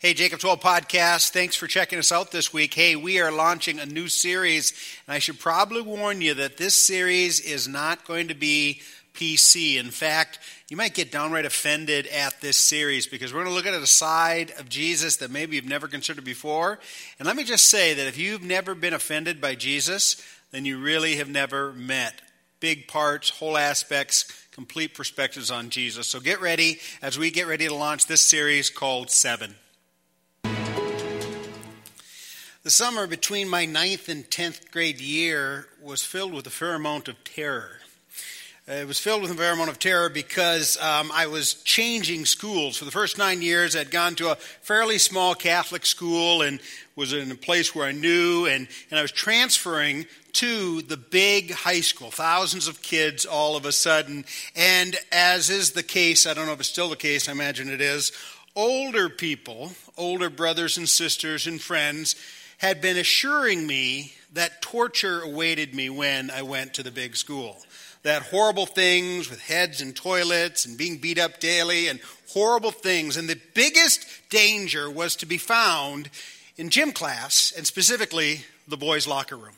Hey, 0.00 0.12
Jacob 0.12 0.40
12 0.40 0.60
Podcast, 0.60 1.30
thanks 1.30 1.54
for 1.54 1.68
checking 1.68 2.00
us 2.00 2.10
out 2.10 2.32
this 2.32 2.52
week. 2.52 2.74
Hey, 2.74 2.96
we 2.96 3.20
are 3.20 3.30
launching 3.30 3.78
a 3.78 3.86
new 3.86 4.08
series, 4.08 4.72
and 5.06 5.14
I 5.14 5.20
should 5.20 5.38
probably 5.38 5.82
warn 5.82 6.20
you 6.20 6.34
that 6.34 6.56
this 6.56 6.76
series 6.76 7.38
is 7.38 7.68
not 7.68 8.04
going 8.04 8.28
to 8.28 8.34
be 8.34 8.82
PC. 9.14 9.76
In 9.76 9.90
fact, 9.90 10.40
you 10.68 10.76
might 10.76 10.94
get 10.94 11.12
downright 11.12 11.46
offended 11.46 12.08
at 12.08 12.40
this 12.40 12.56
series 12.56 13.06
because 13.06 13.32
we're 13.32 13.44
going 13.44 13.52
to 13.52 13.54
look 13.54 13.66
at 13.66 13.80
a 13.80 13.86
side 13.86 14.52
of 14.58 14.68
Jesus 14.68 15.18
that 15.18 15.30
maybe 15.30 15.54
you've 15.54 15.64
never 15.64 15.86
considered 15.86 16.24
before. 16.24 16.80
And 17.20 17.26
let 17.26 17.36
me 17.36 17.44
just 17.44 17.70
say 17.70 17.94
that 17.94 18.08
if 18.08 18.18
you've 18.18 18.42
never 18.42 18.74
been 18.74 18.94
offended 18.94 19.40
by 19.40 19.54
Jesus, 19.54 20.20
then 20.50 20.64
you 20.64 20.80
really 20.80 21.16
have 21.16 21.28
never 21.28 21.72
met 21.72 22.20
big 22.58 22.88
parts, 22.88 23.30
whole 23.30 23.56
aspects, 23.56 24.24
complete 24.50 24.92
perspectives 24.92 25.52
on 25.52 25.70
Jesus. 25.70 26.08
So 26.08 26.18
get 26.18 26.40
ready 26.40 26.80
as 27.00 27.16
we 27.16 27.30
get 27.30 27.46
ready 27.46 27.68
to 27.68 27.74
launch 27.74 28.06
this 28.06 28.22
series 28.22 28.70
called 28.70 29.10
Seven. 29.10 29.54
The 32.64 32.70
summer 32.70 33.06
between 33.06 33.50
my 33.50 33.66
ninth 33.66 34.08
and 34.08 34.30
tenth 34.30 34.70
grade 34.70 34.98
year 34.98 35.66
was 35.82 36.02
filled 36.02 36.32
with 36.32 36.46
a 36.46 36.50
fair 36.50 36.76
amount 36.76 37.08
of 37.08 37.22
terror. 37.22 37.72
It 38.66 38.88
was 38.88 38.98
filled 38.98 39.20
with 39.20 39.30
a 39.32 39.34
fair 39.34 39.52
amount 39.52 39.68
of 39.68 39.78
terror 39.78 40.08
because 40.08 40.78
um, 40.80 41.12
I 41.12 41.26
was 41.26 41.52
changing 41.64 42.24
schools. 42.24 42.78
For 42.78 42.86
the 42.86 42.90
first 42.90 43.18
nine 43.18 43.42
years, 43.42 43.76
I'd 43.76 43.90
gone 43.90 44.14
to 44.14 44.30
a 44.30 44.36
fairly 44.36 44.96
small 44.96 45.34
Catholic 45.34 45.84
school 45.84 46.40
and 46.40 46.58
was 46.96 47.12
in 47.12 47.30
a 47.30 47.34
place 47.34 47.74
where 47.74 47.86
I 47.86 47.92
knew, 47.92 48.46
and, 48.46 48.66
and 48.88 48.98
I 48.98 49.02
was 49.02 49.12
transferring 49.12 50.06
to 50.32 50.80
the 50.80 50.96
big 50.96 51.50
high 51.50 51.82
school, 51.82 52.10
thousands 52.10 52.66
of 52.66 52.80
kids 52.80 53.26
all 53.26 53.56
of 53.56 53.66
a 53.66 53.72
sudden. 53.72 54.24
And 54.56 54.96
as 55.12 55.50
is 55.50 55.72
the 55.72 55.82
case, 55.82 56.26
I 56.26 56.32
don't 56.32 56.46
know 56.46 56.54
if 56.54 56.60
it's 56.60 56.70
still 56.70 56.88
the 56.88 56.96
case, 56.96 57.28
I 57.28 57.32
imagine 57.32 57.68
it 57.68 57.82
is, 57.82 58.10
older 58.56 59.10
people, 59.10 59.72
older 59.98 60.30
brothers 60.30 60.78
and 60.78 60.88
sisters 60.88 61.46
and 61.46 61.60
friends, 61.60 62.16
had 62.58 62.80
been 62.80 62.96
assuring 62.96 63.66
me 63.66 64.14
that 64.32 64.62
torture 64.62 65.20
awaited 65.20 65.74
me 65.74 65.90
when 65.90 66.30
I 66.30 66.42
went 66.42 66.74
to 66.74 66.82
the 66.82 66.90
big 66.90 67.16
school. 67.16 67.56
That 68.02 68.22
horrible 68.22 68.66
things 68.66 69.30
with 69.30 69.40
heads 69.40 69.80
and 69.80 69.96
toilets 69.96 70.66
and 70.66 70.76
being 70.76 70.98
beat 70.98 71.18
up 71.18 71.40
daily 71.40 71.88
and 71.88 72.00
horrible 72.30 72.70
things. 72.70 73.16
And 73.16 73.28
the 73.28 73.40
biggest 73.54 74.06
danger 74.28 74.90
was 74.90 75.16
to 75.16 75.26
be 75.26 75.38
found 75.38 76.10
in 76.56 76.70
gym 76.70 76.92
class 76.92 77.52
and 77.56 77.66
specifically 77.66 78.44
the 78.68 78.76
boys' 78.76 79.06
locker 79.06 79.36
room. 79.36 79.54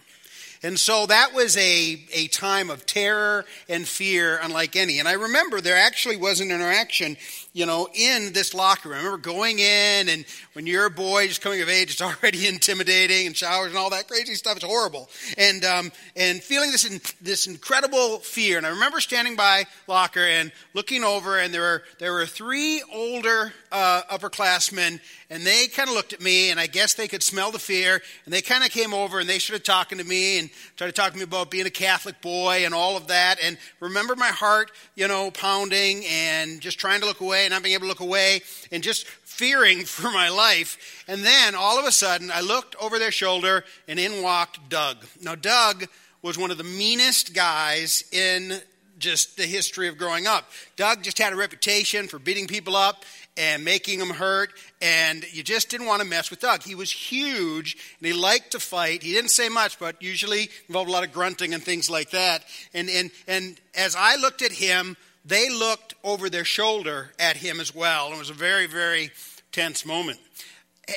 And 0.63 0.79
so 0.79 1.07
that 1.07 1.35
was 1.35 1.57
a, 1.57 2.05
a 2.13 2.29
time 2.29 2.71
of 2.71 2.87
terror 2.87 3.45
and 3.69 3.87
fear 3.87 4.39
unlike 4.43 4.75
any. 4.75 4.99
And 4.99 5.09
I 5.09 5.13
remember 5.13 5.61
there 5.61 5.77
actually 5.77 6.17
was 6.17 6.41
an 6.41 6.51
interaction, 6.51 7.17
you 7.57 7.65
know, 7.65 7.89
in 7.95 8.35
this 8.35 8.53
locker 8.53 8.91
room. 8.91 8.99
I 8.99 9.01
remember 9.01 9.17
going 9.17 9.61
in, 9.61 10.11
and 10.11 10.27
when 10.53 10.67
you're 10.67 10.85
a 10.85 10.91
boy 10.91 11.27
just 11.27 11.41
coming 11.41 11.63
of 11.63 11.71
age, 11.71 11.91
it's 11.91 12.03
already 12.03 12.47
intimidating 12.47 13.27
and 13.27 13.35
showers 13.35 13.69
and 13.69 13.79
all 13.79 13.89
that 13.91 14.09
crazy 14.09 14.35
stuff. 14.35 14.57
It's 14.57 14.65
horrible. 14.65 15.09
And, 15.39 15.65
um, 15.65 15.91
and 16.17 16.43
feeling 16.43 16.71
this, 16.71 16.85
in, 16.85 17.01
this 17.23 17.47
incredible 17.47 18.19
fear. 18.19 18.59
And 18.59 18.67
I 18.67 18.71
remember 18.71 19.01
standing 19.01 19.37
by 19.37 19.65
locker 19.87 20.21
and 20.21 20.53
looking 20.75 21.03
over, 21.03 21.39
and 21.39 21.55
there 21.55 21.63
were, 21.63 21.83
there 21.99 22.13
were 22.13 22.27
three 22.27 22.83
older 22.93 23.55
uh, 23.73 24.03
upperclassmen 24.11 25.01
and 25.29 25.45
they 25.45 25.67
kind 25.67 25.89
of 25.89 25.95
looked 25.95 26.13
at 26.13 26.21
me, 26.21 26.51
and 26.51 26.61
I 26.61 26.67
guess 26.67 26.95
they 26.95 27.09
could 27.09 27.23
smell 27.23 27.51
the 27.51 27.59
fear, 27.59 28.01
and 28.25 28.33
they 28.33 28.43
kind 28.43 28.65
of 28.65 28.71
came 28.71 28.95
over 28.95 29.19
and 29.19 29.29
they 29.29 29.39
started 29.39 29.65
talking 29.65 29.99
to 29.99 30.05
me 30.05 30.39
and 30.39 30.51
started 30.77 30.95
talking 30.95 31.15
to 31.15 31.19
me 31.19 31.25
about 31.25 31.51
being 31.51 31.67
a 31.67 31.71
Catholic 31.71 32.21
boy 32.21 32.65
and 32.65 32.73
all 32.73 32.97
of 32.97 33.09
that. 33.09 33.39
And 33.43 33.59
remember 33.81 34.15
my 34.15 34.29
heart, 34.29 34.71
you 34.95 35.09
know, 35.09 35.31
pounding 35.33 36.05
and 36.07 36.61
just 36.61 36.79
trying 36.79 37.01
to 37.01 37.07
look 37.07 37.21
away 37.21 37.46
and 37.47 37.53
not 37.53 37.63
being 37.63 37.75
able 37.75 37.85
to 37.85 37.89
look 37.89 38.01
away 38.01 38.43
and 38.71 38.83
just 38.83 39.07
fearing 39.07 39.85
for 39.85 40.11
my 40.11 40.29
life. 40.29 41.05
And 41.09 41.25
then 41.25 41.55
all 41.55 41.79
of 41.79 41.87
a 41.87 41.93
sudden, 41.93 42.31
I 42.31 42.41
looked 42.41 42.77
over 42.77 42.99
their 42.99 43.13
shoulder, 43.13 43.65
and 43.89 43.99
in 43.99 44.23
walked 44.23 44.69
Doug. 44.69 45.05
Now, 45.23 45.35
Doug 45.35 45.87
was 46.23 46.37
one 46.37 46.51
of 46.51 46.59
the 46.59 46.65
meanest 46.65 47.35
guys 47.35 48.05
in 48.13 48.61
just 48.99 49.37
the 49.37 49.45
history 49.45 49.89
of 49.89 49.99
growing 49.99 50.27
up. 50.27 50.51
Doug 50.77 51.03
just 51.03 51.19
had 51.19 51.33
a 51.33 51.37
reputation 51.37 52.09
for 52.09 52.19
beating 52.19 52.47
people 52.47 52.75
up 52.75 53.05
and 53.37 53.65
making 53.65 53.99
them 53.99 54.11
hurt, 54.11 54.51
and 54.81 55.25
you 55.33 55.43
just 55.43 55.69
didn't 55.69 55.87
want 55.87 56.01
to 56.01 56.09
mess 56.09 56.31
with 56.31 56.41
Doug. 56.41 56.63
He 56.63 56.75
was 56.75 56.91
huge, 56.91 57.77
and 57.99 58.07
he 58.07 58.15
liked 58.15 58.53
to 58.53 58.61
fight. 58.61 59.03
He 59.03 59.13
didn't 59.13 59.31
say 59.31 59.51
much, 59.51 59.79
but 59.79 60.03
usually 60.03 60.49
involved 60.69 60.89
a 60.89 60.93
lot 60.93 61.05
of 61.05 61.13
grunting 61.13 61.53
and 61.53 61.63
things 61.63 61.91
like 61.91 62.11
that. 62.11 62.45
And, 62.73 62.89
and, 62.89 63.11
and 63.29 63.61
as 63.75 63.95
I 63.95 64.17
looked 64.17 64.41
at 64.41 64.53
him, 64.53 64.97
they 65.27 65.51
looked 65.51 65.95
over 66.05 66.31
their 66.31 66.45
shoulder 66.45 67.11
at 67.19 67.37
him 67.37 67.61
as 67.61 67.75
well. 67.75 68.13
It 68.13 68.19
was 68.19 68.31
a 68.31 68.35
very, 68.35 68.67
very 68.67 69.11
tense 69.51 69.85
moment. 69.85 70.21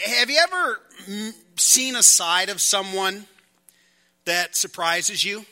Have 0.06 0.30
you 0.30 0.40
ever 0.44 0.80
seen 1.56 1.96
a 1.96 2.04
side 2.04 2.50
of 2.50 2.62
someone 2.62 3.26
that 4.26 4.56
surprises 4.56 5.26
you? 5.26 5.46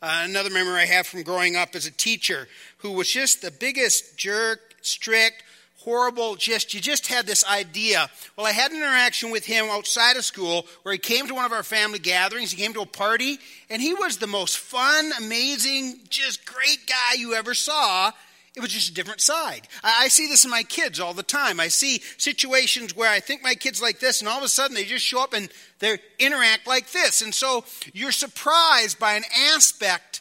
Uh, 0.00 0.22
another 0.24 0.50
memory 0.50 0.80
I 0.80 0.86
have 0.86 1.06
from 1.06 1.22
growing 1.22 1.56
up 1.56 1.74
as 1.74 1.86
a 1.86 1.90
teacher 1.90 2.48
who 2.78 2.92
was 2.92 3.08
just 3.08 3.42
the 3.42 3.50
biggest 3.50 4.16
jerk, 4.16 4.76
strict, 4.80 5.44
horrible, 5.84 6.36
just, 6.36 6.74
you 6.74 6.80
just 6.80 7.06
had 7.06 7.26
this 7.26 7.44
idea. 7.44 8.08
Well, 8.36 8.46
I 8.46 8.52
had 8.52 8.70
an 8.70 8.78
interaction 8.78 9.30
with 9.30 9.44
him 9.44 9.66
outside 9.66 10.16
of 10.16 10.24
school 10.24 10.66
where 10.82 10.92
he 10.92 10.98
came 10.98 11.26
to 11.28 11.34
one 11.34 11.44
of 11.44 11.52
our 11.52 11.62
family 11.62 11.98
gatherings. 11.98 12.52
He 12.52 12.62
came 12.62 12.74
to 12.74 12.80
a 12.80 12.86
party, 12.86 13.38
and 13.70 13.80
he 13.80 13.94
was 13.94 14.18
the 14.18 14.26
most 14.26 14.58
fun, 14.58 15.12
amazing, 15.18 16.00
just 16.08 16.44
great 16.44 16.86
guy 16.86 17.18
you 17.18 17.34
ever 17.34 17.54
saw. 17.54 18.12
It 18.54 18.60
was 18.60 18.70
just 18.70 18.90
a 18.90 18.94
different 18.94 19.22
side. 19.22 19.66
I, 19.82 20.04
I 20.04 20.08
see 20.08 20.26
this 20.26 20.44
in 20.44 20.50
my 20.50 20.62
kids 20.62 21.00
all 21.00 21.14
the 21.14 21.22
time. 21.22 21.58
I 21.58 21.68
see 21.68 22.02
situations 22.18 22.94
where 22.94 23.10
I 23.10 23.20
think 23.20 23.42
my 23.42 23.54
kids 23.54 23.80
like 23.80 23.98
this, 23.98 24.20
and 24.20 24.28
all 24.28 24.38
of 24.38 24.44
a 24.44 24.48
sudden 24.48 24.74
they 24.74 24.84
just 24.84 25.04
show 25.04 25.22
up 25.22 25.32
and 25.32 25.48
they 25.78 25.98
interact 26.18 26.66
like 26.66 26.92
this. 26.92 27.22
And 27.22 27.34
so 27.34 27.64
you're 27.94 28.12
surprised 28.12 28.98
by 28.98 29.14
an 29.14 29.24
aspect 29.54 30.11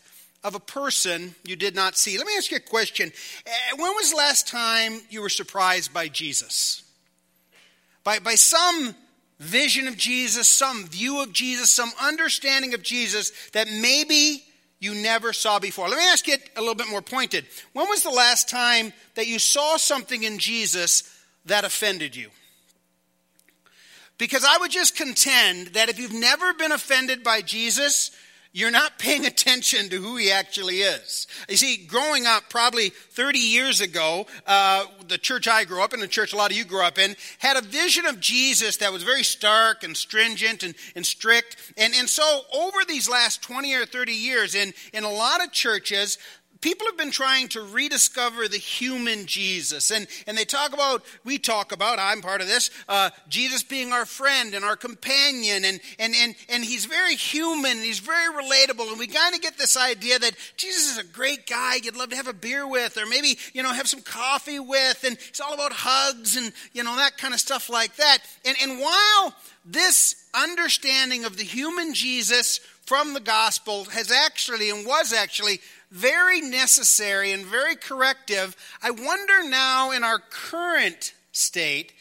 of 0.43 0.55
a 0.55 0.59
person 0.59 1.35
you 1.43 1.55
did 1.55 1.75
not 1.75 1.97
see. 1.97 2.17
Let 2.17 2.27
me 2.27 2.33
ask 2.37 2.51
you 2.51 2.57
a 2.57 2.61
question. 2.61 3.11
Uh, 3.45 3.77
when 3.77 3.95
was 3.95 4.11
the 4.11 4.17
last 4.17 4.47
time 4.47 5.01
you 5.09 5.21
were 5.21 5.29
surprised 5.29 5.93
by 5.93 6.07
Jesus? 6.07 6.83
By, 8.03 8.19
by 8.19 8.35
some 8.35 8.95
vision 9.39 9.87
of 9.87 9.97
Jesus, 9.97 10.47
some 10.47 10.87
view 10.87 11.21
of 11.21 11.33
Jesus, 11.33 11.69
some 11.69 11.91
understanding 12.01 12.73
of 12.73 12.81
Jesus 12.81 13.31
that 13.53 13.67
maybe 13.69 14.43
you 14.79 14.95
never 14.95 15.31
saw 15.31 15.59
before. 15.59 15.87
Let 15.87 15.99
me 15.99 16.05
ask 16.05 16.27
it 16.27 16.49
a 16.55 16.59
little 16.59 16.75
bit 16.75 16.89
more 16.89 17.03
pointed. 17.03 17.45
When 17.73 17.87
was 17.87 18.01
the 18.01 18.09
last 18.09 18.49
time 18.49 18.93
that 19.13 19.27
you 19.27 19.37
saw 19.37 19.77
something 19.77 20.23
in 20.23 20.39
Jesus 20.39 21.03
that 21.45 21.63
offended 21.63 22.15
you? 22.15 22.29
Because 24.17 24.43
I 24.43 24.57
would 24.57 24.71
just 24.71 24.95
contend 24.95 25.69
that 25.69 25.89
if 25.89 25.99
you've 25.99 26.13
never 26.13 26.53
been 26.53 26.71
offended 26.71 27.23
by 27.23 27.41
Jesus, 27.41 28.11
you're 28.53 28.71
not 28.71 28.99
paying 28.99 29.25
attention 29.25 29.89
to 29.89 29.97
who 29.97 30.17
he 30.17 30.29
actually 30.29 30.81
is. 30.81 31.25
You 31.47 31.55
see, 31.55 31.77
growing 31.77 32.25
up 32.25 32.49
probably 32.49 32.89
30 32.89 33.39
years 33.39 33.79
ago, 33.79 34.27
uh, 34.45 34.85
the 35.07 35.17
church 35.17 35.47
I 35.47 35.63
grew 35.63 35.81
up 35.81 35.93
in, 35.93 36.01
the 36.01 36.07
church 36.07 36.33
a 36.33 36.35
lot 36.35 36.51
of 36.51 36.57
you 36.57 36.65
grew 36.65 36.83
up 36.83 36.99
in, 36.99 37.15
had 37.39 37.55
a 37.55 37.61
vision 37.61 38.05
of 38.05 38.19
Jesus 38.19 38.77
that 38.77 38.91
was 38.91 39.03
very 39.03 39.23
stark 39.23 39.83
and 39.83 39.95
stringent 39.95 40.63
and, 40.63 40.75
and 40.95 41.05
strict. 41.05 41.55
And, 41.77 41.93
and 41.95 42.09
so 42.09 42.41
over 42.53 42.79
these 42.85 43.09
last 43.09 43.41
20 43.41 43.73
or 43.73 43.85
30 43.85 44.11
years, 44.11 44.53
in, 44.53 44.73
in 44.93 45.05
a 45.05 45.09
lot 45.09 45.41
of 45.41 45.53
churches, 45.53 46.17
people 46.61 46.85
have 46.87 46.97
been 46.97 47.11
trying 47.11 47.47
to 47.49 47.61
rediscover 47.61 48.47
the 48.47 48.57
human 48.57 49.25
Jesus. 49.25 49.91
And, 49.91 50.07
and 50.27 50.37
they 50.37 50.45
talk 50.45 50.73
about, 50.73 51.03
we 51.23 51.37
talk 51.37 51.71
about, 51.71 51.99
I'm 51.99 52.21
part 52.21 52.41
of 52.41 52.47
this, 52.47 52.69
uh, 52.87 53.09
Jesus 53.27 53.63
being 53.63 53.91
our 53.91 54.05
friend 54.05 54.53
and 54.53 54.63
our 54.63 54.75
companion. 54.75 55.65
And, 55.65 55.79
and, 55.99 56.13
and, 56.15 56.35
and 56.49 56.63
he's 56.63 56.85
very 56.85 57.15
human 57.15 57.71
and 57.71 57.81
he's 57.81 57.99
very 57.99 58.33
relatable. 58.33 58.89
And 58.89 58.99
we 58.99 59.07
kind 59.07 59.35
of 59.35 59.41
get 59.41 59.57
this 59.57 59.75
idea 59.75 60.19
that 60.19 60.35
Jesus 60.55 60.91
is 60.91 60.97
a 60.99 61.03
great 61.03 61.47
guy 61.47 61.75
you'd 61.75 61.97
love 61.97 62.09
to 62.09 62.15
have 62.15 62.27
a 62.27 62.33
beer 62.33 62.67
with 62.67 62.97
or 62.97 63.05
maybe, 63.07 63.37
you 63.53 63.63
know, 63.63 63.73
have 63.73 63.87
some 63.87 64.01
coffee 64.01 64.59
with. 64.59 65.03
And 65.03 65.17
it's 65.29 65.41
all 65.41 65.53
about 65.53 65.73
hugs 65.73 66.37
and, 66.37 66.53
you 66.73 66.83
know, 66.83 66.95
that 66.95 67.17
kind 67.17 67.33
of 67.33 67.39
stuff 67.39 67.69
like 67.69 67.95
that. 67.95 68.19
And, 68.45 68.55
and 68.61 68.79
while 68.79 69.35
this 69.65 70.27
understanding 70.33 71.25
of 71.25 71.37
the 71.37 71.43
human 71.43 71.93
Jesus 71.93 72.59
from 72.85 73.13
the 73.13 73.19
gospel 73.19 73.85
has 73.85 74.11
actually 74.11 74.69
and 74.69 74.85
was 74.85 75.13
actually 75.13 75.61
very 75.91 76.41
necessary 76.41 77.31
and 77.31 77.45
very 77.45 77.75
corrective. 77.75 78.55
I 78.81 78.91
wonder 78.91 79.47
now 79.47 79.91
in 79.91 80.03
our 80.03 80.19
current 80.19 81.13
state 81.31 81.93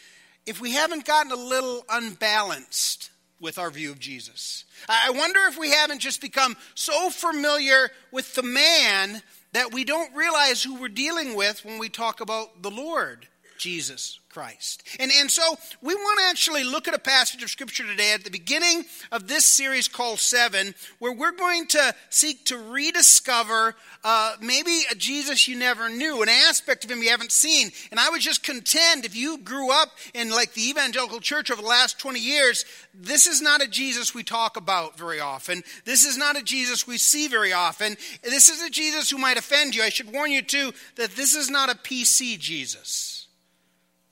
if 0.46 0.60
we 0.60 0.72
haven't 0.72 1.04
gotten 1.04 1.32
a 1.32 1.37
little 1.37 1.84
unbalanced 1.88 3.10
with 3.40 3.58
our 3.58 3.70
view 3.70 3.90
of 3.90 3.98
Jesus. 3.98 4.64
I 4.88 5.10
wonder 5.10 5.40
if 5.48 5.58
we 5.58 5.70
haven't 5.70 6.00
just 6.00 6.20
become 6.20 6.56
so 6.75 7.10
familiar 7.10 7.90
with 8.12 8.34
the 8.34 8.42
man 8.42 9.22
that 9.52 9.72
we 9.72 9.84
don't 9.84 10.14
realize 10.14 10.62
who 10.62 10.76
we're 10.76 10.88
dealing 10.88 11.34
with 11.34 11.64
when 11.64 11.78
we 11.78 11.88
talk 11.88 12.20
about 12.20 12.62
the 12.62 12.70
Lord. 12.70 13.26
Jesus 13.61 14.19
Christ. 14.31 14.85
And, 14.99 15.11
and 15.11 15.31
so 15.31 15.43
we 15.83 15.95
want 15.95 16.21
to 16.21 16.25
actually 16.27 16.65
look 16.65 16.89
at 16.89 16.95
a 16.95 16.99
passage 16.99 17.43
of 17.43 17.51
Scripture 17.51 17.85
today 17.85 18.15
at 18.15 18.25
the 18.25 18.31
beginning 18.31 18.85
of 19.12 19.29
this 19.29 19.45
series 19.45 19.87
called 19.87 20.19
Seven, 20.19 20.75
where 20.99 21.12
we're 21.12 21.33
going 21.33 21.67
to 21.69 21.95
seek 22.09 22.47
to 22.47 22.57
rediscover 22.57 23.75
uh, 24.03 24.37
maybe 24.41 24.83
a 24.91 24.95
Jesus 24.95 25.47
you 25.47 25.59
never 25.59 25.91
knew, 25.91 26.23
an 26.23 26.29
aspect 26.29 26.85
of 26.85 26.91
him 26.91 27.03
you 27.03 27.11
haven't 27.11 27.33
seen. 27.33 27.71
And 27.91 28.01
I 28.01 28.09
would 28.09 28.23
just 28.23 28.43
contend 28.43 29.05
if 29.05 29.15
you 29.15 29.37
grew 29.39 29.71
up 29.73 29.91
in 30.15 30.31
like 30.31 30.55
the 30.55 30.71
evangelical 30.71 31.21
church 31.21 31.51
over 31.51 31.61
the 31.61 31.69
last 31.69 31.99
20 31.99 32.19
years, 32.19 32.65
this 32.95 33.27
is 33.27 33.43
not 33.43 33.62
a 33.62 33.69
Jesus 33.69 34.15
we 34.15 34.23
talk 34.23 34.57
about 34.57 34.97
very 34.97 35.21
often. 35.21 35.62
This 35.85 36.05
is 36.05 36.17
not 36.17 36.39
a 36.39 36.43
Jesus 36.43 36.87
we 36.87 36.97
see 36.97 37.29
very 37.29 37.53
often. 37.53 37.97
This 38.23 38.49
is 38.49 38.62
a 38.62 38.71
Jesus 38.71 39.11
who 39.11 39.19
might 39.19 39.39
offend 39.39 39.75
you. 39.75 39.83
I 39.83 39.91
should 39.91 40.12
warn 40.12 40.31
you 40.31 40.41
too 40.41 40.73
that 40.97 41.17
this 41.17 41.35
is 41.35 41.51
not 41.51 41.69
a 41.69 41.75
PC 41.75 42.39
Jesus. 42.39 43.19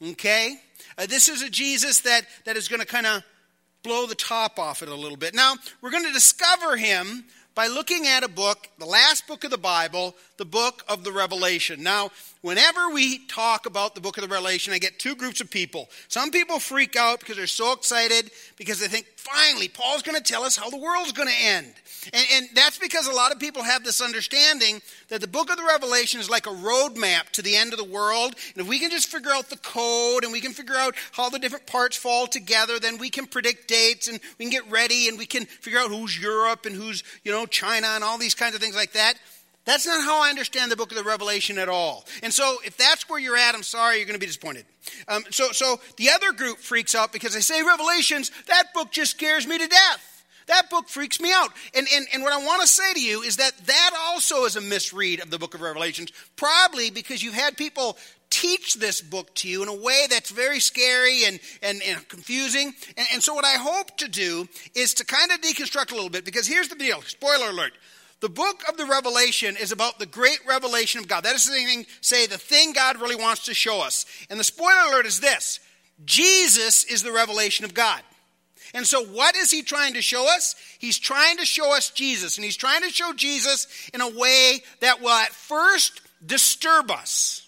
Okay? 0.03 0.57
Uh, 0.97 1.07
this 1.07 1.29
is 1.29 1.43
a 1.43 1.51
Jesus 1.51 2.01
that, 2.01 2.23
that 2.45 2.57
is 2.57 2.69
going 2.69 2.81
to 2.81 2.87
kind 2.87 3.07
of 3.07 3.23
blow 3.83 4.07
the 4.07 4.15
top 4.15 4.59
off 4.59 4.83
it 4.83 4.89
a 4.89 4.95
little 4.95 5.17
bit. 5.17 5.35
Now, 5.35 5.55
we're 5.81 5.91
going 5.91 6.05
to 6.05 6.13
discover 6.13 6.77
him 6.77 7.25
by 7.55 7.67
looking 7.67 8.07
at 8.07 8.23
a 8.23 8.29
book, 8.29 8.69
the 8.79 8.87
last 8.87 9.27
book 9.27 9.43
of 9.43 9.51
the 9.51 9.59
Bible, 9.59 10.15
the 10.37 10.45
book 10.45 10.85
of 10.89 11.03
the 11.03 11.11
Revelation. 11.11 11.83
Now, 11.83 12.11
whenever 12.41 12.91
we 12.91 13.27
talk 13.27 13.67
about 13.67 13.97
the 13.97 14.01
book 14.01 14.17
of 14.17 14.23
the 14.23 14.29
Revelation, 14.29 14.73
I 14.73 14.79
get 14.79 15.01
two 15.01 15.17
groups 15.17 15.41
of 15.41 15.51
people. 15.51 15.89
Some 16.07 16.31
people 16.31 16.61
freak 16.61 16.95
out 16.95 17.19
because 17.19 17.37
they're 17.37 17.49
so 17.49 17.73
excited 17.73 18.31
because 18.57 18.79
they 18.79 18.87
think, 18.87 19.07
finally, 19.19 19.69
Paul's 19.69 20.03
going 20.03 20.17
to 20.17 20.23
tell 20.23 20.45
us 20.45 20.57
how 20.57 20.71
the 20.71 20.77
world's 20.77 21.13
going 21.13 21.29
to 21.29 21.45
end. 21.45 21.75
And, 22.13 22.27
and, 22.33 22.49
that's 22.55 22.79
because 22.79 23.09
a 23.09 23.13
lot 23.13 23.33
of 23.33 23.41
people 23.41 23.63
have 23.63 23.83
this 23.83 24.01
understanding 24.01 24.81
that 25.09 25.21
the 25.21 25.27
book 25.27 25.51
of 25.51 25.57
the 25.57 25.65
Revelation 25.65 26.21
is 26.21 26.31
like 26.31 26.47
a 26.47 26.51
roadmap 26.51 27.31
to 27.33 27.43
the 27.43 27.57
end 27.57 27.73
of 27.73 27.79
the 27.79 27.85
world. 27.85 28.35
And 28.55 28.63
if 28.63 28.69
we 28.69 28.79
can 28.79 28.91
just 28.91 29.09
figure 29.09 29.33
out 29.33 29.51
the 29.51 29.57
code 29.57 30.23
and 30.23 30.33
we 30.33 30.41
can 30.41 30.53
figure 30.53 30.77
out 30.77 30.95
how 31.13 31.29
the 31.29 31.39
different 31.39 31.67
parts 31.67 31.97
fall 31.97 32.29
together, 32.29 32.79
then 32.79 32.99
we 32.99 33.11
can 33.11 33.27
predict 33.27 33.67
dates 33.69 34.07
and 34.09 34.21
we 34.39 34.45
can 34.45 34.53
get 34.53 34.71
ready 34.71 35.09
and 35.09 35.19
we 35.19 35.27
can 35.27 35.45
figure 35.45 35.81
out 35.81 35.91
who's 35.91 36.21
Europe 36.21 36.65
and 36.65 36.77
who's, 36.77 37.03
you 37.25 37.33
know, 37.33 37.45
China 37.45 37.89
and 37.89 38.05
all 38.05 38.19
these 38.19 38.35
kinds 38.35 38.55
of 38.55 38.61
things 38.61 38.77
like 38.77 38.93
that. 38.93 39.15
That's 39.69 39.87
not 39.87 40.03
how 40.03 40.23
I 40.23 40.31
understand 40.31 40.73
the 40.73 40.77
book 40.77 40.93
of 40.93 40.97
the 40.97 41.05
Revelation 41.05 41.59
at 41.59 41.69
all. 41.69 42.07
And 42.23 42.33
so, 42.33 42.57
if 42.65 42.79
that's 42.79 43.07
where 43.07 43.21
you're 43.21 43.37
at, 43.37 43.55
I'm 43.55 43.63
sorry, 43.63 43.99
you're 43.99 44.07
going 44.07 44.15
to 44.15 44.19
be 44.19 44.25
disappointed. 44.25 44.65
Um, 45.09 45.25
so, 45.31 45.53
so 45.53 45.79
the 45.99 46.09
other 46.09 46.33
group 46.33 46.57
freaks 46.57 46.95
out 46.95 47.13
because 47.13 47.35
they 47.35 47.41
say 47.41 47.63
Revelations, 47.63 48.31
that 48.47 48.73
book 48.73 48.91
just 48.93 49.11
scares 49.11 49.47
me 49.47 49.59
to 49.59 49.67
death. 49.67 50.25
That 50.47 50.71
book 50.71 50.89
freaks 50.89 51.21
me 51.21 51.31
out. 51.35 51.51
And, 51.75 51.87
and, 51.95 52.07
and 52.15 52.23
what 52.23 52.33
I 52.33 52.43
want 52.43 52.63
to 52.63 52.67
say 52.67 52.95
to 52.95 53.03
you 53.03 53.21
is 53.21 53.37
that 53.37 53.59
that 53.67 53.91
also 54.07 54.47
is 54.47 54.57
a 54.57 54.63
misread 54.63 55.21
of 55.21 55.31
the 55.31 55.39
book 55.39 55.53
of 55.53 55.61
Revelations, 55.61 56.13
probably 56.37 56.89
because 56.89 57.23
you've 57.23 57.35
had 57.35 57.59
people 57.59 57.99
teach 58.31 58.77
this 58.77 59.03
book 59.03 59.35
to 59.35 59.49
you 59.49 59.63
in 59.63 59.69
a 59.69 59.75
way 59.75 60.07
that's 60.09 60.31
very 60.31 60.61
scary 60.61 61.25
and, 61.27 61.41
and, 61.63 61.83
and 61.83 62.09
confusing. 62.09 62.73
And, 62.97 63.07
and 63.13 63.23
so, 63.23 63.35
what 63.35 63.45
I 63.45 63.59
hope 63.59 63.99
to 63.99 64.09
do 64.09 64.49
is 64.75 64.95
to 64.95 65.05
kind 65.05 65.31
of 65.31 65.43
deconstruct 65.43 65.93
a 65.93 65.95
little 65.95 66.09
bit 66.09 66.25
because 66.25 66.47
here's 66.47 66.69
the 66.69 66.77
deal 66.77 67.03
spoiler 67.03 67.51
alert. 67.51 67.73
The 68.21 68.29
book 68.29 68.63
of 68.69 68.77
the 68.77 68.87
Revelation 68.87 69.57
is 69.57 69.71
about 69.71 69.99
the 69.99 70.07
great 70.07 70.41
revelation 70.47 71.01
of 71.01 71.07
God. 71.07 71.23
That 71.23 71.37
is 71.37 71.47
the 71.47 71.53
thing, 71.53 71.87
say, 72.01 72.27
the 72.27 72.37
thing 72.37 72.73
God 72.73 73.01
really 73.01 73.17
wants 73.17 73.45
to 73.45 73.55
show 73.55 73.81
us. 73.81 74.07
And 74.29 74.41
the 74.41 74.45
spoiler 74.45 74.89
alert 74.89 75.07
is 75.07 75.21
this 75.21 75.61
Jesus 76.05 76.85
is 76.85 77.03
the 77.03 77.13
revelation 77.13 77.65
of 77.65 77.75
God. 77.75 78.03
And 78.75 78.87
so, 78.87 79.05
what 79.05 79.37
is 79.37 79.51
he 79.51 79.63
trying 79.63 79.95
to 79.95 80.03
show 80.03 80.27
us? 80.29 80.57
He's 80.79 80.99
trying 80.99 81.39
to 81.39 81.47
show 81.47 81.75
us 81.75 81.91
Jesus. 81.91 82.37
And 82.37 82.45
he's 82.45 82.57
trying 82.57 82.83
to 82.83 82.91
show 82.91 83.13
Jesus 83.13 83.67
in 83.95 84.01
a 84.01 84.09
way 84.09 84.63
that 84.81 85.01
will 85.01 85.11
at 85.11 85.31
first 85.31 86.01
disturb 86.25 86.91
us. 86.91 87.47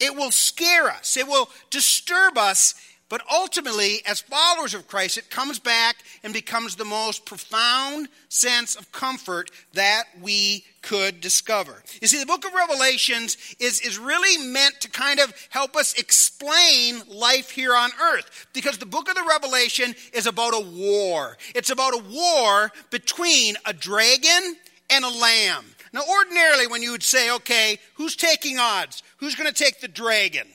It 0.00 0.14
will 0.14 0.30
scare 0.30 0.88
us. 0.88 1.16
It 1.16 1.26
will 1.26 1.50
disturb 1.70 2.38
us 2.38 2.74
but 3.08 3.22
ultimately, 3.32 4.02
as 4.06 4.20
followers 4.20 4.74
of 4.74 4.86
Christ, 4.86 5.16
it 5.16 5.30
comes 5.30 5.58
back 5.58 5.96
and 6.22 6.32
becomes 6.32 6.76
the 6.76 6.84
most 6.84 7.24
profound 7.24 8.08
sense 8.28 8.76
of 8.76 8.92
comfort 8.92 9.50
that 9.72 10.04
we 10.20 10.64
could 10.82 11.20
discover. 11.20 11.82
You 12.00 12.08
see, 12.08 12.20
the 12.20 12.26
book 12.26 12.44
of 12.44 12.52
Revelations 12.52 13.36
is, 13.58 13.80
is 13.80 13.98
really 13.98 14.46
meant 14.46 14.80
to 14.82 14.90
kind 14.90 15.20
of 15.20 15.32
help 15.48 15.74
us 15.74 15.94
explain 15.94 17.02
life 17.08 17.50
here 17.50 17.74
on 17.74 17.90
earth. 18.12 18.46
Because 18.52 18.78
the 18.78 18.86
book 18.86 19.08
of 19.08 19.14
the 19.14 19.26
Revelation 19.28 19.94
is 20.12 20.26
about 20.26 20.54
a 20.54 20.60
war. 20.60 21.38
It's 21.54 21.70
about 21.70 21.94
a 21.94 22.04
war 22.04 22.70
between 22.90 23.56
a 23.64 23.72
dragon 23.72 24.56
and 24.90 25.04
a 25.04 25.08
lamb. 25.08 25.64
Now, 25.92 26.02
ordinarily, 26.08 26.66
when 26.66 26.82
you 26.82 26.92
would 26.92 27.02
say, 27.02 27.30
okay, 27.30 27.78
who's 27.94 28.16
taking 28.16 28.58
odds? 28.58 29.02
Who's 29.18 29.34
going 29.34 29.50
to 29.52 29.64
take 29.64 29.80
the 29.80 29.88
dragon? 29.88 30.46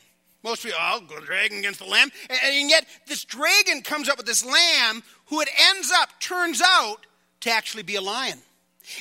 Most 0.43 0.63
people, 0.63 0.77
oh, 0.81 1.01
go 1.07 1.19
dragon 1.21 1.59
against 1.59 1.79
the 1.79 1.85
lamb. 1.85 2.09
And, 2.29 2.39
and 2.43 2.69
yet, 2.69 2.85
this 3.07 3.23
dragon 3.23 3.81
comes 3.81 4.09
up 4.09 4.17
with 4.17 4.25
this 4.25 4.45
lamb 4.45 5.03
who 5.27 5.41
it 5.41 5.49
ends 5.69 5.91
up, 5.91 6.19
turns 6.19 6.61
out, 6.63 7.05
to 7.41 7.51
actually 7.51 7.83
be 7.83 7.95
a 7.95 8.01
lion. 8.01 8.39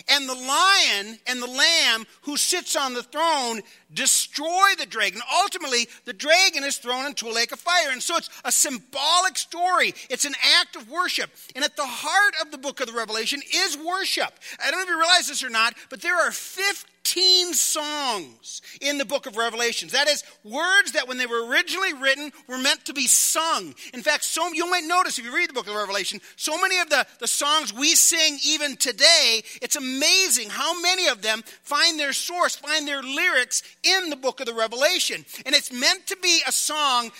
And 0.09 0.29
the 0.29 0.35
lion 0.35 1.19
and 1.27 1.43
the 1.43 1.49
lamb 1.49 2.07
who 2.23 2.37
sits 2.37 2.77
on 2.77 2.95
the 2.95 3.03
throne 3.03 3.63
destroy 3.93 4.75
the 4.79 4.87
dragon. 4.87 5.21
Ultimately, 5.43 5.89
the 6.05 6.13
dragon 6.13 6.63
is 6.63 6.77
thrown 6.77 7.07
into 7.07 7.29
a 7.29 7.33
lake 7.33 7.51
of 7.51 7.59
fire. 7.59 7.91
And 7.91 8.03
so 8.03 8.17
it's 8.17 8.31
a 8.45 8.53
symbolic 8.53 9.37
story. 9.37 9.95
It's 10.09 10.25
an 10.25 10.35
act 10.61 10.77
of 10.77 10.89
worship. 10.89 11.31
And 11.57 11.65
at 11.65 11.77
the 11.77 11.87
heart 11.87 12.35
of 12.41 12.53
the 12.53 12.59
book 12.59 12.81
of 12.81 12.87
the 12.87 12.93
Revelation 12.93 13.41
is 13.53 13.77
worship. 13.77 14.33
I 14.65 14.71
don't 14.71 14.79
know 14.79 14.85
if 14.85 14.89
you 14.89 14.99
realize 14.99 15.29
this 15.29 15.43
or 15.43 15.51
not, 15.51 15.75
but 15.91 16.01
there 16.01 16.17
are 16.17 16.31
50 16.31 16.92
15 17.05 17.55
songs 17.55 18.63
in 18.81 18.99
the 18.99 19.05
book 19.05 19.27
of 19.27 19.37
Revelations. 19.37 19.93
That 19.93 20.09
is, 20.09 20.25
words 20.45 20.93
that 20.93 21.09
when 21.09 21.19
they 21.19 21.27
were 21.27 21.47
originally 21.47 21.93
written 21.95 22.33
were 22.49 22.59
meant 22.59 22.85
to 22.87 22.95
be 22.95 23.07
sung. 23.07 23.75
In 23.93 24.03
fact, 24.03 24.25
so 24.25 24.53
you 24.53 24.69
might 24.71 24.85
notice 24.85 25.19
if 25.19 25.25
you 25.25 25.35
read 25.35 25.51
the 25.51 25.55
book 25.55 25.69
of 25.69 25.75
Revelation, 25.75 26.21
so 26.37 26.61
many 26.61 26.79
of 26.79 26.89
the, 26.89 27.07
the 27.19 27.27
songs 27.27 27.73
we 27.73 27.95
sing 27.95 28.39
even 28.47 28.77
today, 28.77 29.43
it's 29.61 29.77
amazing 29.77 30.49
how 30.51 30.81
many 30.81 31.09
of 31.09 31.23
them 31.23 31.43
find 31.63 31.99
their 31.99 32.13
source, 32.13 32.57
find 32.57 32.87
their 32.87 33.03
lyrics 33.03 33.63
in 33.83 34.11
the 34.11 34.17
book 34.17 34.41
of 34.41 34.47
the 34.47 34.55
Revelation. 34.55 35.25
And 35.45 35.55
it's 35.55 35.73
meant 35.73 36.07
to 36.07 36.17
be 36.23 36.41
a 36.47 36.53
song 36.53 37.11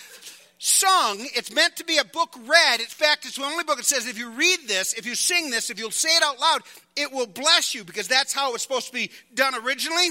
sung. 0.63 1.27
It's 1.35 1.53
meant 1.53 1.75
to 1.77 1.85
be 1.85 1.99
a 1.99 2.05
book 2.05 2.37
read. 2.47 2.79
In 2.79 2.87
fact, 2.87 3.25
it's 3.27 3.35
the 3.35 3.45
only 3.45 3.65
book 3.65 3.79
that 3.79 3.85
says 3.85 4.07
if 4.07 4.17
you 4.17 4.31
read 4.31 4.61
this, 4.69 4.93
if 4.93 5.05
you 5.05 5.17
sing 5.17 5.51
this, 5.51 5.71
if 5.71 5.79
you'll 5.79 5.91
say 5.91 6.11
it 6.11 6.23
out 6.23 6.39
loud, 6.39 6.61
it 6.95 7.11
will 7.11 7.27
bless 7.27 7.75
you 7.75 7.83
because 7.83 8.07
that's 8.07 8.33
how 8.33 8.51
it 8.51 8.53
was 8.53 8.63
supposed 8.63 8.87
to 8.87 8.93
be 8.93 9.11
done 9.35 9.55
originally. 9.57 10.11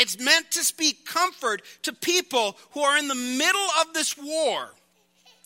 It's 0.00 0.18
meant 0.18 0.50
to 0.52 0.64
speak 0.64 1.04
comfort 1.04 1.60
to 1.82 1.92
people 1.92 2.56
who 2.70 2.80
are 2.80 2.96
in 2.96 3.08
the 3.08 3.14
middle 3.14 3.68
of 3.82 3.92
this 3.92 4.16
war 4.16 4.70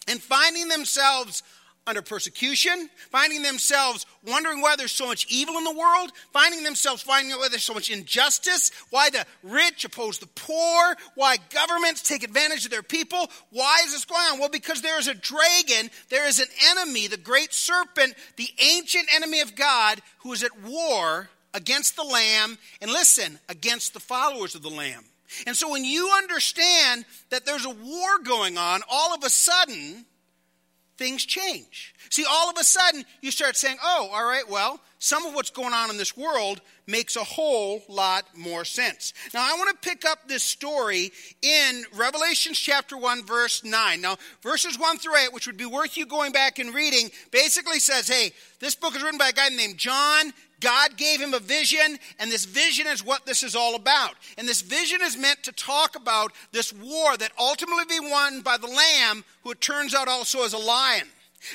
and 0.07 0.23
finding 0.23 0.69
themselves 0.69 1.43
under 1.87 2.03
persecution, 2.03 2.89
finding 3.11 3.43
themselves 3.43 4.07
wondering 4.27 4.61
why 4.61 4.77
there's 4.77 4.93
so 4.93 5.07
much 5.07 5.27
evil 5.29 5.57
in 5.59 5.65
the 5.65 5.75
world, 5.75 6.13
finding 6.33 6.63
themselves 6.63 7.03
finding 7.03 7.33
out 7.33 7.41
why 7.41 7.49
there's 7.49 7.65
so 7.65 7.75
much 7.75 7.91
injustice, 7.91 8.71
why 8.91 9.11
the 9.11 9.25
rich 9.43 9.85
oppose 9.85 10.19
the 10.19 10.29
poor, 10.29 10.97
why 11.15 11.37
governments 11.53 12.03
take 12.03 12.23
advantage 12.23 12.65
of 12.65 12.71
their 12.71 12.83
people. 12.83 13.29
Why 13.51 13.81
is 13.85 13.93
this 13.93 14.05
going 14.05 14.23
on? 14.33 14.39
Well, 14.39 14.49
because 14.49 14.83
there 14.83 14.99
is 14.99 15.09
a 15.09 15.15
dragon, 15.15 15.91
there 16.09 16.29
is 16.29 16.39
an 16.39 16.49
enemy, 16.71 17.09
the 17.09 17.17
great 17.17 17.53
serpent, 17.53 18.15
the 18.37 18.49
ancient 18.59 19.09
enemy 19.15 19.41
of 19.41 19.57
God, 19.57 20.01
who 20.19 20.33
is 20.33 20.45
at 20.45 20.63
war 20.63 21.29
against 21.55 21.97
the 21.97 22.05
Lamb, 22.05 22.59
and 22.81 22.91
listen, 22.91 23.39
against 23.49 23.93
the 23.93 24.01
followers 24.01 24.55
of 24.55 24.63
the 24.63 24.71
Lamb. 24.71 25.05
And 25.47 25.57
so 25.57 25.71
when 25.71 25.85
you 25.85 26.13
understand 26.17 27.05
that 27.31 27.47
there's 27.47 27.65
a 27.65 27.71
war 27.71 28.19
going 28.23 28.59
on, 28.59 28.83
all 28.91 29.15
of 29.15 29.25
a 29.25 29.31
sudden, 29.31 30.05
things 30.99 31.25
change. 31.25 31.95
See, 32.11 32.25
all 32.29 32.51
of 32.51 32.57
a 32.59 32.65
sudden, 32.65 33.05
you 33.21 33.31
start 33.31 33.57
saying, 33.57 33.79
oh, 33.83 34.11
all 34.13 34.25
right, 34.25 34.49
well, 34.49 34.81
some 34.99 35.27
of 35.27 35.35
what's 35.35 35.51
going 35.51 35.73
on 35.73 35.91
in 35.91 35.97
this 35.97 36.17
world 36.17 36.61
makes 36.87 37.17
a 37.17 37.25
whole 37.25 37.83
lot 37.89 38.25
more 38.37 38.65
sense. 38.65 39.15
Now, 39.33 39.41
I 39.43 39.57
want 39.57 39.71
to 39.71 39.89
pick 39.89 40.05
up 40.05 40.29
this 40.29 40.43
story 40.43 41.11
in 41.41 41.85
Revelations 41.97 42.59
chapter 42.59 42.97
1, 42.97 43.25
verse 43.25 43.65
9. 43.65 44.01
Now, 44.01 44.17
verses 44.43 44.79
1 44.79 44.99
through 44.99 45.17
8, 45.17 45.33
which 45.33 45.47
would 45.47 45.57
be 45.57 45.67
worth 45.67 45.97
you 45.97 46.07
going 46.07 46.33
back 46.33 46.59
and 46.59 46.75
reading, 46.75 47.11
basically 47.31 47.79
says, 47.79 48.09
hey, 48.09 48.33
this 48.61 48.75
book 48.75 48.95
is 48.95 49.03
written 49.03 49.19
by 49.19 49.31
a 49.31 49.33
guy 49.33 49.49
named 49.49 49.79
John. 49.79 50.33
God 50.63 50.97
gave 50.97 51.21
him 51.21 51.35
a 51.35 51.41
vision, 51.41 51.99
and 52.19 52.31
this 52.31 52.45
vision 52.45 52.87
is 52.87 53.05
what 53.05 53.27
this 53.27 53.43
is 53.43 53.57
all 53.57 53.75
about. 53.75 54.15
And 54.39 54.49
this 54.49 54.63
vision 54.63 55.01
is 55.03 55.17
meant 55.17 55.43
to 55.43 55.53
talk 55.53 55.97
about 55.97 56.33
this 56.53 56.73
war 56.73 57.17
that 57.17 57.33
ultimately 57.39 57.85
be 57.89 58.01
won 58.01 58.41
by 58.43 58.57
the 58.57 58.69
Lamb, 58.69 59.25
who 59.43 59.51
it 59.51 59.61
turns 59.61 59.95
out 59.95 60.09
also 60.09 60.45
is 60.45 60.53
a 60.53 60.59
lion. 60.59 61.09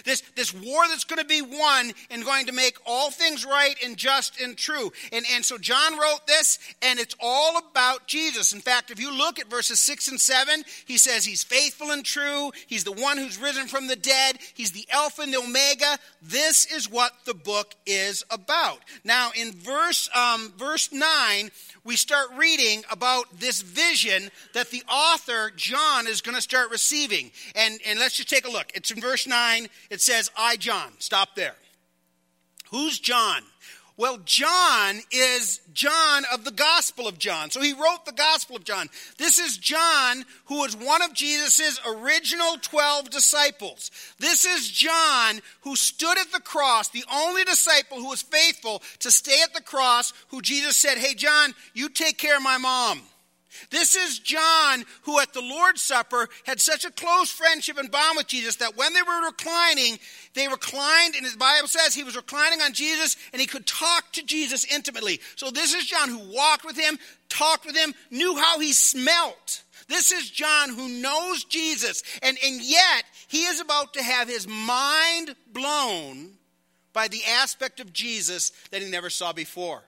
This, 0.06 0.22
this 0.36 0.54
war 0.54 0.88
that's 0.88 1.04
going 1.04 1.20
to 1.22 1.26
be 1.26 1.42
won 1.42 1.92
and 2.10 2.26
going 2.26 2.48
to 2.48 2.52
make 2.52 2.78
all 2.86 3.12
things 3.12 3.46
right 3.46 3.76
and 3.84 3.98
just 3.98 4.40
and 4.42 4.58
true. 4.58 4.92
And, 5.12 5.26
and 5.34 5.44
so 5.44 5.58
John 5.58 5.98
wrote 5.98 6.28
this, 6.28 6.60
and 6.82 7.00
it's 7.00 7.16
all 7.20 7.58
about 7.58 8.08
Jesus. 8.08 8.54
In 8.54 8.62
fact, 8.62 8.92
if 8.92 9.00
you 9.00 9.16
look 9.16 9.40
at 9.40 9.50
verses 9.50 9.80
6 9.80 10.08
and 10.10 10.20
7, 10.20 10.64
he 10.86 10.98
says 10.98 11.26
he's 11.26 11.44
faithful 11.44 11.92
and 11.92 12.04
true. 12.04 12.52
He's 12.68 12.84
the 12.84 12.92
one 12.92 13.18
who's 13.18 13.40
risen 13.40 13.68
from 13.68 13.88
the 13.88 13.96
dead. 13.96 14.38
He's 14.54 14.72
the 14.72 14.88
Alpha 14.92 15.22
and 15.22 15.34
the 15.34 15.40
Omega. 15.40 15.98
This 16.22 16.66
is 16.72 16.90
what 16.90 17.12
the 17.26 17.34
book 17.34 17.76
is 17.86 18.24
about. 18.30 18.80
Now, 19.04 19.32
in 19.36 19.52
verse, 19.52 20.10
um, 20.16 20.54
verse 20.58 20.92
9, 20.92 21.52
we 21.84 21.96
start 21.96 22.28
reading 22.36 22.84
about 22.92 23.40
this 23.40 23.62
vision 23.62 24.30
that 24.54 24.70
the 24.72 24.84
author, 24.90 25.52
John, 25.56 26.08
is 26.08 26.22
going 26.22 26.36
to 26.36 26.42
start 26.42 26.70
receiving. 26.72 27.32
And, 27.56 27.80
and 27.86 28.00
let's 28.00 28.18
just 28.18 28.30
take 28.30 28.48
a 28.48 28.52
look. 28.52 28.72
It's 28.74 28.92
in 28.92 29.00
verse 29.00 29.28
9. 29.28 29.68
It 29.90 30.02
says, 30.02 30.32
I, 30.38 30.58
John. 30.58 30.92
Stop 31.00 31.36
there. 31.36 31.56
Who's 32.72 33.00
John? 33.00 33.44
Well, 33.98 34.20
John 34.26 35.00
is 35.12 35.60
John 35.74 36.24
of 36.32 36.46
the 36.46 36.52
Gospel 36.52 37.08
of 37.08 37.18
John. 37.18 37.50
So 37.50 37.62
he 37.62 37.74
wrote 37.74 38.06
the 38.06 38.12
Gospel 38.12 38.56
of 38.56 38.64
John. 38.64 38.90
This 39.18 39.40
is 39.40 39.58
John, 39.58 40.24
who 40.46 40.60
was 40.60 40.76
one 40.76 41.02
of 41.02 41.14
Jesus' 41.14 41.80
original 41.84 42.58
12 42.62 43.10
disciples. 43.10 43.90
This 44.20 44.46
is 44.46 44.70
John, 44.70 45.40
who 45.62 45.76
stood 45.76 46.20
at 46.20 46.32
the 46.32 46.40
cross, 46.40 46.90
the 46.90 47.06
only 47.12 47.44
disciple 47.44 47.98
who 47.98 48.10
was 48.10 48.22
faithful 48.22 48.84
to 49.00 49.10
stay 49.10 49.42
at 49.42 49.56
the 49.56 49.64
cross, 49.64 50.14
who 50.28 50.44
Jesus 50.44 50.78
said, 50.78 51.00
Hey, 51.00 51.16
John, 51.16 51.56
you 51.74 51.90
take 51.90 52.20
care 52.20 52.38
of 52.38 52.44
my 52.44 52.60
mom. 52.60 53.02
This 53.70 53.96
is 53.96 54.20
John, 54.20 54.84
who 55.04 55.20
at 55.20 55.34
the 55.34 55.42
Lord's 55.42 55.82
Supper 55.82 56.30
had 56.46 56.60
such 56.60 56.86
a 56.86 56.92
close 56.92 57.30
friendship 57.30 57.78
and 57.78 57.92
bond 57.92 58.18
with 58.18 58.28
Jesus 58.28 58.58
that 58.58 58.78
when 58.78 58.94
they 58.94 59.02
were 59.02 59.26
reclining, 59.26 60.00
they 60.34 60.48
reclined, 60.48 61.16
and 61.16 61.26
his 61.26 61.36
Bible 61.36 61.68
says 61.68 61.94
he 61.94 62.04
was 62.04 62.16
reclining 62.16 62.62
on 62.62 62.74
Jesus 62.74 63.18
and 63.34 63.42
he 63.42 63.48
could 63.48 63.66
talk 63.66 64.12
to 64.14 64.26
Jesus 64.26 64.66
intimately. 64.66 65.20
So 65.36 65.52
this 65.52 65.74
is 65.74 65.86
John 65.86 66.10
who 66.10 66.34
walked 66.34 66.66
with 66.66 66.78
him, 66.78 66.98
talked 67.30 67.66
with 67.66 67.76
him, 67.76 67.94
knew 68.12 68.36
how 68.38 68.60
he 68.60 68.74
smelt. 68.74 69.64
This 69.88 70.12
is 70.12 70.30
John 70.30 70.70
who 70.70 70.90
knows 70.90 71.46
Jesus, 71.46 72.04
and, 72.22 72.38
and 72.44 72.62
yet 72.62 73.06
he 73.28 73.44
is 73.44 73.62
about 73.62 73.94
to 73.94 74.04
have 74.04 74.28
his 74.28 74.48
mind 74.48 75.36
blown 75.54 76.32
by 76.92 77.08
the 77.08 77.22
aspect 77.26 77.80
of 77.80 77.94
Jesus 77.94 78.52
that 78.72 78.82
he 78.82 78.90
never 78.90 79.10
saw 79.10 79.32
before. 79.32 79.84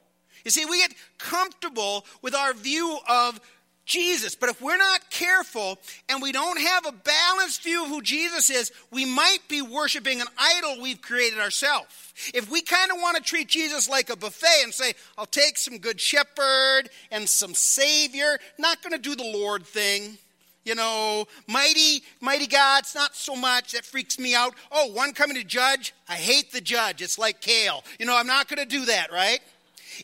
You 0.46 0.52
see, 0.52 0.66
we 0.66 0.78
get 0.78 0.94
comfortable 1.18 2.06
with 2.22 2.34
our 2.34 2.54
view 2.54 2.98
of 3.10 3.42
Jesus. 3.90 4.36
But 4.36 4.50
if 4.50 4.62
we're 4.62 4.78
not 4.78 5.10
careful 5.10 5.78
and 6.08 6.22
we 6.22 6.32
don't 6.32 6.62
have 6.62 6.86
a 6.86 6.94
balanced 6.94 7.64
view 7.64 7.84
of 7.84 7.90
who 7.90 8.02
Jesus 8.02 8.50
is, 8.50 8.72
we 8.92 9.04
might 9.04 9.40
be 9.50 9.62
worshiping 9.62 10.22
an 10.22 10.28
idol 10.38 10.82
we've 10.82 11.02
created 11.02 11.40
ourselves. 11.40 12.14
If 12.34 12.50
we 12.50 12.62
kind 12.62 12.92
of 12.92 12.98
want 13.02 13.18
to 13.18 13.24
treat 13.24 13.50
Jesus 13.50 13.90
like 13.90 14.10
a 14.10 14.16
buffet 14.16 14.64
and 14.64 14.74
say, 14.74 14.94
I'll 15.18 15.26
take 15.26 15.58
some 15.58 15.80
good 15.80 16.00
shepherd 16.00 16.90
and 17.12 17.28
some 17.28 17.54
savior, 17.54 18.40
not 18.58 18.82
going 18.82 18.94
to 18.94 19.00
do 19.00 19.16
the 19.16 19.38
Lord 19.38 19.66
thing. 19.66 20.18
You 20.66 20.76
know, 20.76 21.26
mighty, 21.48 22.04
mighty 22.22 22.46
God, 22.46 22.84
it's 22.84 22.94
not 22.94 23.16
so 23.16 23.36
much. 23.36 23.72
That 23.72 23.86
freaks 23.86 24.20
me 24.20 24.36
out. 24.36 24.54
Oh, 24.72 24.92
one 24.92 25.14
coming 25.14 25.38
to 25.38 25.44
judge? 25.44 25.96
I 26.08 26.16
hate 26.16 26.52
the 26.52 26.62
judge. 26.62 27.02
It's 27.02 27.18
like 27.18 27.42
kale. 27.42 27.84
You 27.98 28.06
know, 28.06 28.16
I'm 28.16 28.28
not 28.28 28.48
going 28.48 28.60
to 28.60 28.66
do 28.66 28.86
that, 28.86 29.12
right? 29.12 29.40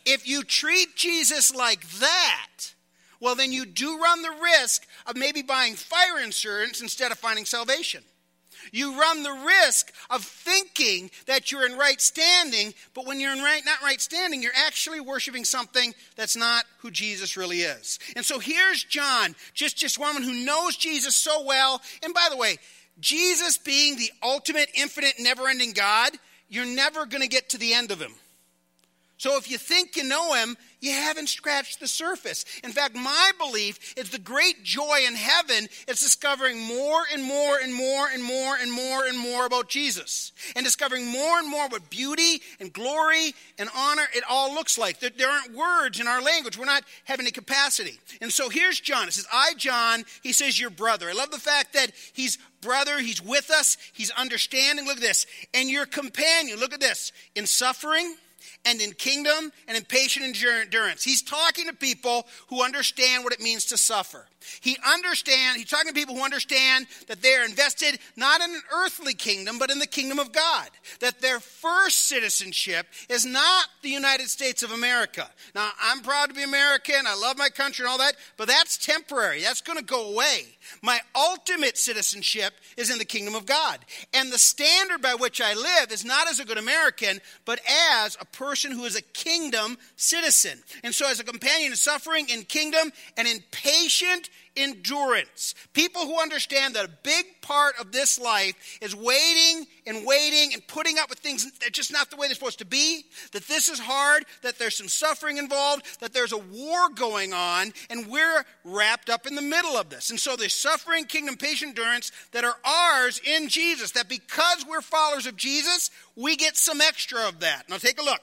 If 0.05 0.27
you 0.27 0.43
treat 0.43 0.95
Jesus 0.95 1.53
like 1.53 1.87
that, 1.99 2.73
well, 3.19 3.35
then 3.35 3.51
you 3.51 3.65
do 3.65 3.99
run 3.99 4.21
the 4.21 4.35
risk 4.41 4.85
of 5.05 5.15
maybe 5.15 5.41
buying 5.41 5.75
fire 5.75 6.19
insurance 6.23 6.81
instead 6.81 7.11
of 7.11 7.17
finding 7.17 7.45
salvation. 7.45 8.03
You 8.71 8.99
run 8.99 9.23
the 9.23 9.31
risk 9.31 9.93
of 10.09 10.23
thinking 10.23 11.11
that 11.27 11.51
you're 11.51 11.65
in 11.65 11.77
right 11.77 11.99
standing, 12.01 12.73
but 12.93 13.05
when 13.05 13.19
you're 13.19 13.33
in 13.33 13.43
right, 13.43 13.61
not 13.65 13.81
right 13.81 14.01
standing, 14.01 14.41
you're 14.41 14.51
actually 14.55 14.99
worshiping 14.99 15.45
something 15.45 15.93
that's 16.15 16.35
not 16.35 16.65
who 16.79 16.91
Jesus 16.91 17.37
really 17.37 17.61
is. 17.61 17.99
And 18.15 18.25
so 18.25 18.39
here's 18.39 18.83
John, 18.83 19.35
just, 19.53 19.77
just 19.77 19.99
one 19.99 20.21
who 20.23 20.45
knows 20.45 20.77
Jesus 20.77 21.15
so 21.15 21.43
well. 21.43 21.81
And 22.03 22.13
by 22.13 22.27
the 22.29 22.37
way, 22.37 22.57
Jesus 22.99 23.57
being 23.57 23.97
the 23.97 24.11
ultimate, 24.23 24.69
infinite, 24.73 25.15
never 25.19 25.47
ending 25.47 25.73
God, 25.73 26.13
you're 26.47 26.65
never 26.65 27.05
going 27.05 27.21
to 27.21 27.27
get 27.27 27.49
to 27.49 27.57
the 27.57 27.73
end 27.73 27.91
of 27.91 27.99
him. 27.99 28.13
So 29.17 29.37
if 29.37 29.49
you 29.49 29.57
think 29.57 29.95
you 29.95 30.03
know 30.03 30.33
him, 30.33 30.57
you 30.81 30.91
haven't 30.91 31.29
scratched 31.29 31.79
the 31.79 31.87
surface. 31.87 32.45
In 32.63 32.71
fact, 32.71 32.95
my 32.95 33.31
belief 33.39 33.93
is 33.97 34.09
the 34.09 34.19
great 34.19 34.63
joy 34.63 34.99
in 35.07 35.15
heaven 35.15 35.67
is 35.87 35.99
discovering 35.99 36.59
more 36.61 37.01
and 37.13 37.23
more 37.23 37.57
and 37.57 37.73
more 37.73 38.07
and 38.13 38.21
more 38.21 38.55
and 38.57 38.71
more 38.71 39.05
and 39.05 39.17
more 39.17 39.45
about 39.45 39.69
Jesus. 39.69 40.33
And 40.55 40.65
discovering 40.65 41.07
more 41.07 41.39
and 41.39 41.49
more 41.49 41.67
what 41.69 41.89
beauty 41.89 42.41
and 42.59 42.73
glory 42.73 43.33
and 43.57 43.69
honor 43.75 44.05
it 44.13 44.23
all 44.29 44.53
looks 44.53 44.77
like. 44.77 44.99
There, 44.99 45.29
aren't 45.29 45.55
words 45.55 45.99
in 45.99 46.07
our 46.07 46.21
language. 46.21 46.57
We're 46.57 46.65
not 46.65 46.83
having 47.05 47.25
any 47.25 47.31
capacity. 47.31 47.99
And 48.21 48.31
so 48.31 48.49
here's 48.49 48.79
John. 48.79 49.07
It 49.07 49.13
says, 49.13 49.27
I, 49.33 49.53
John, 49.57 50.03
he 50.23 50.33
says, 50.33 50.59
your 50.59 50.69
brother. 50.69 51.09
I 51.09 51.13
love 51.13 51.31
the 51.31 51.39
fact 51.39 51.73
that 51.73 51.91
he's 52.13 52.37
brother, 52.61 52.99
he's 52.99 53.21
with 53.21 53.49
us, 53.49 53.77
he's 53.93 54.11
understanding. 54.11 54.85
Look 54.85 54.97
at 54.97 55.01
this. 55.01 55.25
And 55.53 55.69
your 55.69 55.85
companion, 55.85 56.59
look 56.59 56.73
at 56.73 56.79
this. 56.79 57.11
In 57.35 57.45
suffering, 57.45 58.15
and 58.65 58.81
in 58.81 58.93
kingdom 58.93 59.51
and 59.67 59.77
in 59.77 59.83
patient 59.83 60.25
endurance. 60.25 61.03
He's 61.03 61.21
talking 61.21 61.67
to 61.67 61.73
people 61.73 62.27
who 62.47 62.63
understand 62.63 63.23
what 63.23 63.33
it 63.33 63.41
means 63.41 63.65
to 63.65 63.77
suffer. 63.77 64.25
He 64.61 64.77
understand, 64.85 65.57
he's 65.57 65.69
talking 65.69 65.93
to 65.93 65.99
people 65.99 66.15
who 66.15 66.23
understand 66.23 66.87
that 67.07 67.21
they 67.21 67.35
are 67.35 67.45
invested 67.45 67.99
not 68.15 68.41
in 68.41 68.53
an 68.53 68.61
earthly 68.73 69.13
kingdom, 69.13 69.59
but 69.59 69.71
in 69.71 69.79
the 69.79 69.87
kingdom 69.87 70.19
of 70.19 70.31
God. 70.31 70.69
That 70.99 71.21
their 71.21 71.39
first 71.39 72.07
citizenship 72.07 72.87
is 73.09 73.25
not 73.25 73.67
the 73.81 73.89
United 73.89 74.29
States 74.29 74.63
of 74.63 74.71
America. 74.71 75.29
Now, 75.53 75.69
I'm 75.81 76.01
proud 76.01 76.29
to 76.29 76.35
be 76.35 76.43
American, 76.43 76.95
I 77.07 77.15
love 77.15 77.37
my 77.37 77.49
country 77.49 77.83
and 77.85 77.91
all 77.91 77.97
that, 77.99 78.15
but 78.37 78.47
that's 78.47 78.77
temporary. 78.77 79.41
That's 79.41 79.61
going 79.61 79.79
to 79.79 79.85
go 79.85 80.11
away. 80.11 80.57
My 80.81 80.99
ultimate 81.15 81.77
citizenship 81.77 82.53
is 82.77 82.89
in 82.89 82.97
the 82.97 83.05
kingdom 83.05 83.35
of 83.35 83.45
God. 83.45 83.79
And 84.13 84.31
the 84.31 84.37
standard 84.37 85.01
by 85.01 85.15
which 85.15 85.41
I 85.41 85.53
live 85.53 85.91
is 85.91 86.05
not 86.05 86.29
as 86.29 86.39
a 86.39 86.45
good 86.45 86.57
American, 86.57 87.19
but 87.45 87.59
as 87.93 88.17
a 88.19 88.25
person 88.25 88.71
who 88.71 88.85
is 88.85 88.95
a 88.95 89.01
kingdom 89.01 89.77
citizen. 89.95 90.63
And 90.83 90.93
so, 90.93 91.09
as 91.09 91.19
a 91.19 91.23
companion 91.23 91.71
in 91.71 91.75
suffering 91.75 92.27
in 92.29 92.43
kingdom 92.43 92.91
and 93.17 93.27
in 93.27 93.43
patient 93.51 94.29
endurance. 94.57 95.53
People 95.73 96.03
who 96.05 96.19
understand 96.19 96.75
that 96.75 96.85
a 96.85 96.91
big 97.03 97.25
part 97.41 97.75
of 97.79 97.91
this 97.91 98.19
life 98.19 98.77
is 98.81 98.95
waiting 98.95 99.67
and 99.85 100.05
waiting 100.05 100.53
and 100.53 100.65
putting 100.67 100.97
up 100.97 101.09
with 101.09 101.19
things 101.19 101.43
that 101.59 101.67
are 101.67 101.71
just 101.71 101.91
not 101.91 102.09
the 102.09 102.15
way 102.15 102.27
they're 102.27 102.35
supposed 102.35 102.59
to 102.59 102.65
be, 102.65 103.03
that 103.33 103.47
this 103.47 103.69
is 103.69 103.79
hard, 103.79 104.25
that 104.41 104.57
there's 104.57 104.77
some 104.77 104.87
suffering 104.87 105.37
involved, 105.37 105.99
that 105.99 106.13
there's 106.13 106.31
a 106.31 106.37
war 106.37 106.89
going 106.95 107.33
on, 107.33 107.73
and 107.89 108.07
we're 108.07 108.45
wrapped 108.63 109.09
up 109.09 109.27
in 109.27 109.35
the 109.35 109.41
middle 109.41 109.77
of 109.77 109.89
this. 109.89 110.09
And 110.09 110.19
so 110.19 110.35
there's 110.35 110.53
suffering, 110.53 111.05
kingdom, 111.05 111.35
patient 111.35 111.77
endurance 111.77 112.11
that 112.31 112.45
are 112.45 112.55
ours 112.63 113.19
in 113.25 113.49
Jesus, 113.49 113.91
that 113.91 114.09
because 114.09 114.65
we're 114.67 114.81
followers 114.81 115.27
of 115.27 115.35
Jesus, 115.35 115.91
we 116.15 116.35
get 116.35 116.55
some 116.55 116.81
extra 116.81 117.27
of 117.27 117.41
that. 117.41 117.69
Now 117.69 117.77
take 117.77 117.99
a 117.99 118.05
look. 118.05 118.21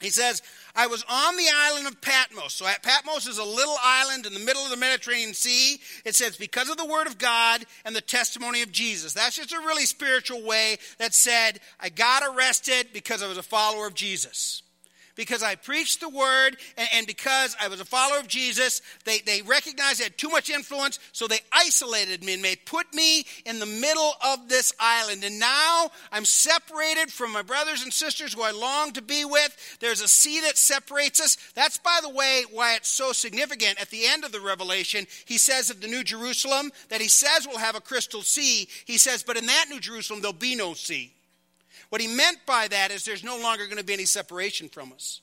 He 0.00 0.08
says, 0.08 0.42
I 0.74 0.86
was 0.86 1.04
on 1.08 1.36
the 1.36 1.48
island 1.52 1.86
of 1.86 2.00
Patmos. 2.00 2.54
So 2.54 2.66
Patmos 2.82 3.26
is 3.26 3.38
a 3.38 3.44
little 3.44 3.76
island 3.82 4.26
in 4.26 4.34
the 4.34 4.40
middle 4.40 4.62
of 4.62 4.70
the 4.70 4.76
Mediterranean 4.76 5.34
Sea. 5.34 5.80
It 6.04 6.14
says, 6.14 6.36
because 6.36 6.68
of 6.68 6.76
the 6.76 6.86
word 6.86 7.06
of 7.06 7.18
God 7.18 7.64
and 7.84 7.94
the 7.94 8.00
testimony 8.00 8.62
of 8.62 8.72
Jesus. 8.72 9.12
That's 9.12 9.36
just 9.36 9.52
a 9.52 9.58
really 9.58 9.86
spiritual 9.86 10.42
way 10.42 10.78
that 10.98 11.14
said, 11.14 11.60
I 11.78 11.88
got 11.88 12.22
arrested 12.22 12.88
because 12.92 13.22
I 13.22 13.28
was 13.28 13.38
a 13.38 13.42
follower 13.42 13.86
of 13.86 13.94
Jesus 13.94 14.62
because 15.20 15.42
I 15.42 15.54
preached 15.54 16.00
the 16.00 16.08
word 16.08 16.56
and, 16.78 16.88
and, 16.94 17.06
because 17.06 17.54
I 17.60 17.68
was 17.68 17.78
a 17.78 17.84
follower 17.84 18.20
of 18.20 18.26
Jesus, 18.26 18.80
they, 19.04 19.18
they 19.18 19.42
recognized 19.42 20.00
I 20.00 20.04
had 20.04 20.16
too 20.16 20.30
much 20.30 20.48
influence, 20.48 20.98
so 21.12 21.26
they 21.26 21.40
isolated 21.52 22.24
me 22.24 22.32
and 22.32 22.42
they 22.42 22.56
put 22.56 22.94
me 22.94 23.26
in 23.44 23.58
the 23.58 23.66
middle 23.66 24.14
of 24.24 24.48
this 24.48 24.72
island. 24.80 25.22
And 25.22 25.38
now 25.38 25.90
I'm 26.10 26.24
separated 26.24 27.12
from 27.12 27.34
my 27.34 27.42
brothers 27.42 27.82
and 27.82 27.92
sisters 27.92 28.32
who 28.32 28.40
I 28.40 28.52
long 28.52 28.92
to 28.92 29.02
be 29.02 29.26
with. 29.26 29.76
There's 29.80 30.00
a 30.00 30.08
sea 30.08 30.40
that 30.40 30.56
separates 30.56 31.20
us. 31.20 31.36
That's, 31.54 31.76
by 31.76 31.98
the 32.00 32.08
way, 32.08 32.44
why 32.50 32.76
it's 32.76 32.88
so 32.88 33.12
significant. 33.12 33.78
At 33.78 33.90
the 33.90 34.06
end 34.06 34.24
of 34.24 34.32
the 34.32 34.40
Revelation, 34.40 35.06
he 35.26 35.36
says 35.36 35.68
of 35.68 35.82
the 35.82 35.88
New 35.88 36.02
Jerusalem 36.02 36.70
that 36.88 37.02
he 37.02 37.08
says 37.08 37.46
will 37.46 37.58
have 37.58 37.76
a 37.76 37.82
crystal 37.82 38.22
sea. 38.22 38.68
He 38.86 38.96
says, 38.96 39.22
but 39.22 39.36
in 39.36 39.44
that 39.44 39.66
New 39.68 39.80
Jerusalem, 39.80 40.22
there'll 40.22 40.32
be 40.32 40.56
no 40.56 40.72
sea. 40.72 41.12
What 41.90 42.00
he 42.00 42.08
meant 42.08 42.38
by 42.46 42.68
that 42.68 42.90
is 42.90 43.04
there's 43.04 43.24
no 43.24 43.38
longer 43.38 43.66
going 43.66 43.78
to 43.78 43.84
be 43.84 43.92
any 43.92 44.06
separation 44.06 44.68
from 44.68 44.92
us. 44.92 45.20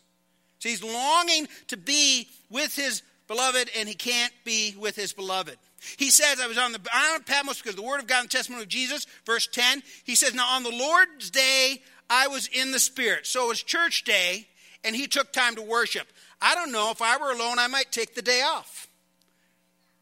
So 0.59 0.69
he's 0.69 0.83
longing 0.83 1.47
to 1.67 1.77
be 1.77 2.27
with 2.49 2.75
his 2.75 3.01
beloved, 3.27 3.69
and 3.77 3.87
he 3.87 3.95
can't 3.95 4.33
be 4.43 4.75
with 4.77 4.95
his 4.95 5.13
beloved. 5.13 5.57
He 5.97 6.09
says, 6.09 6.39
I 6.39 6.47
was 6.47 6.57
on 6.57 6.71
the 6.71 6.81
island 6.91 7.21
of 7.21 7.25
Patmos 7.27 7.61
because 7.61 7.75
the 7.75 7.81
word 7.81 7.99
of 7.99 8.07
God 8.07 8.21
and 8.21 8.29
the 8.29 8.33
testimony 8.33 8.63
of 8.63 8.69
Jesus. 8.69 9.05
Verse 9.25 9.47
10, 9.47 9.83
he 10.03 10.15
says, 10.15 10.33
Now 10.33 10.47
on 10.55 10.63
the 10.63 10.71
Lord's 10.71 11.29
day, 11.29 11.81
I 12.09 12.27
was 12.27 12.47
in 12.47 12.71
the 12.71 12.79
Spirit. 12.79 13.27
So 13.27 13.45
it 13.45 13.49
was 13.49 13.63
church 13.63 14.03
day, 14.03 14.47
and 14.83 14.95
he 14.95 15.07
took 15.07 15.31
time 15.31 15.55
to 15.55 15.61
worship. 15.61 16.07
I 16.41 16.55
don't 16.55 16.71
know, 16.71 16.91
if 16.91 17.01
I 17.01 17.17
were 17.17 17.31
alone, 17.31 17.59
I 17.59 17.67
might 17.67 17.91
take 17.91 18.15
the 18.15 18.21
day 18.21 18.41
off. 18.41 18.87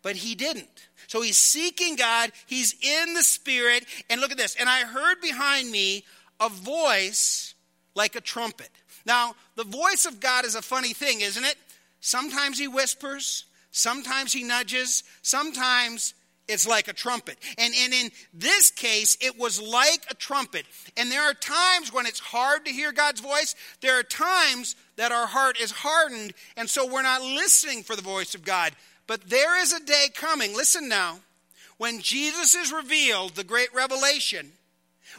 But 0.01 0.15
he 0.15 0.35
didn't. 0.35 0.87
So 1.07 1.21
he's 1.21 1.37
seeking 1.37 1.95
God, 1.95 2.31
he's 2.45 2.75
in 2.81 3.13
the 3.13 3.23
Spirit. 3.23 3.85
And 4.09 4.21
look 4.21 4.31
at 4.31 4.37
this. 4.37 4.55
And 4.55 4.69
I 4.69 4.81
heard 4.81 5.19
behind 5.21 5.71
me 5.71 6.03
a 6.39 6.49
voice 6.49 7.53
like 7.95 8.15
a 8.15 8.21
trumpet. 8.21 8.69
Now, 9.05 9.35
the 9.55 9.63
voice 9.63 10.05
of 10.05 10.19
God 10.19 10.45
is 10.45 10.55
a 10.55 10.61
funny 10.61 10.93
thing, 10.93 11.21
isn't 11.21 11.43
it? 11.43 11.55
Sometimes 12.01 12.59
he 12.59 12.67
whispers, 12.67 13.45
sometimes 13.71 14.33
he 14.33 14.43
nudges, 14.43 15.03
sometimes 15.21 16.13
it's 16.47 16.67
like 16.67 16.87
a 16.87 16.93
trumpet. 16.93 17.37
And, 17.57 17.73
and 17.75 17.93
in 17.93 18.11
this 18.33 18.69
case, 18.69 19.17
it 19.19 19.39
was 19.39 19.61
like 19.61 20.05
a 20.09 20.15
trumpet. 20.15 20.65
And 20.95 21.11
there 21.11 21.23
are 21.23 21.33
times 21.33 21.91
when 21.91 22.05
it's 22.05 22.19
hard 22.19 22.65
to 22.65 22.71
hear 22.71 22.91
God's 22.91 23.21
voice. 23.21 23.55
There 23.81 23.97
are 23.99 24.03
times 24.03 24.75
that 24.97 25.11
our 25.11 25.25
heart 25.25 25.59
is 25.59 25.71
hardened, 25.71 26.33
and 26.55 26.69
so 26.69 26.85
we're 26.85 27.01
not 27.01 27.21
listening 27.21 27.83
for 27.83 27.95
the 27.95 28.01
voice 28.01 28.35
of 28.35 28.45
God. 28.45 28.73
But 29.07 29.29
there 29.29 29.59
is 29.61 29.73
a 29.73 29.83
day 29.83 30.07
coming, 30.13 30.55
listen 30.55 30.87
now, 30.87 31.19
when 31.77 31.99
Jesus 32.01 32.55
is 32.55 32.71
revealed, 32.71 33.35
the 33.35 33.43
great 33.43 33.73
revelation, 33.73 34.51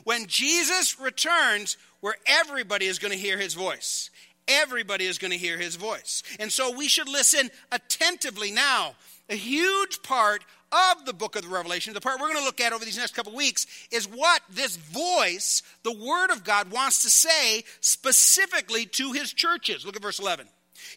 when 0.06 0.26
Jesus 0.26 1.00
returns, 1.00 1.76
where 1.98 2.14
everybody 2.26 2.86
is 2.86 3.00
going 3.00 3.10
to 3.10 3.18
hear 3.18 3.36
his 3.36 3.54
voice. 3.54 4.08
Everybody 4.46 5.04
is 5.04 5.18
going 5.18 5.32
to 5.32 5.36
hear 5.36 5.58
his 5.58 5.75
voice. 5.75 6.22
And 6.38 6.52
so 6.52 6.70
we 6.70 6.86
should 6.86 7.08
listen 7.08 7.50
attentively 7.72 8.52
now. 8.52 8.94
A 9.28 9.34
huge 9.34 10.04
part 10.04 10.44
of 10.70 11.06
the 11.06 11.12
book 11.12 11.34
of 11.34 11.42
the 11.42 11.48
Revelation, 11.48 11.92
the 11.92 12.00
part 12.00 12.20
we're 12.20 12.28
going 12.28 12.38
to 12.38 12.44
look 12.44 12.60
at 12.60 12.72
over 12.72 12.84
these 12.84 12.96
next 12.96 13.16
couple 13.16 13.34
weeks, 13.34 13.66
is 13.90 14.06
what 14.06 14.42
this 14.48 14.76
voice, 14.76 15.64
the 15.82 15.92
Word 15.92 16.30
of 16.30 16.44
God, 16.44 16.70
wants 16.70 17.02
to 17.02 17.10
say 17.10 17.64
specifically 17.80 18.86
to 18.86 19.10
his 19.10 19.32
churches. 19.32 19.84
Look 19.84 19.96
at 19.96 20.02
verse 20.02 20.20
11. 20.20 20.46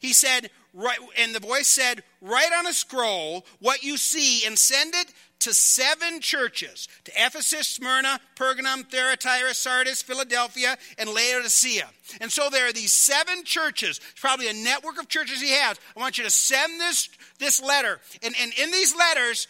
He 0.02 0.14
said, 0.14 0.52
right, 0.72 1.00
and 1.18 1.34
the 1.34 1.40
voice 1.40 1.68
said, 1.68 2.04
Write 2.22 2.52
on 2.56 2.68
a 2.68 2.74
scroll 2.74 3.44
what 3.60 3.82
you 3.82 3.98
see 3.98 4.46
and 4.46 4.60
send 4.60 4.94
it 4.94 5.12
to 5.40 5.54
seven 5.54 6.20
churches 6.20 6.88
to 7.06 7.12
Ephesus, 7.16 7.68
Smyrna, 7.68 8.20
Pergamum, 8.36 8.90
Thyatira, 8.90 9.54
Sardis, 9.54 10.02
Philadelphia, 10.02 10.78
and 10.98 11.10
Laodicea. 11.10 11.88
And 12.22 12.32
so 12.32 12.50
there 12.50 12.68
are 12.68 12.74
these 12.74 12.94
seven 12.94 13.44
churches, 13.44 14.00
It's 14.12 14.20
probably 14.20 14.50
a 14.50 14.54
network 14.54 15.00
of 15.00 15.08
churches 15.08 15.42
he 15.42 15.52
has. 15.52 15.80
I 15.96 16.00
want 16.00 16.18
you 16.18 16.24
to 16.24 16.30
send 16.30 16.80
this, 16.80 17.10
this 17.40 17.62
letter. 17.62 18.00
And, 18.22 18.36
and 18.42 18.54
in 18.58 18.72
these 18.72 18.96
letters, 18.96 19.48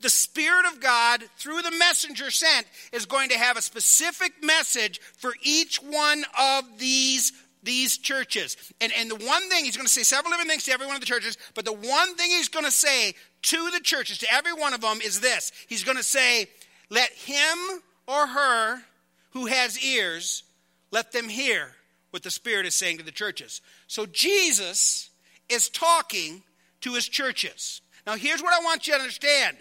the 0.00 0.08
Spirit 0.08 0.66
of 0.72 0.80
God, 0.80 1.24
through 1.36 1.62
the 1.62 1.72
messenger 1.72 2.30
sent, 2.30 2.66
is 2.92 3.06
going 3.06 3.30
to 3.30 3.38
have 3.38 3.56
a 3.56 3.62
specific 3.62 4.42
message 4.42 5.00
for 5.18 5.34
each 5.42 5.82
one 5.82 6.24
of 6.38 6.64
these, 6.78 7.32
these 7.62 7.98
churches. 7.98 8.56
And, 8.80 8.92
and 8.96 9.10
the 9.10 9.16
one 9.16 9.48
thing, 9.50 9.64
he's 9.64 9.76
going 9.76 9.86
to 9.86 9.92
say 9.92 10.04
several 10.04 10.30
different 10.30 10.50
things 10.50 10.64
to 10.64 10.72
every 10.72 10.86
one 10.86 10.94
of 10.94 11.00
the 11.00 11.06
churches, 11.06 11.36
but 11.54 11.64
the 11.64 11.72
one 11.72 12.14
thing 12.14 12.30
he's 12.30 12.48
going 12.48 12.64
to 12.64 12.70
say 12.70 13.14
to 13.42 13.70
the 13.70 13.80
churches, 13.80 14.18
to 14.18 14.32
every 14.32 14.52
one 14.52 14.74
of 14.74 14.80
them, 14.80 15.00
is 15.04 15.20
this 15.20 15.52
He's 15.68 15.84
going 15.84 15.96
to 15.96 16.02
say, 16.02 16.48
Let 16.90 17.10
him 17.10 17.58
or 18.06 18.26
her 18.26 18.82
who 19.30 19.46
has 19.46 19.78
ears, 19.82 20.42
let 20.90 21.12
them 21.12 21.28
hear 21.28 21.72
what 22.10 22.22
the 22.22 22.30
Spirit 22.30 22.66
is 22.66 22.74
saying 22.74 22.98
to 22.98 23.04
the 23.04 23.12
churches. 23.12 23.60
So 23.86 24.06
Jesus 24.06 25.10
is 25.48 25.68
talking 25.68 26.42
to 26.80 26.94
his 26.94 27.08
churches. 27.08 27.80
Now, 28.06 28.16
here's 28.16 28.42
what 28.42 28.58
I 28.58 28.64
want 28.64 28.86
you 28.86 28.94
to 28.94 28.98
understand 28.98 29.56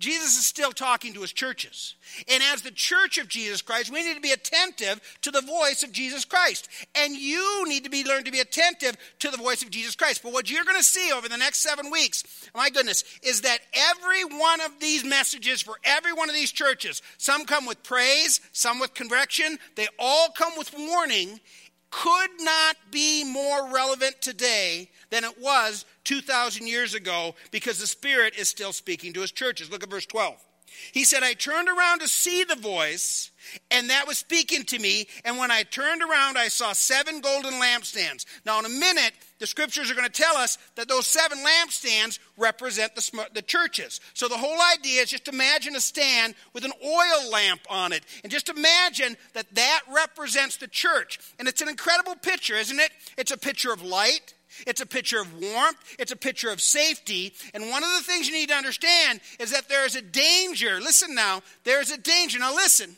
Jesus 0.00 0.36
is 0.36 0.46
still 0.46 0.72
talking 0.72 1.14
to 1.14 1.20
his 1.20 1.32
churches. 1.32 1.94
And 2.28 2.42
as 2.52 2.62
the 2.62 2.72
church 2.72 3.16
of 3.16 3.28
Jesus 3.28 3.62
Christ, 3.62 3.92
we 3.92 4.02
need 4.02 4.14
to 4.14 4.20
be 4.20 4.32
attentive 4.32 5.00
to 5.22 5.30
the 5.30 5.40
voice 5.40 5.82
of 5.82 5.92
Jesus 5.92 6.24
Christ. 6.24 6.68
And 6.96 7.16
you 7.16 7.64
need 7.68 7.84
to 7.84 7.90
be 7.90 8.04
learned 8.04 8.26
to 8.26 8.32
be 8.32 8.40
attentive 8.40 8.96
to 9.20 9.30
the 9.30 9.36
voice 9.36 9.62
of 9.62 9.70
Jesus 9.70 9.94
Christ. 9.94 10.22
But 10.22 10.32
what 10.32 10.50
you're 10.50 10.64
going 10.64 10.76
to 10.76 10.82
see 10.82 11.12
over 11.12 11.28
the 11.28 11.36
next 11.36 11.60
seven 11.60 11.90
weeks, 11.90 12.24
my 12.54 12.70
goodness, 12.70 13.04
is 13.22 13.42
that 13.42 13.60
every 13.72 14.24
one 14.24 14.60
of 14.60 14.80
these 14.80 15.04
messages 15.04 15.62
for 15.62 15.76
every 15.84 16.12
one 16.12 16.28
of 16.28 16.34
these 16.34 16.52
churches, 16.52 17.00
some 17.16 17.46
come 17.46 17.64
with 17.64 17.82
praise, 17.84 18.40
some 18.52 18.80
with 18.80 18.94
correction, 18.94 19.58
they 19.76 19.86
all 19.98 20.30
come 20.30 20.52
with 20.58 20.74
warning, 20.76 21.40
could 21.90 22.30
not 22.40 22.76
be 22.90 23.24
more 23.24 23.72
relevant 23.72 24.20
today 24.20 24.90
than 25.10 25.22
it 25.22 25.40
was 25.40 25.84
2,000 26.04 26.66
years 26.66 26.94
ago 26.94 27.34
because 27.50 27.78
the 27.78 27.86
Spirit 27.86 28.34
is 28.36 28.48
still 28.48 28.72
speaking 28.72 29.12
to 29.14 29.20
his 29.20 29.32
churches. 29.32 29.70
Look 29.70 29.82
at 29.82 29.90
verse 29.90 30.06
12. 30.06 30.36
He 30.92 31.04
said, 31.04 31.22
I 31.22 31.34
turned 31.34 31.68
around 31.68 32.00
to 32.00 32.08
see 32.08 32.44
the 32.44 32.56
voice, 32.56 33.30
and 33.70 33.90
that 33.90 34.06
was 34.06 34.18
speaking 34.18 34.64
to 34.64 34.78
me. 34.78 35.06
And 35.24 35.38
when 35.38 35.50
I 35.50 35.62
turned 35.62 36.02
around, 36.02 36.36
I 36.36 36.48
saw 36.48 36.72
seven 36.72 37.20
golden 37.20 37.54
lampstands. 37.54 38.26
Now, 38.44 38.58
in 38.58 38.64
a 38.64 38.68
minute, 38.68 39.12
the 39.38 39.46
scriptures 39.46 39.90
are 39.90 39.94
going 39.94 40.08
to 40.08 40.22
tell 40.22 40.36
us 40.36 40.58
that 40.76 40.88
those 40.88 41.06
seven 41.06 41.38
lampstands 41.38 42.18
represent 42.36 42.94
the, 42.94 43.26
the 43.34 43.42
churches. 43.42 44.00
So 44.14 44.28
the 44.28 44.36
whole 44.36 44.58
idea 44.76 45.02
is 45.02 45.10
just 45.10 45.28
imagine 45.28 45.76
a 45.76 45.80
stand 45.80 46.34
with 46.52 46.64
an 46.64 46.72
oil 46.84 47.30
lamp 47.30 47.60
on 47.70 47.92
it. 47.92 48.04
And 48.22 48.32
just 48.32 48.48
imagine 48.48 49.16
that 49.34 49.54
that 49.54 49.80
represents 49.92 50.56
the 50.56 50.68
church. 50.68 51.18
And 51.38 51.48
it's 51.48 51.62
an 51.62 51.68
incredible 51.68 52.16
picture, 52.16 52.54
isn't 52.54 52.78
it? 52.78 52.90
It's 53.16 53.32
a 53.32 53.38
picture 53.38 53.72
of 53.72 53.82
light. 53.82 54.34
It's 54.66 54.80
a 54.80 54.86
picture 54.86 55.20
of 55.20 55.40
warmth. 55.40 55.78
It's 55.98 56.12
a 56.12 56.16
picture 56.16 56.50
of 56.50 56.60
safety. 56.60 57.32
And 57.52 57.70
one 57.70 57.82
of 57.82 57.90
the 57.90 58.02
things 58.02 58.28
you 58.28 58.34
need 58.34 58.50
to 58.50 58.54
understand 58.54 59.20
is 59.38 59.50
that 59.52 59.68
there 59.68 59.84
is 59.84 59.96
a 59.96 60.02
danger. 60.02 60.80
Listen 60.80 61.14
now, 61.14 61.42
there 61.64 61.80
is 61.80 61.90
a 61.90 61.98
danger. 61.98 62.38
Now, 62.38 62.54
listen, 62.54 62.96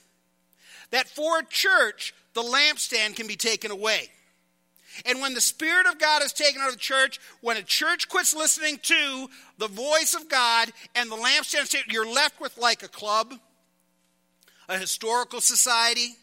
that 0.91 1.09
for 1.09 1.39
a 1.39 1.45
church, 1.45 2.15
the 2.35 2.43
lampstand 2.43 3.17
can 3.17 3.27
be 3.27 3.37
taken 3.37 3.71
away. 3.71 4.09
And 5.05 5.21
when 5.21 5.35
the 5.35 5.41
Spirit 5.41 5.87
of 5.87 5.99
God 5.99 6.23
is 6.23 6.33
taken 6.33 6.63
out 6.63 6.69
of 6.69 6.75
the 6.75 6.81
church, 6.81 7.21
when 7.41 7.57
a 7.57 7.63
church 7.63 8.09
quits 8.09 8.35
listening 8.35 8.79
to 8.83 9.29
the 9.59 9.69
voice 9.69 10.15
of 10.15 10.29
God 10.29 10.71
and 10.95 11.11
the 11.11 11.17
lampstand, 11.17 11.93
you're 11.93 12.11
left 12.11 12.41
with 12.41 12.57
like 12.57 12.83
a 12.83 12.89
club, 12.89 13.35
a 14.69 14.79
historical 14.79 15.41
society, 15.41 16.17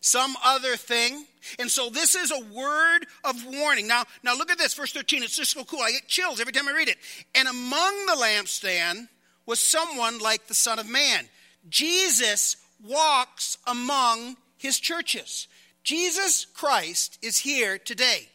some 0.00 0.36
other 0.44 0.76
thing. 0.76 1.26
And 1.58 1.70
so 1.70 1.90
this 1.90 2.14
is 2.14 2.30
a 2.30 2.54
word 2.54 3.06
of 3.24 3.44
warning. 3.46 3.86
Now, 3.86 4.04
now 4.22 4.36
look 4.36 4.50
at 4.50 4.58
this, 4.58 4.74
verse 4.74 4.92
13. 4.92 5.22
It's 5.22 5.36
just 5.36 5.52
so 5.52 5.64
cool. 5.64 5.80
I 5.80 5.92
get 5.92 6.08
chills 6.08 6.40
every 6.40 6.52
time 6.52 6.68
I 6.68 6.72
read 6.72 6.88
it. 6.88 6.98
And 7.34 7.48
among 7.48 8.06
the 8.06 8.16
lampstand 8.20 9.08
was 9.46 9.60
someone 9.60 10.18
like 10.18 10.46
the 10.46 10.54
Son 10.54 10.78
of 10.78 10.88
Man. 10.88 11.28
Jesus 11.68 12.56
walks 12.82 13.58
among 13.66 14.36
his 14.56 14.78
churches. 14.78 15.48
Jesus 15.82 16.46
Christ 16.46 17.18
is 17.22 17.38
here 17.38 17.78
today. 17.78 18.28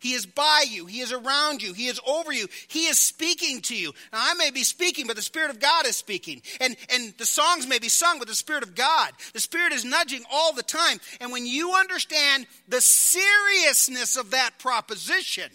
He 0.00 0.12
is 0.12 0.26
by 0.26 0.64
you. 0.68 0.86
He 0.86 1.00
is 1.00 1.12
around 1.12 1.62
you. 1.62 1.72
He 1.72 1.88
is 1.88 2.00
over 2.06 2.32
you. 2.32 2.46
He 2.68 2.86
is 2.86 2.98
speaking 2.98 3.60
to 3.62 3.76
you. 3.76 3.92
Now, 4.12 4.20
I 4.22 4.34
may 4.34 4.50
be 4.50 4.62
speaking, 4.62 5.06
but 5.06 5.16
the 5.16 5.22
Spirit 5.22 5.50
of 5.50 5.58
God 5.58 5.86
is 5.86 5.96
speaking. 5.96 6.42
And, 6.60 6.76
and 6.92 7.12
the 7.18 7.26
songs 7.26 7.66
may 7.66 7.80
be 7.80 7.88
sung 7.88 8.18
with 8.18 8.28
the 8.28 8.34
Spirit 8.34 8.62
of 8.62 8.76
God. 8.76 9.12
The 9.32 9.40
Spirit 9.40 9.72
is 9.72 9.84
nudging 9.84 10.22
all 10.32 10.52
the 10.52 10.62
time. 10.62 11.00
And 11.20 11.32
when 11.32 11.46
you 11.46 11.74
understand 11.74 12.46
the 12.68 12.80
seriousness 12.80 14.16
of 14.16 14.30
that 14.30 14.58
proposition, 14.58 15.50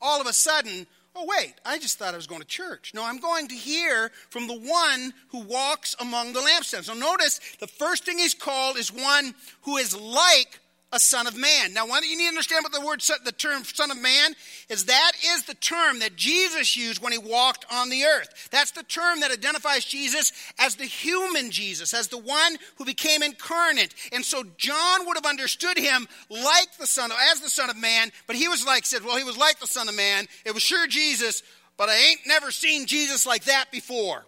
all 0.00 0.20
of 0.20 0.28
a 0.28 0.32
sudden, 0.32 0.86
oh, 1.16 1.26
wait, 1.26 1.54
I 1.64 1.78
just 1.78 1.98
thought 1.98 2.14
I 2.14 2.18
was 2.18 2.28
going 2.28 2.42
to 2.42 2.46
church. 2.46 2.92
No, 2.94 3.04
I'm 3.04 3.18
going 3.18 3.48
to 3.48 3.54
hear 3.54 4.12
from 4.30 4.46
the 4.46 4.58
one 4.58 5.12
who 5.30 5.40
walks 5.40 5.96
among 5.98 6.32
the 6.32 6.40
lampstands. 6.40 6.84
So 6.84 6.94
notice 6.94 7.40
the 7.58 7.66
first 7.66 8.04
thing 8.04 8.18
he's 8.18 8.34
called 8.34 8.76
is 8.76 8.92
one 8.92 9.34
who 9.62 9.76
is 9.76 9.98
like 9.98 10.60
a 10.92 10.98
son 10.98 11.26
of 11.26 11.36
man. 11.36 11.72
Now, 11.72 11.86
one 11.86 12.02
you 12.02 12.16
need 12.16 12.24
to 12.24 12.28
understand 12.28 12.64
what 12.64 12.72
the 12.72 12.84
word, 12.84 13.00
the 13.24 13.32
term 13.32 13.64
son 13.64 13.90
of 13.90 14.00
man 14.00 14.34
is 14.68 14.86
that 14.86 15.12
is 15.24 15.44
the 15.44 15.54
term 15.54 16.00
that 16.00 16.16
Jesus 16.16 16.76
used 16.76 17.02
when 17.02 17.12
he 17.12 17.18
walked 17.18 17.64
on 17.72 17.90
the 17.90 18.04
earth. 18.04 18.48
That's 18.50 18.72
the 18.72 18.82
term 18.82 19.20
that 19.20 19.30
identifies 19.30 19.84
Jesus 19.84 20.32
as 20.58 20.74
the 20.74 20.84
human 20.84 21.50
Jesus, 21.50 21.94
as 21.94 22.08
the 22.08 22.18
one 22.18 22.56
who 22.76 22.84
became 22.84 23.22
incarnate. 23.22 23.94
And 24.12 24.24
so 24.24 24.42
John 24.56 25.06
would 25.06 25.16
have 25.16 25.26
understood 25.26 25.78
him 25.78 26.08
like 26.28 26.76
the 26.78 26.86
son 26.86 27.12
of, 27.12 27.18
as 27.32 27.40
the 27.40 27.50
son 27.50 27.70
of 27.70 27.76
man, 27.76 28.10
but 28.26 28.36
he 28.36 28.48
was 28.48 28.66
like, 28.66 28.84
said, 28.84 29.04
well, 29.04 29.16
he 29.16 29.24
was 29.24 29.38
like 29.38 29.60
the 29.60 29.66
son 29.66 29.88
of 29.88 29.94
man. 29.94 30.26
It 30.44 30.54
was 30.54 30.62
sure 30.62 30.86
Jesus, 30.88 31.42
but 31.76 31.88
I 31.88 31.96
ain't 31.96 32.20
never 32.26 32.50
seen 32.50 32.86
Jesus 32.86 33.26
like 33.26 33.44
that 33.44 33.70
before. 33.70 34.24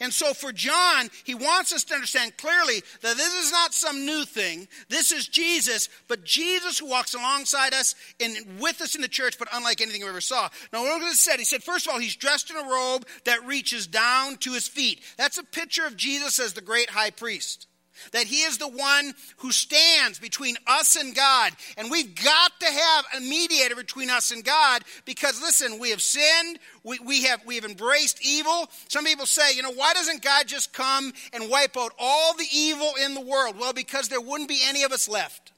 And 0.00 0.12
so 0.12 0.34
for 0.34 0.52
John, 0.52 1.08
he 1.24 1.34
wants 1.34 1.72
us 1.72 1.84
to 1.84 1.94
understand 1.94 2.36
clearly 2.36 2.82
that 3.02 3.16
this 3.16 3.34
is 3.34 3.52
not 3.52 3.74
some 3.74 4.04
new 4.04 4.24
thing. 4.24 4.68
This 4.88 5.12
is 5.12 5.28
Jesus, 5.28 5.88
but 6.08 6.24
Jesus 6.24 6.78
who 6.78 6.86
walks 6.86 7.14
alongside 7.14 7.74
us 7.74 7.94
and 8.20 8.60
with 8.60 8.80
us 8.80 8.94
in 8.94 9.02
the 9.02 9.08
church, 9.08 9.38
but 9.38 9.48
unlike 9.52 9.80
anything 9.80 10.02
we 10.02 10.08
ever 10.08 10.20
saw. 10.20 10.48
Now, 10.72 10.82
look 10.82 11.02
what 11.02 11.12
it 11.12 11.16
said. 11.16 11.38
He 11.38 11.44
said, 11.44 11.62
first 11.62 11.86
of 11.86 11.92
all, 11.92 12.00
he's 12.00 12.16
dressed 12.16 12.50
in 12.50 12.56
a 12.56 12.68
robe 12.68 13.06
that 13.24 13.46
reaches 13.46 13.86
down 13.86 14.36
to 14.38 14.52
his 14.52 14.66
feet. 14.66 15.00
That's 15.16 15.38
a 15.38 15.44
picture 15.44 15.86
of 15.86 15.96
Jesus 15.96 16.38
as 16.38 16.54
the 16.54 16.60
great 16.60 16.90
high 16.90 17.10
priest 17.10 17.67
that 18.12 18.26
he 18.26 18.42
is 18.42 18.58
the 18.58 18.68
one 18.68 19.14
who 19.38 19.52
stands 19.52 20.18
between 20.18 20.56
us 20.66 20.96
and 20.96 21.14
God. 21.14 21.52
And 21.76 21.90
we've 21.90 22.14
got 22.14 22.58
to 22.60 22.66
have 22.66 23.04
a 23.16 23.20
mediator 23.20 23.76
between 23.76 24.10
us 24.10 24.30
and 24.30 24.44
God 24.44 24.82
because, 25.04 25.40
listen, 25.40 25.78
we 25.78 25.90
have 25.90 26.02
sinned, 26.02 26.58
we, 26.84 26.98
we, 27.00 27.24
have, 27.24 27.44
we 27.46 27.56
have 27.56 27.64
embraced 27.64 28.24
evil. 28.24 28.68
Some 28.88 29.04
people 29.04 29.26
say, 29.26 29.54
you 29.54 29.62
know, 29.62 29.72
why 29.72 29.94
doesn't 29.94 30.22
God 30.22 30.46
just 30.46 30.72
come 30.72 31.12
and 31.32 31.50
wipe 31.50 31.76
out 31.76 31.92
all 31.98 32.34
the 32.34 32.46
evil 32.52 32.92
in 33.04 33.14
the 33.14 33.20
world? 33.20 33.58
Well, 33.58 33.72
because 33.72 34.08
there 34.08 34.20
wouldn't 34.20 34.48
be 34.48 34.60
any 34.64 34.82
of 34.82 34.92
us 34.92 35.08
left. 35.08 35.52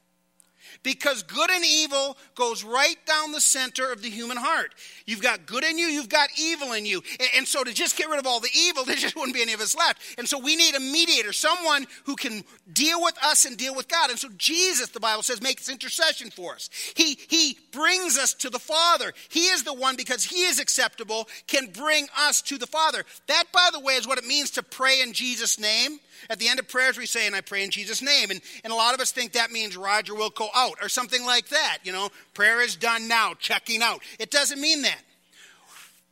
Because 0.83 1.23
good 1.23 1.51
and 1.51 1.65
evil 1.65 2.17
goes 2.35 2.65
right 2.65 2.97
down 3.07 3.33
the 3.33 3.41
center 3.41 3.93
of 3.93 4.01
the 4.01 4.09
human 4.09 4.39
heart. 4.39 4.75
You've 5.05 5.21
got 5.21 5.45
good 5.45 5.63
in 5.63 5.77
you, 5.77 5.87
you've 5.87 6.09
got 6.09 6.31
evil 6.39 6.73
in 6.73 6.87
you. 6.87 7.03
And 7.37 7.47
so 7.47 7.63
to 7.63 7.75
just 7.75 7.99
get 7.99 8.09
rid 8.09 8.19
of 8.19 8.27
all 8.27 8.41
the 8.41 8.49
evil, 8.57 8.85
there 8.87 8.97
just 8.97 9.15
wouldn't 9.15 9.35
be 9.35 9.43
any 9.43 9.53
of 9.53 9.61
us 9.61 9.77
left. 9.77 10.01
And 10.19 10.27
so 10.27 10.39
we 10.39 10.57
need 10.57 10.75
a 10.75 10.81
mediator, 10.81 11.33
someone 11.33 11.87
who 12.05 12.17
can 12.17 12.45
deal 12.73 13.03
with 13.03 13.17
us 13.23 13.45
and 13.45 13.57
deal 13.57 13.75
with 13.75 13.89
God. 13.89 14.11
And 14.11 14.19
so 14.19 14.29
Jesus, 14.37 14.89
the 14.89 15.01
Bible 15.01 15.23
says, 15.23 15.43
makes 15.43 15.69
intercession 15.69 16.31
for 16.31 16.55
us. 16.55 16.71
He, 16.97 17.19
he 17.29 17.59
brings 17.73 18.17
us 18.19 18.33
to 18.35 18.51
the 18.51 18.59
Father. 18.59 19.13
He 19.29 19.47
is 19.47 19.65
the 19.65 19.75
one, 19.75 19.97
because 19.97 20.25
he 20.25 20.45
is 20.45 20.59
acceptable, 20.59 21.29
can 21.47 21.67
bring 21.67 22.07
us 22.19 22.41
to 22.43 22.57
the 22.57 22.67
Father. 22.67 23.05
That, 23.27 23.45
by 23.53 23.69
the 23.73 23.81
way, 23.81 23.95
is 23.95 24.09
what 24.09 24.19
it 24.19 24.27
means 24.27 24.53
to 24.53 24.63
pray 24.63 25.03
in 25.03 25.13
Jesus' 25.13 25.59
name. 25.59 26.01
At 26.29 26.39
the 26.39 26.49
end 26.49 26.59
of 26.59 26.69
prayers, 26.69 26.99
we 26.99 27.07
say, 27.07 27.27
and 27.27 27.35
I 27.35 27.41
pray 27.41 27.65
in 27.65 27.71
Jesus' 27.71 28.03
name. 28.03 28.31
And, 28.31 28.41
and 28.65 28.73
a 28.73 28.77
lot 28.77 28.95
of 28.95 29.01
us 29.01 29.13
think 29.13 29.33
that 29.33 29.51
means 29.51 29.77
Roger 29.77 30.15
will 30.15 30.31
go 30.31 30.49
out 30.55 30.77
or 30.83 30.89
something 30.89 31.25
like 31.25 31.49
that. 31.49 31.79
You 31.83 31.93
know, 31.93 32.11
prayer 32.35 32.61
is 32.61 32.77
done 32.77 33.09
now, 33.09 33.35
checking 33.39 33.83
out. 33.83 34.03
It 34.19 34.31
doesn't 34.31 34.61
mean 34.61 34.83
that. 34.83 35.01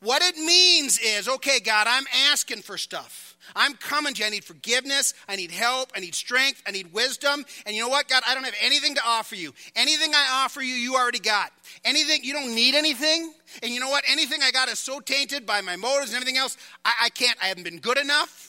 What 0.00 0.22
it 0.22 0.36
means 0.36 0.98
is, 0.98 1.28
okay, 1.28 1.58
God, 1.58 1.86
I'm 1.88 2.04
asking 2.30 2.62
for 2.62 2.78
stuff. 2.78 3.36
I'm 3.56 3.74
coming 3.74 4.14
to 4.14 4.20
you. 4.20 4.26
I 4.26 4.30
need 4.30 4.44
forgiveness. 4.44 5.14
I 5.28 5.36
need 5.36 5.50
help. 5.50 5.90
I 5.96 6.00
need 6.00 6.14
strength. 6.14 6.62
I 6.66 6.70
need 6.70 6.92
wisdom. 6.92 7.44
And 7.66 7.74
you 7.74 7.82
know 7.82 7.88
what, 7.88 8.08
God? 8.08 8.22
I 8.26 8.34
don't 8.34 8.44
have 8.44 8.54
anything 8.62 8.94
to 8.96 9.00
offer 9.04 9.34
you. 9.34 9.54
Anything 9.74 10.14
I 10.14 10.44
offer 10.44 10.60
you, 10.62 10.74
you 10.74 10.96
already 10.96 11.18
got. 11.18 11.50
Anything, 11.84 12.20
you 12.22 12.32
don't 12.32 12.54
need 12.54 12.74
anything. 12.74 13.32
And 13.62 13.72
you 13.72 13.80
know 13.80 13.90
what? 13.90 14.04
Anything 14.08 14.40
I 14.42 14.50
got 14.50 14.68
is 14.68 14.78
so 14.78 15.00
tainted 15.00 15.46
by 15.46 15.60
my 15.62 15.76
motives 15.76 16.10
and 16.10 16.16
everything 16.16 16.36
else, 16.36 16.56
I, 16.84 16.92
I 17.04 17.08
can't. 17.08 17.38
I 17.42 17.46
haven't 17.46 17.64
been 17.64 17.78
good 17.78 17.98
enough. 17.98 18.47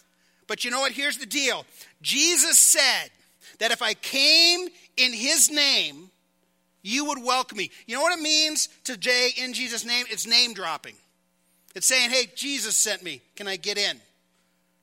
But 0.49 0.65
you 0.65 0.71
know 0.71 0.79
what? 0.81 0.91
Here's 0.91 1.17
the 1.17 1.25
deal 1.25 1.65
Jesus 2.01 2.59
said 2.59 3.09
that 3.59 3.71
if 3.71 3.81
I 3.81 3.93
came 3.93 4.67
in 4.97 5.13
his 5.13 5.49
name, 5.49 6.09
you 6.81 7.05
would 7.05 7.23
welcome 7.23 7.57
me. 7.57 7.71
You 7.85 7.95
know 7.95 8.01
what 8.01 8.17
it 8.17 8.21
means 8.21 8.67
to 8.85 8.97
Jay 8.97 9.29
in 9.37 9.53
Jesus' 9.53 9.85
name? 9.85 10.05
It's 10.09 10.25
name 10.25 10.53
dropping. 10.53 10.95
It's 11.75 11.87
saying, 11.87 12.09
hey, 12.09 12.23
Jesus 12.35 12.75
sent 12.75 13.03
me. 13.03 13.21
Can 13.35 13.47
I 13.47 13.57
get 13.57 13.77
in? 13.77 14.01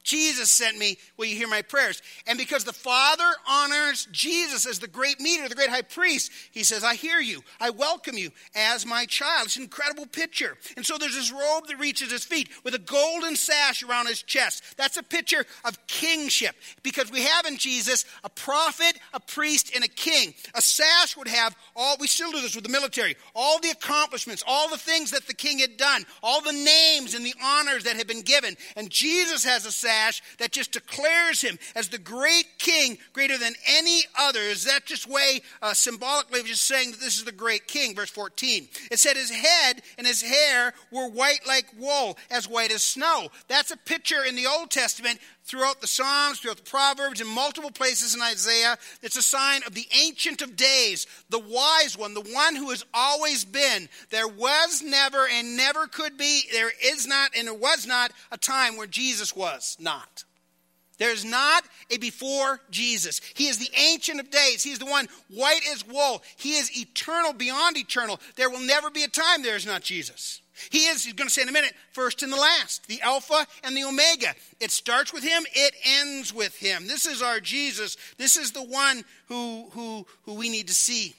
Jesus 0.07 0.53
sent 0.53 0.79
me, 0.79 0.97
will 1.16 1.27
you 1.27 1.35
hear 1.35 1.49
my 1.49 1.62
prayers? 1.62 2.01
And 2.29 2.38
because 2.38 2.62
the 2.62 2.73
Father 2.73 3.25
honors 3.47 4.07
Jesus 4.12 4.64
as 4.64 4.79
the 4.79 4.87
great 4.87 5.21
mediator, 5.21 5.49
the 5.49 5.57
great 5.57 5.69
high 5.69 5.83
priest, 5.83 6.31
he 6.53 6.62
says, 6.62 6.85
I 6.85 6.95
hear 6.95 7.19
you. 7.19 7.42
I 7.61 7.71
welcome 7.71 8.16
you 8.16 8.31
as 8.55 8.87
my 8.87 9.07
child. 9.07 9.47
It's 9.47 9.57
an 9.57 9.64
incredible 9.64 10.07
picture. 10.07 10.57
And 10.77 10.87
so 10.87 10.97
there's 10.97 11.16
this 11.16 11.33
robe 11.33 11.66
that 11.66 11.81
reaches 11.81 12.12
his 12.12 12.25
feet 12.25 12.49
with 12.62 12.75
a 12.75 12.79
golden 12.79 13.35
sash 13.35 13.83
around 13.83 14.07
his 14.07 14.23
chest. 14.23 14.62
That's 14.77 14.97
a 14.97 15.03
picture 15.03 15.45
of 15.64 15.85
kingship 15.88 16.55
because 16.85 17.11
we 17.11 17.23
have 17.23 17.45
in 17.45 17.57
Jesus 17.57 18.05
a 18.23 18.29
prophet, 18.29 19.01
a 19.12 19.19
priest, 19.19 19.73
and 19.75 19.83
a 19.83 19.88
king. 19.88 20.35
A 20.55 20.62
sash 20.62 21.16
would 21.16 21.27
have 21.27 21.57
all, 21.75 21.97
we 21.99 22.07
still 22.07 22.31
do 22.31 22.40
this 22.40 22.55
with 22.55 22.64
the 22.64 22.71
military, 22.71 23.16
all 23.35 23.59
the 23.59 23.71
accomplishments, 23.71 24.45
all 24.47 24.71
the 24.71 24.79
things 24.79 25.11
that 25.11 25.27
the 25.27 25.35
king 25.35 25.59
had 25.59 25.77
done, 25.77 26.05
all 26.23 26.40
the 26.42 26.53
names 26.53 27.14
and 27.14 27.27
the 27.27 27.35
honors 27.42 27.83
that 27.85 27.97
had 27.97 28.07
been 28.07 28.23
given. 28.23 28.57
And 28.77 28.88
Jesus 28.88 29.45
has 29.45 29.66
a 29.66 29.73
sash 29.73 29.96
that 30.39 30.53
just 30.53 30.73
declares 30.73 31.41
him 31.41 31.59
as 31.75 31.89
the 31.89 31.99
great 31.99 32.47
king, 32.59 32.99
greater 33.13 33.39
than 33.39 33.55
any 33.67 34.03
other. 34.19 34.41
Is 34.41 34.65
that 34.65 34.87
just 34.87 35.09
way 35.09 35.41
uh, 35.63 35.75
symbolically 35.75 36.41
of 36.41 36.47
just 36.47 36.63
saying 36.63 36.93
that 36.93 37.01
this 37.01 37.19
is 37.19 37.25
the 37.25 37.33
great 37.33 37.67
king? 37.67 37.95
Verse 37.95 38.11
14. 38.11 38.69
It 38.91 38.99
said 38.99 39.17
his 39.17 39.31
head 39.31 39.83
and 39.99 40.07
his 40.07 40.23
hair 40.23 40.75
were 40.91 41.09
white 41.09 41.41
like 41.47 41.67
wool, 41.79 42.19
as 42.31 42.49
white 42.49 42.73
as 42.73 42.83
snow. 42.83 43.29
That's 43.49 43.71
a 43.71 43.77
picture 43.77 44.25
in 44.25 44.37
the 44.37 44.47
Old 44.47 44.71
Testament 44.71 45.19
throughout 45.47 45.81
the 45.81 45.87
Psalms, 45.87 46.39
throughout 46.39 46.59
the 46.59 46.71
Proverbs, 46.71 47.21
in 47.21 47.27
multiple 47.27 47.71
places 47.71 48.15
in 48.15 48.21
Isaiah. 48.21 48.77
It's 49.03 49.17
a 49.17 49.23
sign 49.23 49.63
of 49.67 49.75
the 49.75 49.87
Ancient 50.05 50.43
of 50.43 50.57
Days, 50.57 51.07
the 51.31 51.39
wise 51.39 51.97
one, 51.97 52.15
the 52.15 52.21
one 52.21 52.57
who 52.57 52.71
has 52.71 52.85
always 52.93 53.45
been. 53.45 53.89
There 54.11 54.29
was 54.29 54.83
never 54.83 55.27
and 55.29 55.57
never 55.57 55.87
could 55.87 56.19
be, 56.19 56.43
there 56.53 56.73
is 56.85 57.07
not 57.07 57.31
and 57.37 57.47
there 57.47 57.55
was 57.55 57.87
not 57.87 58.13
a 58.33 58.39
time 58.39 58.77
where 58.77 58.87
Jesus 58.87 59.35
was 59.35 59.77
not. 59.81 60.25
There's 60.99 61.25
not 61.25 61.65
a 61.91 61.99
before 61.99 62.61
Jesus. 62.71 63.21
He 63.35 63.49
is 63.49 63.59
the 63.59 63.71
Ancient 63.77 64.19
of 64.19 64.31
Days. 64.31 64.63
He 64.63 64.71
is 64.71 64.79
the 64.79 64.87
one 64.87 65.09
white 65.29 65.61
as 65.71 65.87
wool. 65.87 66.23
He 66.37 66.55
is 66.55 66.77
eternal 66.79 67.35
beyond 67.35 67.77
eternal. 67.77 68.19
There 68.37 68.49
will 68.49 68.61
never 68.61 68.91
be 68.91 69.03
a 69.03 69.09
time 69.09 69.43
there 69.43 69.57
is 69.57 69.67
not 69.67 69.83
Jesus. 69.83 70.41
He 70.71 70.87
is, 70.87 71.05
he's 71.05 71.14
going 71.14 71.29
to 71.29 71.33
say 71.33 71.42
in 71.42 71.49
a 71.49 71.53
minute, 71.53 71.75
first 71.92 72.23
and 72.23 72.33
the 72.33 72.37
last, 72.37 72.87
the 72.88 73.01
Alpha 73.03 73.47
and 73.62 73.77
the 73.77 73.85
Omega. 73.85 74.35
It 74.61 74.71
starts 74.71 75.12
with 75.12 75.23
him, 75.23 75.45
it 75.55 75.75
ends 75.85 76.33
with 76.33 76.57
him. 76.57 76.87
This 76.87 77.07
is 77.07 77.23
our 77.23 77.40
Jesus. 77.40 77.97
This 78.19 78.37
is 78.37 78.53
the 78.53 78.64
one 78.64 79.05
who, 79.29 79.69
who, 79.73 80.07
who 80.25 80.35
we 80.35 80.49
need 80.49 80.69
to 80.69 80.75
see. 80.75 81.14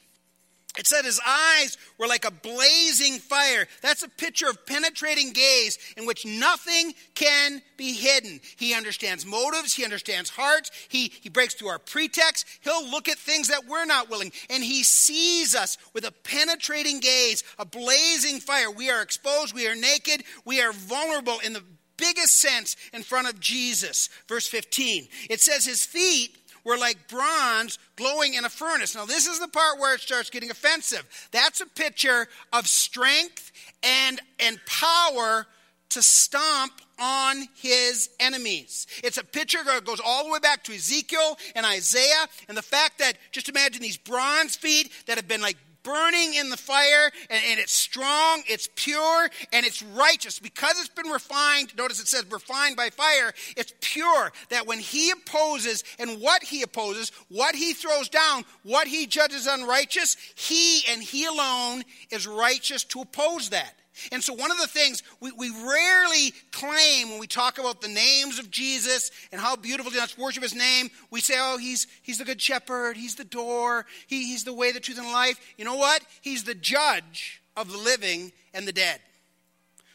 It 0.77 0.87
said 0.87 1.05
his 1.05 1.19
eyes 1.25 1.77
were 1.97 2.07
like 2.07 2.25
a 2.25 2.31
blazing 2.31 3.19
fire. 3.19 3.67
That's 3.81 4.03
a 4.03 4.09
picture 4.09 4.47
of 4.47 4.65
penetrating 4.65 5.33
gaze 5.33 5.77
in 5.97 6.05
which 6.05 6.25
nothing 6.25 6.93
can 7.15 7.61
be 7.77 7.93
hidden. 7.93 8.39
He 8.57 8.73
understands 8.73 9.25
motives, 9.25 9.73
he 9.73 9.83
understands 9.83 10.29
hearts, 10.29 10.71
he, 10.89 11.11
he 11.21 11.29
breaks 11.29 11.55
through 11.55 11.69
our 11.69 11.79
pretext. 11.79 12.45
He'll 12.61 12.89
look 12.89 13.07
at 13.07 13.17
things 13.17 13.47
that 13.47 13.67
we're 13.67 13.85
not 13.85 14.09
willing, 14.09 14.31
and 14.49 14.63
he 14.63 14.83
sees 14.83 15.55
us 15.55 15.77
with 15.93 16.05
a 16.05 16.11
penetrating 16.11 16.99
gaze, 16.99 17.43
a 17.57 17.65
blazing 17.65 18.39
fire. 18.39 18.69
We 18.69 18.89
are 18.89 19.01
exposed, 19.01 19.55
we 19.55 19.67
are 19.67 19.75
naked, 19.75 20.23
we 20.45 20.61
are 20.61 20.71
vulnerable 20.71 21.39
in 21.43 21.53
the 21.53 21.63
biggest 21.97 22.39
sense 22.39 22.75
in 22.93 23.03
front 23.03 23.27
of 23.27 23.39
Jesus. 23.39 24.09
Verse 24.27 24.47
15. 24.47 25.07
It 25.29 25.41
says 25.41 25.65
his 25.65 25.85
feet 25.85 26.36
were 26.67 26.77
like 26.77 27.07
bronze 27.07 27.79
glowing 27.95 28.33
in 28.33 28.43
a 28.43 28.49
furnace. 28.49 28.93
Now, 28.93 29.05
this 29.05 29.25
is 29.25 29.39
the 29.39 29.47
part 29.47 29.79
where 29.79 29.95
it 29.95 30.01
starts 30.01 30.29
getting 30.29 30.51
offensive. 30.51 31.07
That's 31.31 31.61
a 31.61 31.65
picture 31.65 32.27
of 32.51 32.67
strength 32.67 33.53
and, 33.81 34.19
and 34.39 34.59
power 34.65 35.47
to 35.89 36.01
stomp 36.01 36.73
on 36.99 37.47
his 37.55 38.09
enemies. 38.19 38.85
It's 39.01 39.17
a 39.17 39.23
picture 39.23 39.63
that 39.63 39.85
goes 39.85 40.01
all 40.03 40.25
the 40.25 40.31
way 40.31 40.39
back 40.39 40.63
to 40.65 40.73
Ezekiel 40.73 41.37
and 41.55 41.65
Isaiah, 41.65 42.27
and 42.49 42.57
the 42.57 42.61
fact 42.61 42.99
that 42.99 43.13
just 43.31 43.47
imagine 43.47 43.81
these 43.81 43.97
bronze 43.97 44.57
feet 44.57 44.91
that 45.05 45.15
have 45.15 45.27
been 45.27 45.41
like 45.41 45.57
burning 45.87 46.33
in 46.33 46.49
the 46.49 46.57
fire, 46.57 47.09
and, 47.29 47.41
and, 47.49 47.59
it's 47.61 47.71
strong, 47.71 48.43
it's 48.45 48.67
pure, 48.75 49.29
and 49.53 49.65
it's 49.65 49.81
righteous. 49.81 50.37
Because 50.37 50.77
it's 50.77 50.89
been 50.89 51.07
refined, 51.07 51.75
notice 51.77 52.01
it 52.01 52.09
says 52.09 52.25
refined 52.29 52.75
by 52.75 52.89
fire, 52.89 53.33
it's 53.55 53.73
pure. 53.79 54.33
That 54.49 54.67
when 54.67 54.79
he 54.79 55.11
opposes 55.11 55.85
and 55.97 56.19
what 56.19 56.43
he 56.43 56.61
opposes, 56.61 57.13
what 57.29 57.55
he 57.55 57.73
throws 57.73 58.09
down, 58.09 58.43
what 58.63 58.87
he 58.87 59.07
judges 59.07 59.47
unrighteous, 59.47 60.17
he 60.35 60.81
and 60.89 61.01
he 61.01 61.25
alone 61.25 61.83
is 62.11 62.27
righteous 62.27 62.83
to 62.85 63.01
oppose 63.01 63.51
that. 63.51 63.73
And 64.11 64.23
so, 64.23 64.33
one 64.33 64.51
of 64.51 64.57
the 64.57 64.67
things 64.67 65.03
we, 65.19 65.31
we 65.31 65.49
rarely 65.49 66.33
claim 66.51 67.09
when 67.09 67.19
we 67.19 67.27
talk 67.27 67.57
about 67.57 67.81
the 67.81 67.87
names 67.87 68.39
of 68.39 68.51
Jesus 68.51 69.11
and 69.31 69.41
how 69.41 69.55
beautiful 69.55 69.91
to 69.91 70.21
worship 70.21 70.43
his 70.43 70.55
name, 70.55 70.89
we 71.11 71.21
say, 71.21 71.35
oh, 71.37 71.57
he's, 71.57 71.87
he's 72.01 72.17
the 72.17 72.25
good 72.25 72.41
shepherd, 72.41 72.97
he's 72.97 73.15
the 73.15 73.25
door, 73.25 73.85
he, 74.07 74.27
he's 74.27 74.43
the 74.43 74.53
way, 74.53 74.71
the 74.71 74.79
truth, 74.79 74.99
and 74.99 75.11
life. 75.11 75.39
You 75.57 75.65
know 75.65 75.75
what? 75.75 76.01
He's 76.21 76.43
the 76.43 76.55
judge 76.55 77.41
of 77.55 77.71
the 77.71 77.77
living 77.77 78.31
and 78.53 78.67
the 78.67 78.73
dead. 78.73 78.99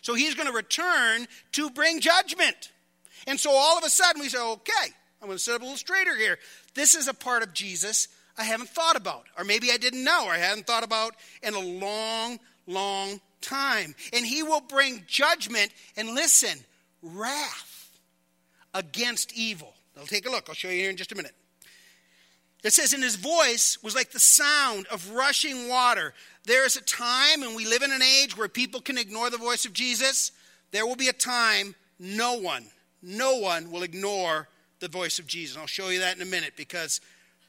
So, 0.00 0.14
he's 0.14 0.34
going 0.34 0.48
to 0.48 0.54
return 0.54 1.26
to 1.52 1.70
bring 1.70 2.00
judgment. 2.00 2.72
And 3.26 3.38
so, 3.38 3.50
all 3.52 3.78
of 3.78 3.84
a 3.84 3.90
sudden, 3.90 4.20
we 4.20 4.28
say, 4.28 4.40
okay, 4.40 4.92
I'm 5.20 5.28
going 5.28 5.38
to 5.38 5.42
sit 5.42 5.54
up 5.54 5.60
a 5.60 5.64
little 5.64 5.78
straighter 5.78 6.16
here. 6.16 6.38
This 6.74 6.94
is 6.94 7.08
a 7.08 7.14
part 7.14 7.42
of 7.42 7.52
Jesus 7.52 8.08
I 8.36 8.44
haven't 8.44 8.70
thought 8.70 8.96
about, 8.96 9.26
or 9.36 9.44
maybe 9.44 9.70
I 9.70 9.76
didn't 9.76 10.04
know, 10.04 10.26
or 10.26 10.32
I 10.32 10.38
hadn't 10.38 10.66
thought 10.66 10.84
about 10.84 11.14
in 11.42 11.54
a 11.54 11.60
long, 11.60 12.40
long 12.66 13.20
time. 13.42 13.94
And 14.12 14.24
he 14.24 14.42
will 14.42 14.61
bring 14.61 15.05
judgment 15.07 15.72
and 15.96 16.14
listen, 16.14 16.59
wrath 17.02 17.90
against 18.72 19.37
evil. 19.37 19.74
I'll 19.98 20.07
take 20.07 20.26
a 20.26 20.31
look. 20.31 20.48
I'll 20.48 20.55
show 20.55 20.68
you 20.68 20.81
here 20.81 20.90
in 20.90 20.96
just 20.96 21.12
a 21.12 21.16
minute. 21.16 21.35
It 22.64 22.72
says, 22.72 22.92
and 22.92 23.02
his 23.02 23.16
voice 23.16 23.76
was 23.83 23.94
like 23.94 24.12
the 24.12 24.20
sound 24.20 24.87
of 24.87 25.11
rushing 25.11 25.68
water. 25.68 26.14
There 26.44 26.64
is 26.64 26.76
a 26.76 26.83
time, 26.83 27.42
and 27.42 27.57
we 27.57 27.66
live 27.66 27.83
in 27.83 27.92
an 27.92 28.02
age 28.02 28.37
where 28.37 28.48
people 28.48 28.81
can 28.81 28.98
ignore 28.98 29.31
the 29.31 29.38
voice 29.38 29.64
of 29.64 29.72
Jesus. 29.72 30.31
There 30.70 30.87
will 30.87 30.96
be 30.96 31.09
a 31.09 31.12
time 31.12 31.74
no 31.98 32.35
one, 32.35 32.66
no 33.02 33.37
one 33.37 33.70
will 33.70 33.83
ignore 33.83 34.48
the 34.81 34.88
voice 34.88 35.18
of 35.18 35.26
Jesus. 35.26 35.57
I'll 35.57 35.66
show 35.66 35.88
you 35.88 36.00
that 36.00 36.16
in 36.16 36.22
a 36.22 36.26
minute 36.26 36.55
because 36.57 37.00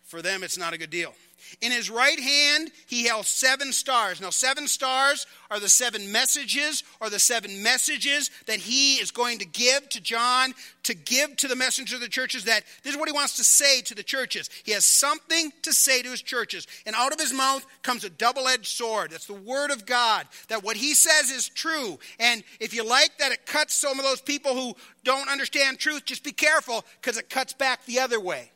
for 0.03 0.21
them 0.21 0.43
it's 0.43 0.57
not 0.57 0.73
a 0.73 0.77
good 0.77 0.91
deal. 0.91 1.13
In 1.61 1.71
his 1.71 1.89
right 1.89 2.19
hand, 2.19 2.71
he 2.87 3.05
held 3.05 3.25
seven 3.25 3.71
stars. 3.71 4.21
Now, 4.21 4.29
seven 4.29 4.67
stars 4.67 5.25
are 5.51 5.59
the 5.59 5.69
seven 5.69 6.11
messages, 6.11 6.83
or 6.99 7.09
the 7.09 7.19
seven 7.19 7.61
messages 7.61 8.31
that 8.47 8.59
he 8.59 8.95
is 8.95 9.11
going 9.11 9.39
to 9.39 9.45
give 9.45 9.87
to 9.89 10.01
John, 10.01 10.53
to 10.83 10.93
give 10.93 11.35
to 11.37 11.47
the 11.47 11.55
messenger 11.55 11.95
of 11.95 12.01
the 12.01 12.07
churches. 12.07 12.45
That 12.45 12.63
this 12.83 12.93
is 12.93 12.99
what 12.99 13.07
he 13.07 13.13
wants 13.13 13.35
to 13.37 13.43
say 13.43 13.81
to 13.81 13.95
the 13.95 14.03
churches. 14.03 14.49
He 14.63 14.71
has 14.71 14.85
something 14.85 15.51
to 15.61 15.73
say 15.73 16.01
to 16.01 16.09
his 16.09 16.21
churches. 16.21 16.65
And 16.85 16.95
out 16.95 17.13
of 17.13 17.19
his 17.19 17.33
mouth 17.33 17.65
comes 17.81 18.03
a 18.03 18.09
double 18.09 18.47
edged 18.47 18.67
sword. 18.67 19.11
That's 19.11 19.27
the 19.27 19.33
word 19.33 19.71
of 19.71 19.85
God. 19.85 20.27
That 20.47 20.63
what 20.63 20.77
he 20.77 20.93
says 20.93 21.29
is 21.29 21.49
true. 21.49 21.99
And 22.19 22.43
if 22.59 22.73
you 22.73 22.87
like 22.87 23.17
that 23.19 23.31
it 23.31 23.45
cuts 23.45 23.73
some 23.73 23.99
of 23.99 24.05
those 24.05 24.21
people 24.21 24.53
who 24.53 24.75
don't 25.03 25.29
understand 25.29 25.79
truth, 25.79 26.05
just 26.05 26.23
be 26.23 26.31
careful 26.31 26.85
because 27.01 27.17
it 27.17 27.29
cuts 27.29 27.53
back 27.53 27.85
the 27.85 27.99
other 27.99 28.19
way. 28.19 28.52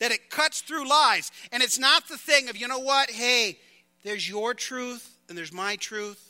That 0.00 0.12
it 0.12 0.30
cuts 0.30 0.60
through 0.60 0.88
lies. 0.88 1.30
And 1.52 1.62
it's 1.62 1.78
not 1.78 2.08
the 2.08 2.16
thing 2.16 2.48
of, 2.48 2.56
you 2.56 2.68
know 2.68 2.78
what? 2.78 3.10
Hey, 3.10 3.58
there's 4.04 4.28
your 4.28 4.54
truth 4.54 5.16
and 5.28 5.36
there's 5.36 5.52
my 5.52 5.76
truth. 5.76 6.24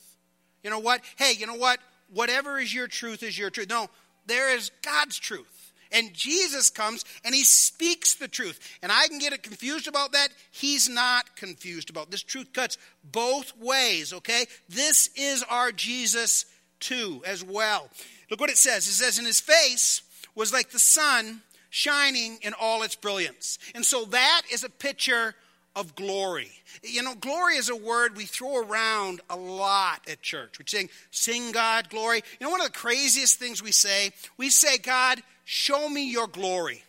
You 0.63 0.71
know 0.71 0.79
what? 0.79 1.03
Hey, 1.17 1.33
you 1.37 1.47
know 1.47 1.55
what? 1.55 1.79
Whatever 2.13 2.59
is 2.59 2.75
your 2.75 2.89
truth 2.89 3.23
is 3.23 3.39
your 3.39 3.51
truth. 3.51 3.69
No, 3.69 3.89
there 4.27 4.55
is 4.55 4.71
God's 4.83 5.19
truth. 5.19 5.73
And 5.91 6.13
Jesus 6.13 6.69
comes 6.69 7.05
and 7.25 7.35
he 7.35 7.45
speaks 7.45 8.15
the 8.15 8.29
truth. 8.29 8.61
And 8.83 8.93
I 8.93 9.09
can 9.09 9.19
get 9.19 9.33
it 9.33 9.43
confused 9.43 9.89
about 9.89 10.13
that. 10.13 10.29
He's 10.51 10.89
not 10.89 11.37
confused 11.37 11.91
about 11.91 12.11
this 12.11 12.23
truth 12.23 12.53
cuts 12.53 12.77
both 13.03 13.57
ways, 13.59 14.13
okay? 14.13 14.47
This 14.69 15.09
is 15.17 15.43
our 15.49 15.73
Jesus 15.73 16.45
too 16.81 17.23
as 17.27 17.43
well. 17.43 17.89
Look 18.31 18.41
what 18.41 18.51
it 18.51 18.59
says. 18.59 18.87
It 18.87 18.93
says 18.93 19.19
in 19.19 19.25
his 19.25 19.41
face 19.41 20.03
was 20.35 20.53
like 20.53 20.71
the 20.71 20.79
sun 20.79 21.43
shining 21.71 22.39
in 22.43 22.55
all 22.61 22.83
its 22.83 22.95
brilliance. 22.95 23.59
And 23.75 23.85
so 23.85 24.05
that 24.07 24.43
is 24.51 24.65
a 24.65 24.71
picture 24.71 25.35
of 25.77 25.95
glory. 25.95 26.51
You 26.83 27.03
know, 27.03 27.15
glory 27.15 27.57
is 27.57 27.69
a 27.69 27.77
word 27.77 28.17
we 28.17 28.25
throw 28.25 28.63
around 28.63 29.21
a 29.31 29.37
lot 29.37 30.01
at 30.09 30.23
church. 30.23 30.59
We're 30.59 30.67
saying, 30.67 30.91
sing 31.11 31.53
God, 31.53 31.89
glory. 31.89 32.23
You 32.41 32.47
know, 32.47 32.51
one 32.51 32.61
of 32.61 32.67
the 32.67 32.73
craziest 32.73 33.39
things 33.39 33.63
we 33.63 33.73
say, 33.73 34.11
we 34.37 34.51
say, 34.51 34.79
God, 34.79 35.23
show 35.45 35.89
me 35.89 36.11
your 36.11 36.27
glory. 36.27 36.83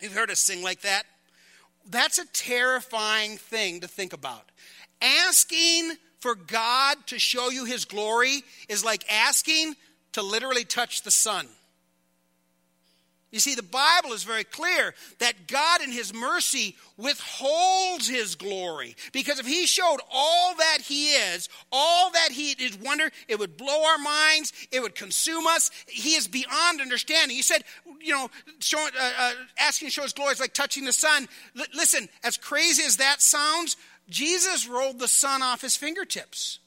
You've 0.00 0.14
heard 0.14 0.30
us 0.30 0.40
sing 0.40 0.62
like 0.62 0.82
that? 0.82 1.04
That's 1.88 2.18
a 2.18 2.26
terrifying 2.26 3.36
thing 3.36 3.80
to 3.80 3.88
think 3.88 4.12
about. 4.12 4.50
Asking 5.00 5.92
for 6.20 6.34
God 6.34 6.96
to 7.06 7.18
show 7.18 7.50
you 7.50 7.64
his 7.64 7.84
glory 7.84 8.42
is 8.68 8.84
like 8.84 9.04
asking 9.10 9.74
to 10.12 10.22
literally 10.22 10.64
touch 10.64 11.02
the 11.02 11.10
sun. 11.10 11.46
You 13.34 13.40
see, 13.40 13.56
the 13.56 13.64
Bible 13.64 14.12
is 14.12 14.22
very 14.22 14.44
clear 14.44 14.94
that 15.18 15.48
God, 15.48 15.82
in 15.82 15.90
His 15.90 16.14
mercy, 16.14 16.76
withholds 16.96 18.06
His 18.06 18.36
glory. 18.36 18.94
Because 19.12 19.40
if 19.40 19.46
He 19.46 19.66
showed 19.66 19.98
all 20.08 20.54
that 20.54 20.78
He 20.80 21.14
is, 21.14 21.48
all 21.72 22.12
that 22.12 22.28
He 22.30 22.52
is 22.52 22.78
wonder, 22.78 23.10
it 23.26 23.40
would 23.40 23.56
blow 23.56 23.86
our 23.86 23.98
minds, 23.98 24.52
it 24.70 24.80
would 24.80 24.94
consume 24.94 25.48
us. 25.48 25.72
He 25.88 26.10
is 26.10 26.28
beyond 26.28 26.80
understanding. 26.80 27.36
He 27.36 27.42
said, 27.42 27.64
you 28.00 28.12
know, 28.12 28.30
showing, 28.60 28.92
uh, 28.96 29.12
uh, 29.18 29.32
asking 29.58 29.88
to 29.88 29.92
show 29.92 30.02
His 30.02 30.12
glory 30.12 30.34
is 30.34 30.40
like 30.40 30.54
touching 30.54 30.84
the 30.84 30.92
sun. 30.92 31.26
L- 31.58 31.66
listen, 31.74 32.08
as 32.22 32.36
crazy 32.36 32.84
as 32.84 32.98
that 32.98 33.20
sounds, 33.20 33.76
Jesus 34.08 34.68
rolled 34.68 35.00
the 35.00 35.08
sun 35.08 35.42
off 35.42 35.60
His 35.60 35.76
fingertips. 35.76 36.60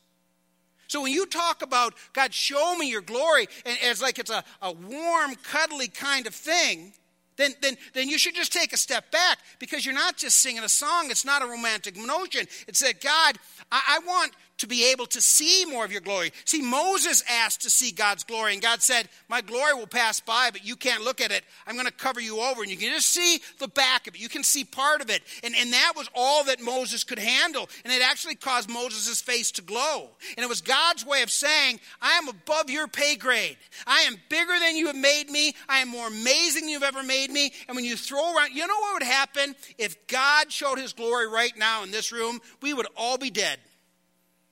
So 0.88 1.02
when 1.02 1.12
you 1.12 1.26
talk 1.26 1.62
about, 1.62 1.94
God, 2.14 2.34
show 2.34 2.76
me 2.78 2.90
your 2.90 3.02
glory, 3.02 3.48
and 3.66 3.78
it's 3.82 4.02
like 4.02 4.20
it's 4.20 4.32
a, 4.32 4.44
a 4.62 4.72
warm, 4.72 5.36
cuddly 5.36 5.88
kind 5.88 6.28
of 6.28 6.34
thing, 6.34 6.94
then, 7.38 7.54
then, 7.62 7.78
then 7.94 8.10
you 8.10 8.18
should 8.18 8.36
just 8.36 8.52
take 8.52 8.74
a 8.74 8.78
step 8.78 9.12
back 9.12 9.38
because 9.60 9.86
you're 9.86 9.96
not 9.96 10.18
just 10.18 10.40
singing 10.40 10.64
a 10.64 10.70
song. 10.70 11.12
It's 11.12 11.24
not 11.24 11.44
a 11.44 11.46
romantic 11.46 11.96
notion. 11.96 12.48
It's 12.68 12.80
that, 12.80 13.00
God, 13.00 13.38
I, 13.72 14.00
I 14.00 14.00
want 14.06 14.34
to 14.58 14.68
be 14.68 14.92
able 14.92 15.06
to 15.08 15.22
see 15.22 15.66
more 15.66 15.86
of 15.86 15.92
your 15.92 16.02
glory. 16.02 16.32
See, 16.46 16.62
Moses 16.62 17.24
asked 17.30 17.62
to 17.62 17.70
see 17.70 17.92
God's 17.92 18.24
glory, 18.24 18.54
and 18.54 18.62
God 18.62 18.82
said, 18.82 19.08
My 19.30 19.42
glory 19.42 19.74
will 19.74 19.88
pass 19.88 20.20
by, 20.20 20.50
but 20.52 20.66
you 20.66 20.76
can't 20.76 21.04
look 21.04 21.22
at 21.22 21.32
it. 21.32 21.44
I'm 21.66 21.76
going 21.76 21.88
to 21.88 21.94
cover 21.94 22.20
you 22.20 22.40
over, 22.40 22.62
and 22.62 22.72
you 22.72 22.78
can 22.78 22.92
just 22.92 23.10
see 23.10 23.40
the 23.60 23.68
back 23.68 24.08
of 24.08 24.16
it. 24.16 24.22
You 24.22 24.30
can 24.30 24.44
see 24.44 24.64
part 24.64 25.02
of 25.02 25.10
it. 25.10 25.22
And, 25.44 25.56
and 25.56 25.74
that 25.74 25.94
was 25.96 26.10
all 26.16 26.44
that 26.46 26.62
Moses 26.62 27.04
could 27.04 27.20
handle. 27.20 27.70
And 27.84 27.94
it 27.94 28.02
actually 28.02 28.36
caused 28.36 28.70
Moses' 28.70 29.22
face 29.22 29.52
to 29.52 29.62
glow. 29.62 30.10
And 30.36 30.44
it 30.44 30.50
was 30.50 30.62
God's 30.62 31.06
way 31.06 31.22
of 31.22 31.32
saying, 31.32 31.80
I 32.02 32.18
am 32.18 32.28
above 32.28 32.70
your 32.70 32.88
pay 32.88 33.16
grade. 33.16 33.58
I 33.86 34.02
am 34.02 34.18
bigger 34.30 34.54
than 34.60 34.76
you 34.76 34.88
have 34.88 34.96
made 34.96 35.30
me. 35.30 35.54
I 35.70 35.80
am 35.80 35.90
more 35.90 36.08
amazing 36.08 36.64
than 36.64 36.70
you've 36.70 36.84
ever 36.84 37.04
made 37.04 37.30
me. 37.30 37.52
And 37.68 37.76
when 37.76 37.86
you 37.86 37.96
throw 37.96 38.36
around, 38.36 38.54
you 38.54 38.66
know 38.66 38.80
what 38.80 38.94
would 38.96 39.08
happen? 39.08 39.56
If 39.78 40.08
God 40.08 40.52
showed 40.52 40.80
his 40.80 40.94
glory 40.94 41.28
right 41.28 41.56
now 41.58 41.84
in 41.84 41.92
this 41.92 42.12
room, 42.12 42.40
we 42.62 42.74
would 42.74 42.88
all 42.96 43.18
be 43.18 43.30
dead. 43.30 43.60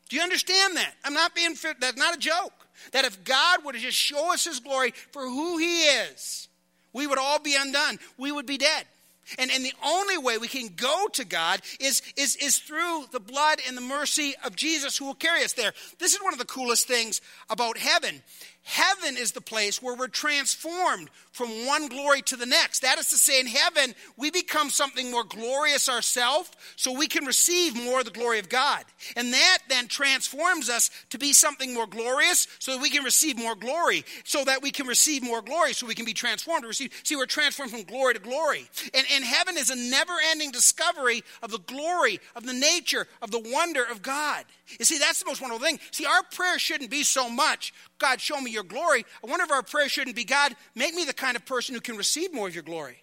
Do 0.10 0.16
you 0.16 0.22
understand 0.22 0.78
that? 0.78 0.94
I'm 1.04 1.14
not 1.14 1.36
being, 1.36 1.56
that's 1.80 1.98
not 1.98 2.16
a 2.16 2.20
joke. 2.20 2.54
That 2.92 3.06
if 3.06 3.24
God 3.24 3.64
would 3.66 3.76
just 3.76 3.98
show 3.98 4.34
us 4.34 4.46
his 4.46 4.60
glory 4.60 4.94
for 5.12 5.24
who 5.24 5.58
he 5.58 5.84
is, 5.84 6.48
we 6.94 7.08
would 7.08 7.18
all 7.18 7.40
be 7.40 7.56
undone. 7.60 8.00
We 8.18 8.32
would 8.32 8.46
be 8.46 8.58
dead. 8.58 8.86
And, 9.40 9.50
and 9.50 9.66
the 9.66 9.74
only 9.84 10.18
way 10.18 10.38
we 10.38 10.48
can 10.48 10.70
go 10.76 11.08
to 11.14 11.26
God 11.26 11.62
is, 11.80 12.02
is, 12.16 12.36
is 12.36 12.60
through 12.60 13.06
the 13.12 13.20
blood 13.20 13.60
and 13.68 13.76
the 13.76 13.82
mercy 13.82 14.36
of 14.44 14.56
Jesus 14.56 14.98
who 14.98 15.06
will 15.06 15.16
carry 15.16 15.44
us 15.44 15.54
there. 15.54 15.74
This 15.98 16.14
is 16.14 16.22
one 16.22 16.34
of 16.34 16.40
the 16.40 16.46
coolest 16.46 16.88
things 16.88 17.22
about 17.50 17.78
heaven. 17.78 18.22
Heaven 18.66 19.16
is 19.16 19.32
the 19.32 19.42
place 19.42 19.80
where 19.80 19.96
we're 19.96 20.08
transformed 20.08 21.12
from 21.32 21.68
one 21.68 21.88
glory 21.88 22.24
to 22.24 22.36
the 22.36 22.48
next. 22.48 22.80
That 22.80 22.98
is 22.98 23.10
to 23.10 23.16
say, 23.16 23.40
in 23.40 23.46
heaven, 23.46 23.94
we 24.18 24.32
become 24.32 24.72
something 24.72 25.12
more 25.12 25.24
glorious 25.24 25.88
ourselves 25.88 26.50
so 26.76 26.92
we 26.92 27.06
can 27.06 27.26
receive 27.26 27.76
more 27.76 28.00
of 28.00 28.06
the 28.06 28.12
glory 28.12 28.40
of 28.40 28.50
God. 28.50 28.84
And 29.16 29.32
that 29.34 29.60
then 29.70 29.88
transforms 29.88 30.68
us 30.68 30.90
to 31.12 31.20
be 31.20 31.32
something 31.32 31.76
more 31.76 31.86
glorious 31.86 32.48
so 32.58 32.72
that 32.72 32.82
we 32.82 32.90
can 32.90 33.04
receive 33.04 33.38
more 33.38 33.54
glory, 33.54 34.04
so 34.24 34.44
that 34.46 34.64
we 34.64 34.72
can 34.72 34.88
receive 34.88 35.22
more 35.22 35.44
glory, 35.44 35.74
so 35.74 35.86
we 35.86 35.94
can 35.94 36.06
be 36.06 36.14
transformed 36.14 36.64
to 36.64 36.68
receive. 36.68 36.92
See, 37.04 37.16
we're 37.16 37.28
transformed 37.28 37.72
from 37.72 37.84
glory 37.84 38.16
to 38.16 38.20
glory. 38.20 38.68
And, 38.96 39.06
and 39.14 39.24
heaven 39.24 39.58
is 39.60 39.70
a 39.70 39.76
never 39.76 40.14
ending 40.32 40.50
discovery 40.50 41.22
of 41.44 41.52
the 41.52 41.60
glory, 41.60 42.20
of 42.36 42.48
the 42.48 42.54
nature, 42.54 43.06
of 43.22 43.30
the 43.30 43.44
wonder 43.46 43.84
of 43.84 44.02
God. 44.02 44.46
You 44.80 44.86
see, 44.86 44.98
that's 44.98 45.20
the 45.20 45.28
most 45.28 45.42
wonderful 45.42 45.64
thing. 45.64 45.80
See, 45.92 46.08
our 46.08 46.24
prayer 46.24 46.58
shouldn't 46.58 46.90
be 46.90 47.04
so 47.04 47.30
much, 47.30 47.72
God, 47.98 48.20
show 48.20 48.40
me 48.42 48.52
your 48.52 48.64
glory. 48.64 49.06
I 49.24 49.30
wonder 49.30 49.46
if 49.46 49.52
our 49.52 49.64
prayer 49.64 49.90
shouldn't 49.90 50.16
be, 50.16 50.26
God, 50.26 50.56
make 50.76 50.94
me 50.94 51.06
the 51.06 51.14
kind 51.14 51.36
of 51.36 51.46
person 51.46 51.76
who 51.76 51.82
can 51.82 51.98
receive 51.98 52.34
more 52.34 52.48
of 52.48 52.54
your 52.54 52.64
glory. 52.64 53.02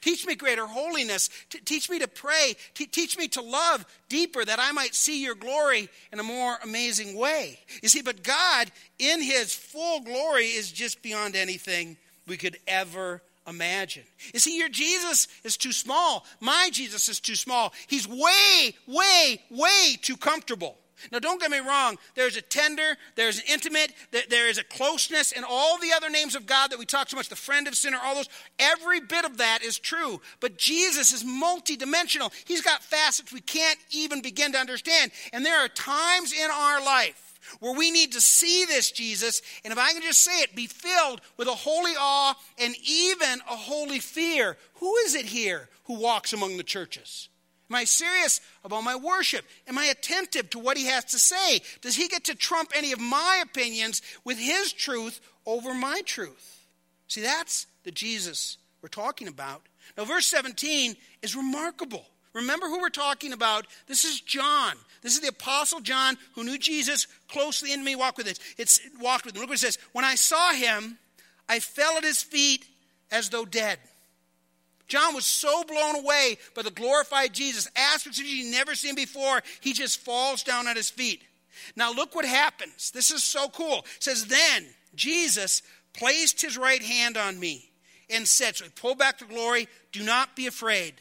Teach 0.00 0.26
me 0.26 0.34
greater 0.34 0.66
holiness. 0.66 1.30
T- 1.48 1.60
teach 1.60 1.88
me 1.88 1.98
to 1.98 2.06
pray. 2.06 2.56
T- 2.74 2.86
teach 2.86 3.16
me 3.16 3.26
to 3.28 3.40
love 3.40 3.86
deeper 4.10 4.44
that 4.44 4.58
I 4.58 4.70
might 4.72 4.94
see 4.94 5.22
your 5.22 5.34
glory 5.34 5.88
in 6.12 6.20
a 6.20 6.22
more 6.22 6.58
amazing 6.62 7.16
way. 7.16 7.58
You 7.82 7.88
see, 7.88 8.02
but 8.02 8.22
God, 8.22 8.70
in 8.98 9.22
his 9.22 9.54
full 9.54 10.00
glory, 10.00 10.44
is 10.44 10.70
just 10.70 11.00
beyond 11.00 11.36
anything 11.36 11.96
we 12.26 12.36
could 12.36 12.58
ever 12.66 13.22
imagine. 13.46 14.04
You 14.34 14.40
see, 14.40 14.58
your 14.58 14.68
Jesus 14.68 15.26
is 15.42 15.56
too 15.56 15.72
small. 15.72 16.26
My 16.38 16.68
Jesus 16.70 17.08
is 17.08 17.18
too 17.18 17.34
small. 17.34 17.72
He's 17.86 18.06
way, 18.06 18.74
way, 18.86 19.40
way 19.50 19.96
too 20.02 20.18
comfortable. 20.18 20.76
Now, 21.12 21.18
don't 21.18 21.40
get 21.40 21.50
me 21.50 21.58
wrong. 21.58 21.96
There's 22.14 22.36
a 22.36 22.42
tender, 22.42 22.96
there's 23.16 23.38
an 23.38 23.44
intimate, 23.48 23.92
there 24.10 24.48
is 24.48 24.58
a 24.58 24.64
closeness, 24.64 25.32
and 25.32 25.44
all 25.48 25.78
the 25.78 25.92
other 25.92 26.10
names 26.10 26.34
of 26.34 26.46
God 26.46 26.70
that 26.70 26.78
we 26.78 26.86
talk 26.86 27.10
so 27.10 27.16
much, 27.16 27.28
the 27.28 27.36
friend 27.36 27.68
of 27.68 27.74
sinner, 27.74 27.98
all 28.02 28.14
those, 28.14 28.28
every 28.58 29.00
bit 29.00 29.24
of 29.24 29.38
that 29.38 29.62
is 29.62 29.78
true. 29.78 30.20
But 30.40 30.58
Jesus 30.58 31.12
is 31.12 31.24
multidimensional. 31.24 32.32
He's 32.46 32.62
got 32.62 32.82
facets 32.82 33.32
we 33.32 33.40
can't 33.40 33.78
even 33.90 34.22
begin 34.22 34.52
to 34.52 34.58
understand. 34.58 35.12
And 35.32 35.44
there 35.44 35.64
are 35.64 35.68
times 35.68 36.32
in 36.32 36.50
our 36.50 36.84
life 36.84 37.24
where 37.60 37.74
we 37.76 37.90
need 37.90 38.12
to 38.12 38.20
see 38.20 38.64
this 38.64 38.90
Jesus, 38.90 39.42
and 39.64 39.72
if 39.72 39.78
I 39.78 39.92
can 39.92 40.02
just 40.02 40.22
say 40.22 40.40
it, 40.40 40.54
be 40.54 40.66
filled 40.66 41.20
with 41.36 41.48
a 41.48 41.54
holy 41.54 41.92
awe 41.98 42.34
and 42.58 42.74
even 42.86 43.40
a 43.50 43.56
holy 43.56 43.98
fear. 43.98 44.56
Who 44.74 44.96
is 44.98 45.14
it 45.14 45.26
here 45.26 45.68
who 45.84 45.98
walks 45.98 46.32
among 46.32 46.56
the 46.56 46.62
churches? 46.62 47.28
Am 47.74 47.80
I 47.80 47.84
serious 47.86 48.40
about 48.64 48.84
my 48.84 48.94
worship? 48.94 49.44
Am 49.66 49.76
I 49.76 49.86
attentive 49.86 50.48
to 50.50 50.60
what 50.60 50.76
he 50.76 50.86
has 50.86 51.06
to 51.06 51.18
say? 51.18 51.60
Does 51.80 51.96
he 51.96 52.06
get 52.06 52.22
to 52.26 52.36
trump 52.36 52.70
any 52.72 52.92
of 52.92 53.00
my 53.00 53.42
opinions 53.42 54.00
with 54.22 54.38
his 54.38 54.72
truth 54.72 55.20
over 55.44 55.74
my 55.74 56.00
truth? 56.02 56.68
See, 57.08 57.22
that's 57.22 57.66
the 57.82 57.90
Jesus 57.90 58.58
we're 58.80 58.90
talking 58.90 59.26
about. 59.26 59.62
Now, 59.98 60.04
verse 60.04 60.26
17 60.26 60.94
is 61.20 61.34
remarkable. 61.34 62.06
Remember 62.32 62.68
who 62.68 62.80
we're 62.80 62.90
talking 62.90 63.32
about. 63.32 63.66
This 63.88 64.04
is 64.04 64.20
John. 64.20 64.74
This 65.02 65.16
is 65.16 65.20
the 65.20 65.28
Apostle 65.28 65.80
John 65.80 66.16
who 66.36 66.44
knew 66.44 66.58
Jesus 66.58 67.08
closely 67.28 67.72
and 67.74 67.84
me 67.84 67.96
walked 67.96 68.18
with 68.18 68.28
it. 68.28 68.38
It's 68.56 68.78
walked 69.00 69.26
with 69.26 69.34
him. 69.34 69.40
Look 69.40 69.50
what 69.50 69.58
it 69.58 69.62
says. 69.62 69.78
When 69.90 70.04
I 70.04 70.14
saw 70.14 70.52
him, 70.52 70.96
I 71.48 71.58
fell 71.58 71.96
at 71.96 72.04
his 72.04 72.22
feet 72.22 72.66
as 73.10 73.30
though 73.30 73.44
dead. 73.44 73.80
John 74.86 75.14
was 75.14 75.24
so 75.24 75.64
blown 75.64 75.96
away 75.96 76.38
by 76.54 76.62
the 76.62 76.70
glorified 76.70 77.32
Jesus, 77.32 77.70
aspects 77.74 78.18
of 78.18 78.24
Jesus 78.24 78.44
he'd 78.46 78.52
never 78.52 78.74
seen 78.74 78.94
before, 78.94 79.42
he 79.60 79.72
just 79.72 80.00
falls 80.00 80.42
down 80.42 80.68
at 80.68 80.76
his 80.76 80.90
feet. 80.90 81.22
Now 81.76 81.92
look 81.92 82.14
what 82.14 82.24
happens. 82.24 82.90
This 82.90 83.10
is 83.10 83.22
so 83.22 83.48
cool. 83.48 83.84
It 83.96 84.02
says, 84.02 84.26
Then 84.26 84.66
Jesus 84.94 85.62
placed 85.94 86.42
his 86.42 86.58
right 86.58 86.82
hand 86.82 87.16
on 87.16 87.38
me 87.38 87.70
and 88.10 88.28
said, 88.28 88.56
So 88.56 88.64
he 88.64 88.70
pulled 88.70 88.98
back 88.98 89.18
the 89.18 89.24
glory, 89.24 89.68
do 89.92 90.02
not 90.02 90.36
be 90.36 90.46
afraid. 90.46 90.94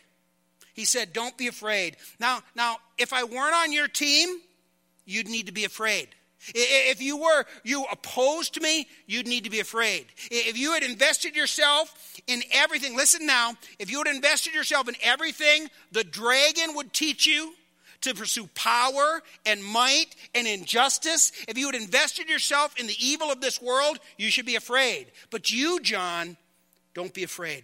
He 0.74 0.86
said, 0.86 1.14
Don't 1.14 1.38
be 1.38 1.48
afraid. 1.48 1.98
Now, 2.20 2.42
now, 2.56 2.78
if 2.98 3.14
I 3.14 3.24
weren't 3.24 3.56
on 3.56 3.74
your 3.74 3.88
team, 3.88 4.40
you'd 5.06 5.28
need 5.28 5.48
to 5.48 5.52
be 5.52 5.66
afraid. 5.66 6.10
If 6.54 7.02
you 7.02 7.18
were 7.18 7.46
you 7.64 7.86
opposed 7.92 8.56
to 8.56 8.62
me, 8.62 8.88
you'd 9.06 9.28
need 9.28 9.46
to 9.46 9.50
be 9.50 9.60
afraid. 9.60 10.08
If 10.30 10.58
you 10.58 10.74
had 10.74 10.84
invested 10.84 11.36
yourself 11.36 12.22
in 12.28 12.44
everything, 12.52 12.96
listen 12.96 13.26
now, 13.26 13.54
if 13.80 13.90
you 13.90 14.00
had 14.00 14.08
invested 14.08 14.54
yourself 14.54 14.88
in 14.88 14.96
everything 15.02 15.70
the 15.92 16.04
dragon 16.04 16.76
would 16.76 16.94
teach 16.94 17.26
you 17.26 17.54
to 18.02 18.14
pursue 18.14 18.48
power 18.54 19.22
and 19.46 19.64
might 19.64 20.16
and 20.36 20.46
injustice, 20.46 21.32
if 21.48 21.58
you 21.58 21.68
had 21.68 21.76
invested 21.76 22.30
yourself 22.30 22.78
in 22.78 22.88
the 22.88 22.98
evil 23.00 23.32
of 23.32 23.40
this 23.40 23.62
world, 23.62 24.00
you 24.18 24.30
should 24.30 24.46
be 24.46 24.56
afraid. 24.56 25.08
But 25.30 25.52
you, 25.52 25.80
John, 25.80 26.36
don't 26.94 27.14
be 27.14 27.24
afraid. 27.24 27.64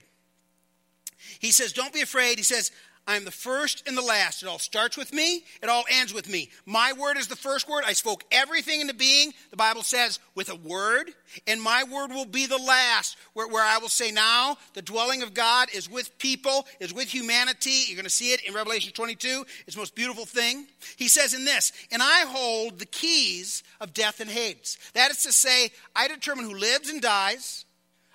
He 1.40 1.52
says, 1.52 1.74
Don't 1.74 1.94
be 1.94 2.02
afraid. 2.02 2.38
He 2.38 2.44
says, 2.44 2.72
I 3.10 3.16
am 3.16 3.26
the 3.26 3.32
first 3.32 3.88
and 3.88 3.98
the 3.98 4.04
last. 4.04 4.44
It 4.44 4.48
all 4.48 4.60
starts 4.60 4.96
with 4.96 5.12
me, 5.12 5.44
it 5.64 5.68
all 5.68 5.84
ends 5.90 6.14
with 6.14 6.30
me. 6.30 6.52
My 6.68 6.94
word 6.94 7.18
is 7.18 7.26
the 7.26 7.36
first 7.36 7.68
word. 7.68 7.84
I 7.88 7.94
spoke 7.94 8.24
everything 8.32 8.82
into 8.82 8.94
being, 8.94 9.34
the 9.50 9.58
Bible 9.58 9.82
says, 9.82 10.20
with 10.36 10.52
a 10.52 10.56
word, 10.56 11.10
and 11.48 11.60
my 11.60 11.84
word 11.86 12.12
will 12.12 12.26
be 12.26 12.46
the 12.46 12.60
last, 12.60 13.18
where, 13.34 13.48
where 13.48 13.64
I 13.64 13.80
will 13.80 13.90
say, 13.90 14.12
Now 14.12 14.58
the 14.76 14.84
dwelling 14.84 15.24
of 15.24 15.34
God 15.34 15.70
is 15.74 15.90
with 15.90 16.20
people, 16.20 16.68
is 16.80 16.94
with 16.94 17.08
humanity. 17.08 17.86
You're 17.88 17.96
going 17.96 18.04
to 18.04 18.12
see 18.12 18.32
it 18.32 18.44
in 18.44 18.54
Revelation 18.54 18.94
22. 18.94 19.44
It's 19.66 19.76
the 19.76 19.82
most 19.82 19.96
beautiful 19.96 20.28
thing. 20.28 20.68
He 20.96 21.08
says 21.08 21.34
in 21.34 21.46
this, 21.46 21.72
And 21.92 22.04
I 22.04 22.26
hold 22.28 22.78
the 22.78 22.86
keys 22.86 23.64
of 23.82 23.92
death 23.92 24.20
and 24.20 24.30
Hades. 24.30 24.78
That 24.94 25.10
is 25.10 25.24
to 25.24 25.32
say, 25.32 25.72
I 25.96 26.08
determine 26.10 26.46
who 26.46 26.56
lives 26.56 26.92
and 26.92 27.02
dies, 27.02 27.66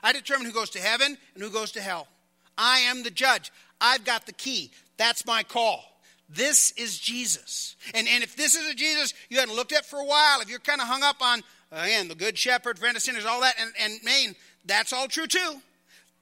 I 0.05 0.13
determine 0.13 0.47
who 0.47 0.53
goes 0.53 0.71
to 0.71 0.81
heaven 0.81 1.19
and 1.35 1.43
who 1.43 1.51
goes 1.51 1.73
to 1.73 1.81
hell. 1.81 2.07
I 2.57 2.81
am 2.81 3.03
the 3.03 3.11
judge. 3.11 3.53
I've 3.81 4.05
got 4.05 4.27
the 4.27 4.33
key. 4.33 4.71
That's 4.97 5.27
my 5.27 5.43
call. 5.43 5.85
This 6.29 6.73
is 6.73 6.99
Jesus. 6.99 7.77
And, 7.95 8.09
and 8.09 8.23
if 8.23 8.37
this 8.37 8.55
is 8.55 8.71
a 8.71 8.75
Jesus 8.75 9.13
you 9.29 9.39
hadn't 9.39 9.55
looked 9.55 9.73
at 9.73 9.85
for 9.85 9.99
a 9.99 10.05
while, 10.05 10.41
if 10.41 10.49
you're 10.49 10.59
kind 10.59 10.81
of 10.81 10.87
hung 10.87 11.03
up 11.03 11.21
on, 11.21 11.43
oh, 11.73 11.83
again, 11.83 12.09
the 12.09 12.15
good 12.15 12.39
shepherd, 12.39 12.79
friend 12.79 12.97
of 12.97 13.03
sinners, 13.03 13.27
all 13.27 13.41
that, 13.43 13.55
and, 13.61 13.73
and 13.81 14.01
Maine, 14.03 14.35
that's 14.65 14.93
all 14.93 15.07
true 15.07 15.27
too. 15.27 15.61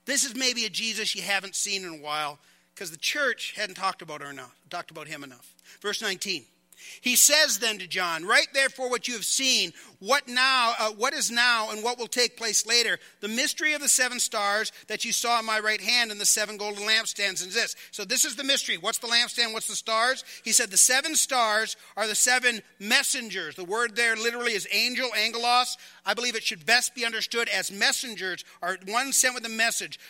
This 0.05 0.25
is 0.25 0.35
maybe 0.35 0.65
a 0.65 0.71
Jesus 0.71 1.15
you 1.15 1.23
haven't 1.23 1.55
seen 1.55 1.85
in 1.85 1.95
a 1.95 2.03
while 2.03 2.39
because 2.75 2.91
the 2.91 2.97
church 2.97 3.55
hadn't 3.57 3.77
talked 3.77 4.03
about 4.03 4.23
her 4.23 4.31
enough, 4.31 4.55
talked 4.71 4.91
about 4.91 5.07
him 5.07 5.23
enough. 5.23 5.55
Verse 5.81 6.03
19. 6.03 6.45
He 7.01 7.17
says 7.17 7.59
then 7.59 7.79
to 7.79 7.87
John, 7.87 8.25
Write 8.25 8.49
therefore 8.55 8.91
what 8.91 9.09
you 9.09 9.15
have 9.15 9.25
seen, 9.25 9.73
what 9.99 10.27
now, 10.29 10.75
uh, 10.79 10.91
what 10.91 11.15
is 11.15 11.31
now, 11.31 11.71
and 11.71 11.83
what 11.85 11.99
will 11.99 12.07
take 12.07 12.37
place 12.37 12.67
later. 12.67 12.99
The 13.21 13.29
mystery 13.29 13.73
of 13.75 13.81
the 13.81 13.89
seven 13.89 14.19
stars 14.19 14.73
that 14.89 15.05
you 15.05 15.13
saw 15.13 15.39
in 15.39 15.47
my 15.47 15.61
right 15.61 15.81
hand 15.81 16.11
and 16.11 16.21
the 16.21 16.27
seven 16.27 16.57
golden 16.57 16.83
lampstands 16.83 17.47
is 17.47 17.55
this. 17.55 17.77
So 17.91 18.05
this 18.05 18.25
is 18.25 18.37
the 18.37 18.45
mystery. 18.45 18.79
What's 18.79 18.99
the 18.99 19.07
lampstand? 19.07 19.53
What's 19.53 19.69
the 19.69 19.77
stars? 19.77 20.25
He 20.45 20.53
said 20.53 20.71
the 20.71 20.77
seven 20.77 21.15
stars 21.15 21.77
are 21.97 22.07
the 22.07 22.15
seven 22.15 22.63
messengers. 22.79 23.55
The 23.55 23.65
word 23.65 23.95
there 23.97 24.17
literally 24.17 24.53
is 24.53 24.67
angel, 24.73 25.11
angelos. 25.17 25.77
I 26.05 26.15
believe 26.15 26.35
it 26.35 26.43
should 26.43 26.67
best 26.67 26.95
be 26.95 27.05
understood 27.05 27.49
as 27.49 27.71
messengers, 27.71 28.45
or 28.61 28.77
one 28.89 29.13
sent 29.13 29.35
with 29.35 29.45
a 29.47 29.49
message. 29.49 30.01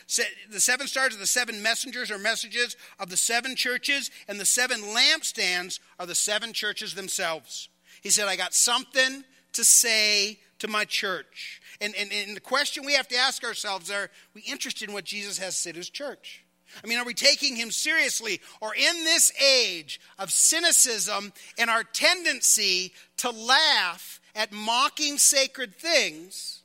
The 0.51 0.61
seven 0.61 0.87
stars 0.87 1.15
are 1.15 1.19
the 1.19 1.27
seven 1.27 1.63
messengers 1.63 2.11
or 2.11 2.19
messages 2.19 2.77
of 2.99 3.11
the 3.11 3.17
seven 3.17 3.57
churches, 3.57 4.11
and 4.27 4.41
the 4.41 4.47
seven 4.47 4.81
lampstands 4.81 5.81
are 5.99 6.07
the 6.07 6.15
seven 6.15 6.53
churches 6.53 6.95
themselves. 6.95 7.69
He 8.03 8.11
said, 8.11 8.27
I 8.27 8.37
got 8.37 8.55
something 8.55 9.25
to 9.53 9.65
say 9.65 10.39
to 10.61 10.69
my 10.69 10.85
church. 10.85 11.61
And, 11.81 11.95
and, 11.97 12.11
and 12.13 12.37
the 12.37 12.41
question 12.41 12.87
we 12.87 12.95
have 12.95 13.09
to 13.09 13.17
ask 13.17 13.45
ourselves 13.45 13.91
are 13.91 14.11
we 14.35 14.43
interested 14.43 14.89
in 14.89 14.95
what 14.95 15.05
Jesus 15.05 15.39
has 15.39 15.57
said 15.57 15.75
to 15.75 15.81
his 15.81 15.91
church? 15.91 16.45
I 16.83 16.87
mean, 16.87 16.99
are 16.99 17.05
we 17.05 17.13
taking 17.13 17.55
him 17.57 17.71
seriously? 17.71 18.41
Or 18.61 18.75
in 18.75 19.05
this 19.05 19.33
age 19.43 20.01
of 20.19 20.31
cynicism 20.31 21.33
and 21.59 21.69
our 21.69 21.85
tendency 21.85 22.93
to 23.19 23.31
laugh 23.31 24.21
at 24.35 24.53
mocking 24.53 25.19
sacred 25.19 25.75
things, 25.75 26.63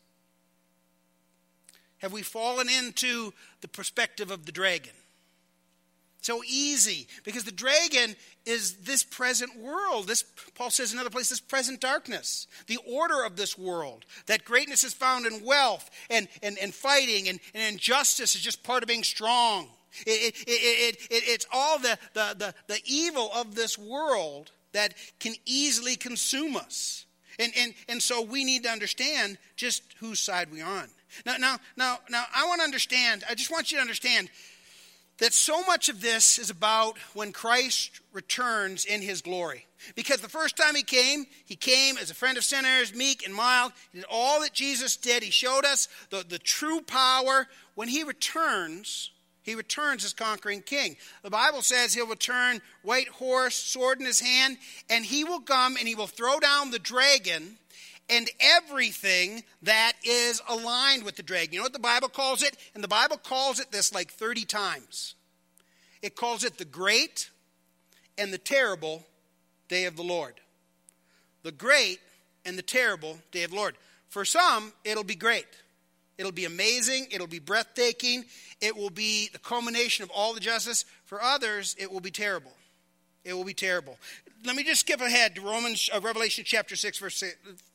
have 2.00 2.14
we 2.14 2.22
fallen 2.22 2.70
into 2.70 3.34
the 3.62 3.68
perspective 3.68 4.32
of 4.32 4.46
the 4.46 4.52
dragon? 4.52 4.94
So 6.22 6.42
easy, 6.46 7.08
because 7.24 7.44
the 7.44 7.52
dragon 7.52 8.16
is 8.46 8.78
this 8.78 9.04
present 9.04 9.58
world. 9.60 10.08
This 10.08 10.24
Paul 10.56 10.70
says 10.70 10.92
in 10.92 10.98
another 10.98 11.10
place, 11.10 11.30
this 11.30 11.40
present 11.40 11.80
darkness, 11.80 12.48
the 12.66 12.80
order 12.86 13.24
of 13.24 13.38
this 13.38 13.58
world. 13.58 14.04
That 14.26 14.44
greatness 14.44 14.84
is 14.84 14.94
found 14.94 15.26
in 15.26 15.46
wealth 15.46 15.90
and, 16.10 16.28
and, 16.44 16.58
and 16.58 16.74
fighting, 16.74 17.30
and, 17.30 17.40
and 17.54 17.74
injustice 17.74 18.36
is 18.36 18.42
just 18.42 18.64
part 18.64 18.84
of 18.84 18.90
being 18.90 19.04
strong. 19.04 19.70
It, 20.06 20.36
it, 20.36 20.44
it, 20.48 20.96
it, 21.10 21.24
it's 21.28 21.48
all 21.52 21.80
the, 21.80 21.98
the, 22.14 22.36
the, 22.38 22.54
the 22.68 22.80
evil 22.86 23.32
of 23.34 23.56
this 23.56 23.78
world 23.78 24.52
that 24.74 24.94
can 25.20 25.34
easily 25.46 25.96
consume 25.96 26.56
us. 26.58 27.06
And, 27.39 27.54
and, 27.58 27.73
and 27.88 28.02
so 28.02 28.21
we 28.21 28.43
need 28.43 28.63
to 28.63 28.69
understand 28.69 29.38
just 29.56 29.84
whose 30.00 30.19
side 30.19 30.50
we're 30.52 30.65
on. 30.65 30.89
Now, 31.26 31.38
now, 31.38 31.58
now, 31.76 32.00
now, 32.10 32.26
I 32.36 32.45
want 32.47 32.60
to 32.60 32.65
understand, 32.65 33.23
I 33.30 33.36
just 33.36 33.52
want 33.52 33.71
you 33.71 33.78
to 33.78 33.82
understand 33.82 34.30
that 35.19 35.34
so 35.34 35.63
much 35.63 35.89
of 35.89 36.02
this 36.02 36.38
is 36.38 36.50
about 36.50 36.97
when 37.13 37.32
Christ 37.32 38.02
returns 38.13 38.86
in 38.86 39.02
his 39.02 39.21
glory. 39.21 39.65
Because 39.95 40.21
the 40.21 40.30
first 40.30 40.58
time 40.58 40.76
he 40.76 40.84
came, 40.84 41.26
he 41.45 41.56
came 41.56 41.97
as 41.97 42.12
a 42.12 42.15
friend 42.15 42.38
of 42.38 42.43
sinners, 42.43 42.93
meek 42.93 43.26
and 43.26 43.34
mild. 43.34 43.71
He 43.91 44.00
did 44.00 44.08
all 44.10 44.41
that 44.41 44.54
Jesus 44.54 44.97
did. 44.97 45.23
He 45.23 45.32
showed 45.32 45.65
us 45.65 45.88
the, 46.10 46.26
the 46.28 46.39
true 46.39 46.82
power. 46.82 47.47
When 47.76 47.88
he 47.88 48.04
returns, 48.04 49.12
he 49.48 49.56
returns 49.56 50.04
as 50.04 50.14
conquering 50.14 50.62
king. 50.62 50.98
The 51.24 51.30
Bible 51.30 51.62
says 51.62 51.94
he'll 51.94 52.06
return, 52.06 52.62
white 52.84 53.08
horse, 53.08 53.56
sword 53.56 53.98
in 53.98 54.06
his 54.06 54.20
hand, 54.20 54.58
and 54.90 55.06
he 55.06 55.24
will 55.24 55.40
come 55.40 55.78
and 55.78 55.88
he 55.88 55.96
will 55.96 56.06
throw 56.06 56.38
down 56.42 56.70
the 56.70 56.80
dragon 56.80 57.56
and 58.10 58.30
everything 58.42 59.46
that 59.62 59.94
is 60.04 60.42
aligned 60.50 61.04
with 61.04 61.16
the 61.16 61.24
dragon. 61.24 61.54
You 61.54 61.60
know 61.60 61.64
what 61.64 61.72
the 61.72 61.80
Bible 61.80 62.10
calls 62.10 62.44
it? 62.44 62.58
And 62.76 62.84
the 62.84 62.90
Bible 62.90 63.16
calls 63.16 63.62
it 63.62 63.72
this 63.72 63.94
like 63.94 64.12
30 64.12 64.44
times. 64.44 65.16
It 66.02 66.18
calls 66.18 66.44
it 66.44 66.58
the 66.58 66.66
great 66.66 67.30
and 68.18 68.34
the 68.34 68.38
terrible 68.38 69.06
day 69.70 69.86
of 69.86 69.96
the 69.96 70.04
Lord. 70.04 70.34
The 71.44 71.54
great 71.54 72.00
and 72.46 72.58
the 72.58 72.64
terrible 72.64 73.20
day 73.32 73.44
of 73.44 73.52
the 73.52 73.56
Lord. 73.58 73.78
For 74.10 74.26
some, 74.26 74.74
it'll 74.84 75.06
be 75.06 75.16
great. 75.16 75.48
It'll 76.18 76.32
be 76.32 76.46
amazing. 76.46 77.08
It'll 77.12 77.28
be 77.28 77.40
breathtaking. 77.40 78.26
It 78.62 78.76
will 78.76 78.90
be 78.90 79.30
the 79.32 79.40
culmination 79.40 80.04
of 80.04 80.10
all 80.12 80.34
the 80.34 80.40
justice. 80.40 80.86
For 81.06 81.22
others, 81.22 81.76
it 81.80 81.92
will 81.92 82.00
be 82.00 82.12
terrible. 82.12 82.52
It 83.24 83.34
will 83.34 83.44
be 83.44 83.54
terrible 83.54 83.98
let 84.46 84.56
me 84.56 84.64
just 84.64 84.82
skip 84.82 85.02
ahead 85.02 85.36
to 85.36 85.42
Romans, 85.42 85.90
uh, 85.94 86.00
Revelation 86.00 86.44
chapter 86.46 86.76
6, 86.76 86.98
verse 87.00 87.24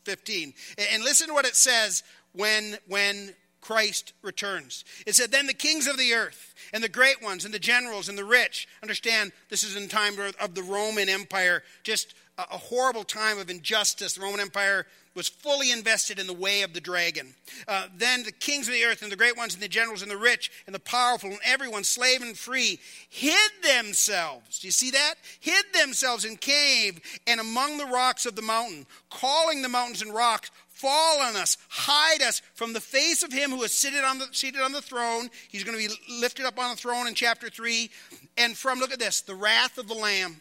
15. 0.04 0.54
And 0.92 1.04
listen 1.04 1.28
to 1.28 1.34
what 1.34 1.46
it 1.46 1.56
says 1.56 2.02
when, 2.32 2.78
when 2.86 3.34
Christ 3.60 4.12
returns. 4.22 4.84
It 5.06 5.14
said, 5.14 5.30
Then 5.30 5.46
the 5.46 5.54
kings 5.54 5.86
of 5.86 5.98
the 5.98 6.14
earth, 6.14 6.54
and 6.72 6.82
the 6.82 6.88
great 6.88 7.22
ones, 7.22 7.44
and 7.44 7.52
the 7.52 7.58
generals, 7.58 8.08
and 8.08 8.16
the 8.16 8.24
rich, 8.24 8.68
understand 8.82 9.32
this 9.48 9.64
is 9.64 9.76
in 9.76 9.88
time 9.88 10.14
of 10.40 10.54
the 10.54 10.62
Roman 10.62 11.08
Empire, 11.08 11.62
just 11.82 12.14
a 12.38 12.58
horrible 12.58 13.04
time 13.04 13.38
of 13.38 13.50
injustice. 13.50 14.14
The 14.14 14.22
Roman 14.22 14.40
Empire 14.40 14.86
was 15.14 15.28
fully 15.28 15.70
invested 15.70 16.18
in 16.18 16.26
the 16.26 16.32
way 16.32 16.62
of 16.62 16.72
the 16.72 16.80
dragon. 16.80 17.34
Uh, 17.68 17.86
then 17.96 18.22
the 18.22 18.32
kings 18.32 18.68
of 18.68 18.74
the 18.74 18.84
earth 18.84 19.02
and 19.02 19.12
the 19.12 19.16
great 19.16 19.36
ones 19.36 19.54
and 19.54 19.62
the 19.62 19.68
generals 19.68 20.02
and 20.02 20.10
the 20.10 20.16
rich 20.16 20.50
and 20.66 20.74
the 20.74 20.80
powerful 20.80 21.30
and 21.30 21.38
everyone, 21.44 21.84
slave 21.84 22.22
and 22.22 22.36
free, 22.36 22.78
hid 23.08 23.50
themselves. 23.62 24.58
Do 24.60 24.68
you 24.68 24.72
see 24.72 24.90
that? 24.90 25.14
Hid 25.40 25.64
themselves 25.74 26.24
in 26.24 26.36
cave 26.36 27.00
and 27.26 27.40
among 27.40 27.78
the 27.78 27.86
rocks 27.86 28.26
of 28.26 28.36
the 28.36 28.42
mountain, 28.42 28.86
calling 29.10 29.62
the 29.62 29.68
mountains 29.68 30.02
and 30.02 30.14
rocks, 30.14 30.50
fall 30.82 31.20
on 31.20 31.36
us, 31.36 31.56
hide 31.68 32.22
us 32.22 32.42
from 32.54 32.72
the 32.72 32.80
face 32.80 33.22
of 33.22 33.32
him 33.32 33.50
who 33.50 33.62
is 33.62 33.72
seated 33.72 34.02
on 34.04 34.18
the, 34.18 34.26
seated 34.32 34.60
on 34.60 34.72
the 34.72 34.82
throne. 34.82 35.30
He's 35.48 35.62
going 35.62 35.78
to 35.78 35.88
be 35.88 35.94
lifted 36.20 36.44
up 36.44 36.58
on 36.58 36.70
the 36.70 36.76
throne 36.76 37.06
in 37.06 37.14
chapter 37.14 37.48
3. 37.48 37.88
And 38.36 38.56
from, 38.56 38.80
look 38.80 38.92
at 38.92 38.98
this, 38.98 39.20
the 39.20 39.34
wrath 39.34 39.78
of 39.78 39.86
the 39.86 39.94
Lamb. 39.94 40.40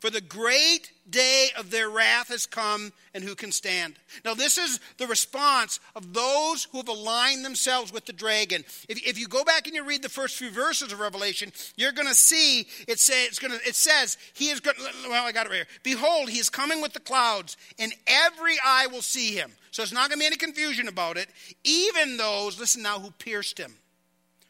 For 0.00 0.10
the 0.10 0.20
great 0.20 0.92
day 1.08 1.48
of 1.58 1.70
their 1.70 1.90
wrath 1.90 2.28
has 2.28 2.46
come, 2.46 2.92
and 3.12 3.22
who 3.22 3.34
can 3.34 3.52
stand? 3.52 3.94
Now, 4.24 4.34
this 4.34 4.56
is 4.56 4.80
the 4.96 5.06
response 5.06 5.78
of 5.94 6.14
those 6.14 6.64
who 6.64 6.78
have 6.78 6.88
aligned 6.88 7.44
themselves 7.44 7.92
with 7.92 8.06
the 8.06 8.12
dragon. 8.12 8.64
If, 8.88 9.06
if 9.06 9.18
you 9.18 9.28
go 9.28 9.44
back 9.44 9.66
and 9.66 9.76
you 9.76 9.84
read 9.84 10.02
the 10.02 10.08
first 10.08 10.36
few 10.36 10.50
verses 10.50 10.92
of 10.92 11.00
Revelation, 11.00 11.52
you're 11.76 11.92
going 11.92 12.08
to 12.08 12.14
see 12.14 12.66
it, 12.88 12.98
say, 12.98 13.24
it's 13.26 13.38
gonna, 13.38 13.58
it 13.66 13.74
says, 13.74 14.16
He 14.32 14.48
is 14.48 14.60
going 14.60 14.76
well, 15.08 15.26
I 15.26 15.32
got 15.32 15.46
it 15.46 15.50
right 15.50 15.56
here. 15.56 15.66
Behold, 15.82 16.30
He 16.30 16.38
is 16.38 16.48
coming 16.48 16.80
with 16.80 16.94
the 16.94 17.00
clouds, 17.00 17.56
and 17.78 17.92
every 18.06 18.56
eye 18.64 18.86
will 18.86 19.02
see 19.02 19.34
Him. 19.34 19.52
So 19.70 19.82
it's 19.82 19.92
not 19.92 20.08
going 20.08 20.18
to 20.18 20.22
be 20.22 20.26
any 20.26 20.36
confusion 20.36 20.88
about 20.88 21.16
it. 21.16 21.28
Even 21.64 22.16
those, 22.16 22.58
listen 22.58 22.82
now, 22.82 22.98
who 22.98 23.10
pierced 23.10 23.58
Him, 23.58 23.74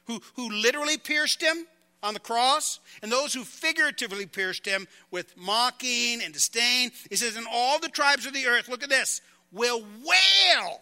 who, 0.06 0.20
who 0.36 0.50
literally 0.50 0.98
pierced 0.98 1.42
Him 1.42 1.66
on 2.04 2.14
the 2.14 2.20
cross, 2.20 2.78
and 3.02 3.10
those 3.10 3.32
who 3.32 3.42
figuratively 3.42 4.26
pierced 4.26 4.66
him 4.66 4.86
with 5.10 5.36
mocking 5.36 6.22
and 6.22 6.32
disdain. 6.32 6.92
He 7.08 7.16
says, 7.16 7.36
And 7.36 7.46
all 7.50 7.80
the 7.80 7.88
tribes 7.88 8.26
of 8.26 8.34
the 8.34 8.46
earth, 8.46 8.68
look 8.68 8.82
at 8.82 8.90
this, 8.90 9.22
will 9.50 9.80
wail 9.80 10.80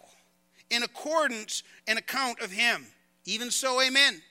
in 0.69 0.83
accordance 0.83 1.63
and 1.87 1.97
account 1.97 2.41
of 2.41 2.51
him. 2.51 2.85
Even 3.25 3.49
so, 3.49 3.81
amen. 3.81 4.21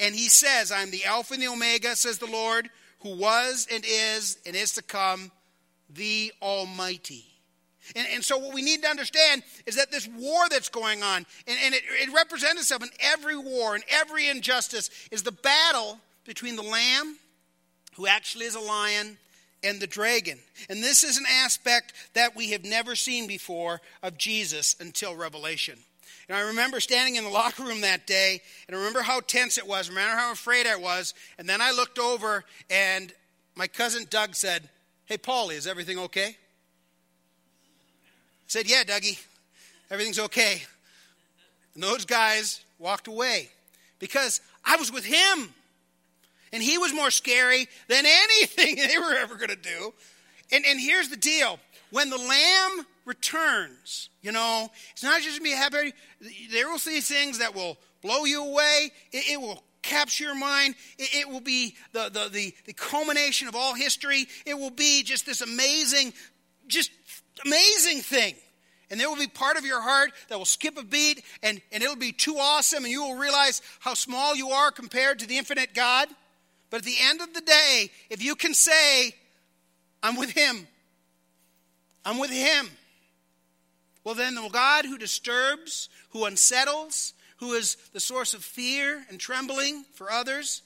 And 0.00 0.14
he 0.14 0.28
says, 0.28 0.72
I'm 0.72 0.90
the 0.90 1.04
Alpha 1.04 1.34
and 1.34 1.42
the 1.42 1.48
Omega, 1.48 1.94
says 1.94 2.18
the 2.18 2.26
Lord, 2.26 2.68
who 3.00 3.16
was 3.16 3.68
and 3.72 3.84
is 3.86 4.38
and 4.44 4.56
is 4.56 4.72
to 4.72 4.82
come, 4.82 5.30
the 5.88 6.32
Almighty. 6.42 7.26
And, 7.94 8.06
and, 8.12 8.24
so, 8.24 8.38
what 8.38 8.54
we 8.54 8.62
need 8.62 8.82
to 8.82 8.88
understand 8.88 9.42
is 9.66 9.76
that 9.76 9.92
this 9.92 10.08
war 10.08 10.48
that's 10.48 10.70
going 10.70 11.02
on, 11.02 11.26
and, 11.46 11.58
and 11.62 11.74
it, 11.74 11.82
it 12.00 12.12
represents 12.14 12.62
itself 12.62 12.82
in 12.82 12.88
every 12.98 13.36
war 13.36 13.74
and 13.74 13.84
every 13.90 14.28
injustice, 14.28 14.88
is 15.10 15.22
the 15.22 15.32
battle 15.32 16.00
between 16.24 16.56
the 16.56 16.62
lamb, 16.62 17.16
who 17.96 18.06
actually 18.06 18.46
is 18.46 18.54
a 18.54 18.60
lion, 18.60 19.18
and 19.62 19.80
the 19.80 19.86
dragon. 19.86 20.38
And 20.68 20.82
this 20.82 21.02
is 21.02 21.16
an 21.16 21.24
aspect 21.28 21.92
that 22.14 22.36
we 22.36 22.50
have 22.50 22.64
never 22.64 22.94
seen 22.94 23.26
before 23.26 23.80
of 24.02 24.18
Jesus 24.18 24.76
until 24.78 25.16
Revelation. 25.16 25.78
And 26.28 26.36
I 26.36 26.42
remember 26.42 26.80
standing 26.80 27.16
in 27.16 27.24
the 27.24 27.30
locker 27.30 27.64
room 27.64 27.82
that 27.82 28.06
day, 28.06 28.40
and 28.66 28.76
I 28.76 28.78
remember 28.78 29.02
how 29.02 29.20
tense 29.20 29.58
it 29.58 29.66
was, 29.66 29.88
remember 29.88 30.16
how 30.16 30.32
afraid 30.32 30.66
I 30.66 30.76
was. 30.76 31.14
And 31.38 31.48
then 31.48 31.60
I 31.60 31.72
looked 31.72 31.98
over, 31.98 32.44
and 32.70 33.12
my 33.54 33.66
cousin 33.66 34.06
Doug 34.08 34.34
said, 34.34 34.68
Hey, 35.06 35.18
Paulie, 35.18 35.54
is 35.54 35.66
everything 35.66 35.98
okay? 35.98 36.28
I 36.28 36.36
said, 38.46 38.68
Yeah, 38.68 38.84
Dougie, 38.84 39.22
everything's 39.90 40.18
okay. 40.18 40.62
And 41.74 41.82
those 41.82 42.04
guys 42.04 42.64
walked 42.78 43.08
away 43.08 43.50
because 43.98 44.40
I 44.64 44.76
was 44.76 44.92
with 44.92 45.04
him. 45.04 45.54
And 46.54 46.62
he 46.62 46.78
was 46.78 46.94
more 46.94 47.10
scary 47.10 47.66
than 47.88 48.06
anything 48.06 48.76
they 48.88 48.96
were 48.96 49.14
ever 49.14 49.34
going 49.34 49.50
to 49.50 49.56
do. 49.56 49.92
And, 50.52 50.64
and 50.64 50.80
here's 50.80 51.08
the 51.08 51.16
deal 51.16 51.58
when 51.90 52.10
the 52.10 52.16
lamb 52.16 52.86
returns, 53.04 54.08
you 54.22 54.32
know, 54.32 54.70
it's 54.92 55.02
not 55.02 55.20
just 55.20 55.40
going 55.40 55.50
to 55.50 55.56
be 55.56 55.78
happy. 55.78 55.92
There 56.52 56.68
will 56.70 56.78
see 56.78 57.00
things 57.00 57.38
that 57.38 57.54
will 57.54 57.76
blow 58.02 58.24
you 58.24 58.44
away, 58.44 58.92
it, 59.12 59.32
it 59.32 59.40
will 59.40 59.64
capture 59.82 60.24
your 60.24 60.34
mind. 60.34 60.76
It, 60.96 61.14
it 61.14 61.28
will 61.28 61.40
be 61.40 61.74
the, 61.92 62.08
the, 62.08 62.28
the, 62.30 62.54
the 62.66 62.72
culmination 62.72 63.48
of 63.48 63.56
all 63.56 63.74
history. 63.74 64.26
It 64.46 64.54
will 64.54 64.70
be 64.70 65.02
just 65.02 65.26
this 65.26 65.40
amazing, 65.40 66.14
just 66.68 66.90
amazing 67.44 68.00
thing. 68.00 68.34
And 68.90 69.00
there 69.00 69.08
will 69.08 69.16
be 69.16 69.26
part 69.26 69.56
of 69.56 69.66
your 69.66 69.82
heart 69.82 70.12
that 70.28 70.38
will 70.38 70.44
skip 70.44 70.78
a 70.78 70.84
beat 70.84 71.24
and, 71.42 71.60
and 71.72 71.82
it'll 71.82 71.96
be 71.96 72.12
too 72.12 72.36
awesome 72.38 72.84
and 72.84 72.92
you 72.92 73.02
will 73.02 73.16
realize 73.16 73.60
how 73.80 73.94
small 73.94 74.36
you 74.36 74.50
are 74.50 74.70
compared 74.70 75.18
to 75.18 75.26
the 75.26 75.36
infinite 75.36 75.74
God. 75.74 76.08
But 76.70 76.78
at 76.78 76.84
the 76.84 76.96
end 77.00 77.20
of 77.20 77.32
the 77.32 77.40
day, 77.40 77.90
if 78.10 78.22
you 78.22 78.34
can 78.34 78.54
say, 78.54 79.14
I'm 80.02 80.16
with 80.16 80.30
Him, 80.30 80.66
I'm 82.04 82.18
with 82.18 82.30
Him, 82.30 82.68
well, 84.04 84.14
then 84.14 84.34
the 84.34 84.48
God 84.48 84.84
who 84.84 84.98
disturbs, 84.98 85.88
who 86.10 86.26
unsettles, 86.26 87.14
who 87.38 87.54
is 87.54 87.76
the 87.92 88.00
source 88.00 88.34
of 88.34 88.44
fear 88.44 89.02
and 89.08 89.18
trembling 89.18 89.84
for 89.94 90.12
others, 90.12 90.62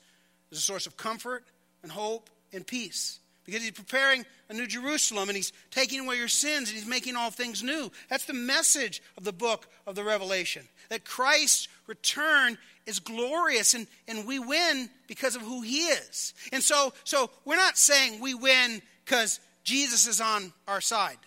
is 0.50 0.58
a 0.58 0.62
source 0.62 0.86
of 0.86 0.96
comfort 0.96 1.44
and 1.82 1.92
hope 1.92 2.30
and 2.52 2.66
peace. 2.66 3.20
Because 3.44 3.62
he's 3.62 3.70
preparing 3.70 4.26
a 4.50 4.54
new 4.54 4.66
Jerusalem 4.66 5.28
and 5.28 5.36
he's 5.36 5.52
taking 5.70 6.00
away 6.00 6.16
your 6.16 6.28
sins 6.28 6.68
and 6.68 6.76
he's 6.76 6.86
making 6.86 7.16
all 7.16 7.30
things 7.30 7.62
new. 7.62 7.90
That's 8.10 8.26
the 8.26 8.34
message 8.34 9.00
of 9.16 9.24
the 9.24 9.32
book 9.32 9.68
of 9.86 9.94
the 9.94 10.04
Revelation. 10.04 10.68
That 10.90 11.04
Christ's 11.04 11.68
return 11.86 12.58
is 12.88 12.98
glorious 12.98 13.74
and, 13.74 13.86
and 14.08 14.26
we 14.26 14.38
win 14.38 14.88
because 15.06 15.36
of 15.36 15.42
who 15.42 15.60
he 15.60 15.82
is. 15.86 16.32
And 16.52 16.62
so, 16.62 16.92
so 17.04 17.30
we're 17.44 17.56
not 17.56 17.76
saying 17.76 18.20
we 18.20 18.34
win 18.34 18.80
because 19.04 19.38
Jesus 19.62 20.06
is 20.06 20.20
on 20.20 20.52
our 20.66 20.80
side. 20.80 21.18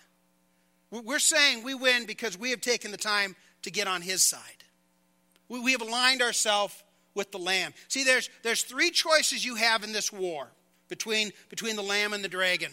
We're 0.90 1.20
saying 1.20 1.62
we 1.62 1.74
win 1.74 2.04
because 2.04 2.36
we 2.36 2.50
have 2.50 2.60
taken 2.60 2.90
the 2.90 2.96
time 2.98 3.36
to 3.62 3.70
get 3.70 3.86
on 3.86 4.02
his 4.02 4.22
side. 4.22 4.40
We, 5.48 5.60
we 5.60 5.72
have 5.72 5.80
aligned 5.80 6.20
ourselves 6.20 6.74
with 7.14 7.30
the 7.30 7.38
Lamb. 7.38 7.72
See, 7.88 8.04
there's, 8.04 8.28
there's 8.42 8.62
three 8.62 8.90
choices 8.90 9.44
you 9.44 9.54
have 9.54 9.84
in 9.84 9.92
this 9.92 10.12
war 10.12 10.48
between, 10.88 11.30
between 11.48 11.76
the 11.76 11.82
Lamb 11.82 12.12
and 12.12 12.24
the 12.24 12.28
dragon. 12.28 12.72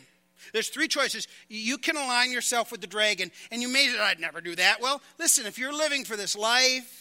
There's 0.51 0.69
three 0.69 0.87
choices. 0.87 1.27
You 1.47 1.77
can 1.77 1.95
align 1.95 2.31
yourself 2.31 2.71
with 2.71 2.81
the 2.81 2.87
dragon, 2.87 3.31
and 3.51 3.61
you 3.61 3.69
may 3.69 3.87
say, 3.87 3.99
I'd 3.99 4.19
never 4.19 4.41
do 4.41 4.55
that. 4.55 4.81
Well, 4.81 5.01
listen, 5.19 5.45
if 5.45 5.59
you're 5.59 5.73
living 5.73 6.05
for 6.05 6.17
this 6.17 6.35
life, 6.35 6.98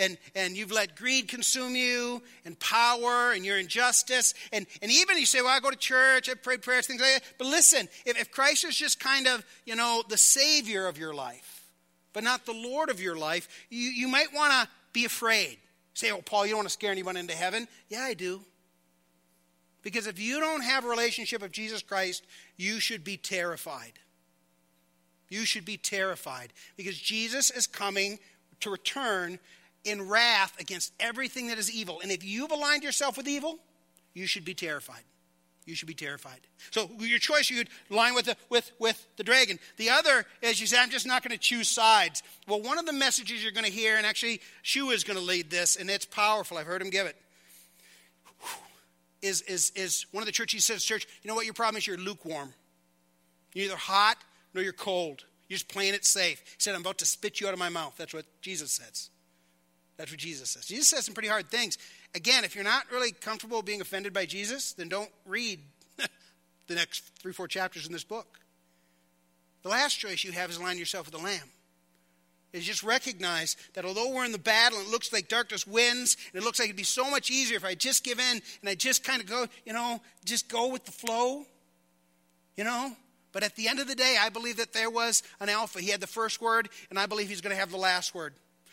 and, 0.00 0.18
and 0.34 0.56
you've 0.56 0.72
let 0.72 0.96
greed 0.96 1.28
consume 1.28 1.76
you, 1.76 2.22
and 2.44 2.58
power, 2.58 3.32
and 3.32 3.44
your 3.44 3.58
injustice. 3.58 4.34
And, 4.52 4.66
and 4.82 4.90
even 4.90 5.18
you 5.18 5.26
say, 5.26 5.42
Well, 5.42 5.50
I 5.50 5.60
go 5.60 5.70
to 5.70 5.76
church, 5.76 6.28
I 6.28 6.34
pray 6.34 6.56
prayers, 6.56 6.86
things 6.86 7.00
like 7.00 7.22
that. 7.22 7.32
But 7.38 7.46
listen, 7.46 7.88
if, 8.06 8.18
if 8.18 8.32
Christ 8.32 8.64
is 8.64 8.74
just 8.74 8.98
kind 8.98 9.28
of, 9.28 9.44
you 9.64 9.76
know, 9.76 10.02
the 10.08 10.16
Savior 10.16 10.86
of 10.86 10.98
your 10.98 11.14
life, 11.14 11.70
but 12.12 12.24
not 12.24 12.46
the 12.46 12.52
Lord 12.52 12.90
of 12.90 13.00
your 13.00 13.16
life, 13.16 13.48
you, 13.68 13.90
you 13.90 14.08
might 14.08 14.34
want 14.34 14.52
to 14.52 14.68
be 14.92 15.04
afraid. 15.04 15.58
Say, 15.94 16.10
Oh, 16.10 16.22
Paul, 16.22 16.46
you 16.46 16.52
don't 16.52 16.58
want 16.58 16.68
to 16.68 16.72
scare 16.72 16.90
anyone 16.90 17.16
into 17.16 17.34
heaven. 17.34 17.68
Yeah, 17.88 18.00
I 18.00 18.14
do. 18.14 18.40
Because 19.82 20.06
if 20.06 20.20
you 20.20 20.40
don't 20.40 20.62
have 20.62 20.84
a 20.84 20.88
relationship 20.88 21.42
with 21.42 21.52
Jesus 21.52 21.82
Christ, 21.82 22.24
you 22.56 22.80
should 22.80 23.04
be 23.04 23.16
terrified. 23.16 23.92
You 25.30 25.44
should 25.44 25.64
be 25.64 25.76
terrified 25.76 26.52
because 26.76 26.98
Jesus 26.98 27.50
is 27.50 27.66
coming 27.66 28.18
to 28.60 28.70
return 28.70 29.38
in 29.84 30.08
wrath 30.08 30.58
against 30.60 30.92
everything 31.00 31.48
that 31.48 31.58
is 31.58 31.70
evil. 31.70 32.00
And 32.02 32.10
if 32.10 32.24
you've 32.24 32.50
aligned 32.50 32.82
yourself 32.82 33.16
with 33.16 33.28
evil, 33.28 33.58
you 34.14 34.26
should 34.26 34.44
be 34.44 34.54
terrified. 34.54 35.02
You 35.66 35.74
should 35.74 35.88
be 35.88 35.94
terrified. 35.94 36.40
So 36.70 36.90
your 36.98 37.18
choice, 37.18 37.50
you 37.50 37.58
could 37.58 37.68
line 37.90 38.14
with 38.14 38.24
the, 38.24 38.36
with, 38.48 38.72
with 38.78 39.06
the 39.16 39.22
dragon. 39.22 39.58
The 39.76 39.90
other 39.90 40.24
is 40.42 40.60
you 40.60 40.66
say, 40.66 40.78
I'm 40.78 40.90
just 40.90 41.06
not 41.06 41.22
going 41.22 41.32
to 41.32 41.38
choose 41.38 41.68
sides. 41.68 42.22
Well, 42.48 42.60
one 42.60 42.78
of 42.78 42.86
the 42.86 42.92
messages 42.92 43.42
you're 43.42 43.52
going 43.52 43.66
to 43.66 43.70
hear, 43.70 43.96
and 43.96 44.06
actually 44.06 44.40
Shua 44.62 44.92
is 44.92 45.04
going 45.04 45.18
to 45.18 45.24
lead 45.24 45.50
this, 45.50 45.76
and 45.76 45.88
it's 45.88 46.06
powerful. 46.06 46.58
I've 46.58 46.66
heard 46.66 46.82
him 46.82 46.90
give 46.90 47.06
it. 47.06 47.16
Is, 49.22 49.42
is, 49.42 49.70
is 49.76 50.06
one 50.12 50.22
of 50.22 50.26
the 50.26 50.32
churches 50.32 50.64
says, 50.64 50.82
church, 50.82 51.06
you 51.22 51.28
know 51.28 51.34
what 51.34 51.44
your 51.44 51.54
problem 51.54 51.76
is? 51.76 51.86
You're 51.86 51.98
lukewarm. 51.98 52.54
You're 53.54 53.66
either 53.66 53.76
hot 53.76 54.16
nor 54.54 54.64
you're 54.64 54.72
cold. 54.72 55.24
You're 55.48 55.58
just 55.58 55.68
playing 55.68 55.94
it 55.94 56.04
safe. 56.04 56.40
He 56.40 56.56
said, 56.58 56.74
I'm 56.74 56.80
about 56.80 56.98
to 56.98 57.04
spit 57.04 57.40
you 57.40 57.46
out 57.46 57.52
of 57.52 57.58
my 57.58 57.68
mouth. 57.68 57.94
That's 57.98 58.14
what 58.14 58.24
Jesus 58.40 58.72
says. 58.72 59.10
That's 60.00 60.10
what 60.10 60.18
Jesus 60.18 60.48
says. 60.48 60.64
Jesus 60.64 60.88
says 60.88 61.04
some 61.04 61.12
pretty 61.12 61.28
hard 61.28 61.48
things. 61.48 61.76
Again, 62.14 62.42
if 62.42 62.54
you're 62.54 62.64
not 62.64 62.90
really 62.90 63.12
comfortable 63.12 63.60
being 63.60 63.82
offended 63.82 64.14
by 64.14 64.24
Jesus, 64.24 64.72
then 64.72 64.88
don't 64.88 65.10
read 65.26 65.60
the 66.68 66.74
next 66.74 67.00
three, 67.18 67.34
four 67.34 67.46
chapters 67.46 67.84
in 67.86 67.92
this 67.92 68.02
book. 68.02 68.38
The 69.62 69.68
last 69.68 69.98
choice 69.98 70.24
you 70.24 70.32
have 70.32 70.48
is 70.48 70.56
align 70.56 70.78
yourself 70.78 71.04
with 71.04 71.14
the 71.14 71.22
Lamb. 71.22 71.50
Is 72.54 72.64
just 72.64 72.82
recognize 72.82 73.58
that 73.74 73.84
although 73.84 74.10
we're 74.10 74.24
in 74.24 74.32
the 74.32 74.38
battle 74.38 74.78
and 74.78 74.88
it 74.88 74.90
looks 74.90 75.12
like 75.12 75.28
darkness 75.28 75.66
wins, 75.66 76.16
and 76.32 76.40
it 76.40 76.46
looks 76.46 76.58
like 76.58 76.68
it'd 76.68 76.78
be 76.78 76.82
so 76.82 77.10
much 77.10 77.30
easier 77.30 77.58
if 77.58 77.64
I 77.66 77.74
just 77.74 78.02
give 78.02 78.18
in 78.18 78.40
and 78.62 78.70
I 78.70 78.76
just 78.76 79.04
kind 79.04 79.20
of 79.20 79.28
go, 79.28 79.48
you 79.66 79.74
know, 79.74 80.00
just 80.24 80.48
go 80.48 80.68
with 80.68 80.86
the 80.86 80.92
flow, 80.92 81.44
you 82.56 82.64
know. 82.64 82.96
But 83.32 83.42
at 83.42 83.54
the 83.54 83.68
end 83.68 83.80
of 83.80 83.86
the 83.86 83.94
day, 83.94 84.16
I 84.18 84.30
believe 84.30 84.56
that 84.56 84.72
there 84.72 84.88
was 84.88 85.22
an 85.40 85.50
Alpha. 85.50 85.78
He 85.78 85.90
had 85.90 86.00
the 86.00 86.06
first 86.06 86.40
word, 86.40 86.70
and 86.88 86.98
I 86.98 87.04
believe 87.04 87.28
he's 87.28 87.42
going 87.42 87.54
to 87.54 87.60
have 87.60 87.70
the 87.70 87.76
last 87.76 88.14
word. 88.14 88.32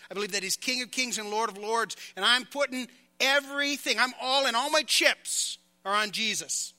I 0.09 0.13
believe 0.13 0.31
that 0.31 0.43
He's 0.43 0.55
King 0.55 0.81
of 0.81 0.91
Kings 0.91 1.17
and 1.17 1.29
Lord 1.29 1.49
of 1.49 1.57
Lords. 1.57 1.95
And 2.15 2.23
I'm 2.23 2.45
putting 2.45 2.87
everything, 3.19 3.99
I'm 3.99 4.13
all 4.21 4.45
in. 4.45 4.55
All 4.55 4.69
my 4.69 4.83
chips 4.83 5.57
are 5.85 5.93
on 5.93 6.11
Jesus. 6.11 6.73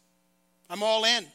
I'm 0.70 0.82
all 0.82 1.04
in. 1.04 1.26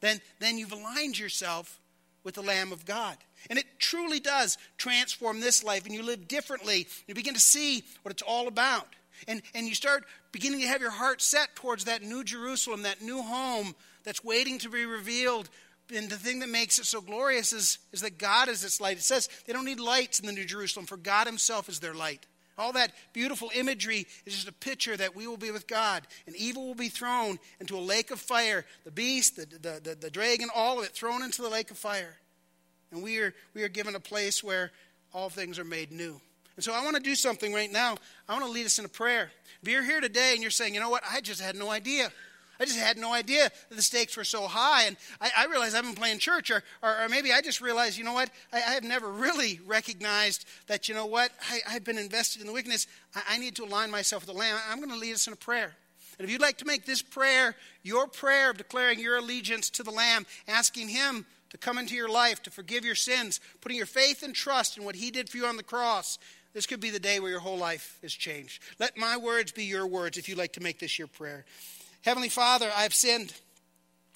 Then, 0.00 0.20
then 0.40 0.58
you've 0.58 0.72
aligned 0.72 1.18
yourself 1.18 1.80
with 2.24 2.34
the 2.34 2.42
Lamb 2.42 2.72
of 2.72 2.84
God. 2.84 3.16
And 3.50 3.58
it 3.58 3.66
truly 3.78 4.20
does 4.20 4.56
transform 4.78 5.40
this 5.40 5.62
life, 5.62 5.84
and 5.84 5.94
you 5.94 6.02
live 6.02 6.28
differently. 6.28 6.86
You 7.06 7.14
begin 7.14 7.34
to 7.34 7.40
see 7.40 7.84
what 8.02 8.12
it's 8.12 8.22
all 8.22 8.48
about. 8.48 8.86
And, 9.28 9.42
and 9.54 9.66
you 9.66 9.74
start 9.74 10.04
beginning 10.32 10.60
to 10.60 10.66
have 10.66 10.80
your 10.80 10.90
heart 10.90 11.22
set 11.22 11.54
towards 11.54 11.84
that 11.84 12.02
new 12.02 12.24
Jerusalem, 12.24 12.82
that 12.82 13.02
new 13.02 13.22
home 13.22 13.74
that's 14.02 14.24
waiting 14.24 14.58
to 14.58 14.68
be 14.68 14.84
revealed 14.84 15.48
and 15.94 16.08
the 16.08 16.16
thing 16.16 16.40
that 16.40 16.48
makes 16.48 16.78
it 16.78 16.86
so 16.86 17.00
glorious 17.00 17.52
is, 17.52 17.78
is 17.92 18.00
that 18.00 18.18
God 18.18 18.48
is 18.48 18.64
its 18.64 18.80
light. 18.80 18.96
It 18.96 19.02
says 19.02 19.28
they 19.46 19.52
don't 19.52 19.64
need 19.64 19.80
lights 19.80 20.20
in 20.20 20.26
the 20.26 20.32
New 20.32 20.44
Jerusalem, 20.44 20.86
for 20.86 20.96
God 20.96 21.26
Himself 21.26 21.68
is 21.68 21.80
their 21.80 21.94
light. 21.94 22.26
All 22.56 22.72
that 22.74 22.92
beautiful 23.12 23.50
imagery 23.54 24.06
is 24.24 24.34
just 24.34 24.48
a 24.48 24.52
picture 24.52 24.96
that 24.96 25.16
we 25.16 25.26
will 25.26 25.36
be 25.36 25.50
with 25.50 25.66
God, 25.66 26.06
and 26.26 26.36
evil 26.36 26.66
will 26.66 26.74
be 26.74 26.88
thrown 26.88 27.38
into 27.60 27.76
a 27.76 27.80
lake 27.80 28.10
of 28.10 28.20
fire. 28.20 28.64
The 28.84 28.92
beast, 28.92 29.36
the, 29.36 29.46
the, 29.46 29.80
the, 29.82 29.94
the 29.96 30.10
dragon, 30.10 30.48
all 30.54 30.78
of 30.78 30.84
it 30.84 30.92
thrown 30.92 31.22
into 31.22 31.42
the 31.42 31.48
lake 31.48 31.70
of 31.70 31.76
fire. 31.76 32.16
And 32.92 33.02
we 33.02 33.18
are, 33.18 33.34
we 33.54 33.64
are 33.64 33.68
given 33.68 33.96
a 33.96 34.00
place 34.00 34.44
where 34.44 34.70
all 35.12 35.30
things 35.30 35.58
are 35.58 35.64
made 35.64 35.90
new. 35.90 36.20
And 36.56 36.64
so 36.64 36.72
I 36.72 36.84
want 36.84 36.96
to 36.96 37.02
do 37.02 37.16
something 37.16 37.52
right 37.52 37.70
now. 37.70 37.96
I 38.28 38.32
want 38.34 38.44
to 38.44 38.50
lead 38.50 38.66
us 38.66 38.78
in 38.78 38.84
a 38.84 38.88
prayer. 38.88 39.32
If 39.60 39.68
you're 39.68 39.82
here 39.82 40.00
today 40.00 40.32
and 40.34 40.42
you're 40.42 40.52
saying, 40.52 40.74
you 40.74 40.80
know 40.80 40.90
what, 40.90 41.02
I 41.10 41.20
just 41.20 41.40
had 41.40 41.56
no 41.56 41.70
idea. 41.70 42.12
I 42.60 42.64
just 42.64 42.78
had 42.78 42.98
no 42.98 43.12
idea 43.12 43.50
that 43.68 43.74
the 43.74 43.82
stakes 43.82 44.16
were 44.16 44.24
so 44.24 44.46
high. 44.46 44.84
And 44.84 44.96
I, 45.20 45.30
I 45.38 45.46
realized 45.46 45.74
I've 45.74 45.84
been 45.84 45.94
playing 45.94 46.18
church, 46.18 46.50
or, 46.50 46.62
or, 46.82 47.04
or, 47.04 47.08
maybe 47.08 47.32
I 47.32 47.40
just 47.40 47.60
realized, 47.60 47.98
you 47.98 48.04
know 48.04 48.12
what? 48.12 48.30
I, 48.52 48.58
I, 48.58 48.70
have 48.72 48.84
never 48.84 49.10
really 49.10 49.60
recognized 49.66 50.46
that, 50.66 50.88
you 50.88 50.94
know 50.94 51.06
what? 51.06 51.32
I, 51.50 51.72
have 51.72 51.84
been 51.84 51.98
invested 51.98 52.40
in 52.40 52.46
the 52.46 52.52
wickedness. 52.52 52.86
I, 53.14 53.22
I 53.30 53.38
need 53.38 53.56
to 53.56 53.64
align 53.64 53.90
myself 53.90 54.26
with 54.26 54.34
the 54.34 54.38
Lamb. 54.38 54.56
I'm 54.70 54.78
going 54.78 54.90
to 54.90 54.96
lead 54.98 55.14
us 55.14 55.26
in 55.26 55.32
a 55.32 55.36
prayer. 55.36 55.74
And 56.18 56.24
if 56.24 56.30
you'd 56.30 56.40
like 56.40 56.58
to 56.58 56.64
make 56.64 56.86
this 56.86 57.02
prayer 57.02 57.56
your 57.82 58.06
prayer 58.06 58.50
of 58.50 58.56
declaring 58.56 59.00
your 59.00 59.16
allegiance 59.16 59.68
to 59.70 59.82
the 59.82 59.90
Lamb, 59.90 60.26
asking 60.46 60.88
Him 60.88 61.26
to 61.50 61.58
come 61.58 61.78
into 61.78 61.94
your 61.94 62.08
life, 62.08 62.42
to 62.44 62.50
forgive 62.50 62.84
your 62.84 62.94
sins, 62.94 63.40
putting 63.60 63.76
your 63.76 63.86
faith 63.86 64.22
and 64.22 64.34
trust 64.34 64.76
in 64.78 64.84
what 64.84 64.96
He 64.96 65.10
did 65.10 65.28
for 65.28 65.36
you 65.38 65.46
on 65.46 65.56
the 65.56 65.62
cross, 65.62 66.18
this 66.52 66.66
could 66.66 66.80
be 66.80 66.90
the 66.90 67.00
day 67.00 67.18
where 67.18 67.32
your 67.32 67.40
whole 67.40 67.58
life 67.58 67.98
is 68.00 68.14
changed. 68.14 68.62
Let 68.78 68.96
my 68.96 69.16
words 69.16 69.50
be 69.50 69.64
your 69.64 69.86
words 69.86 70.16
if 70.16 70.28
you'd 70.28 70.38
like 70.38 70.52
to 70.52 70.62
make 70.62 70.78
this 70.78 70.98
your 70.98 71.08
prayer. 71.08 71.44
Heavenly 72.04 72.28
Father, 72.28 72.70
I've 72.76 72.92
sinned. 72.92 73.32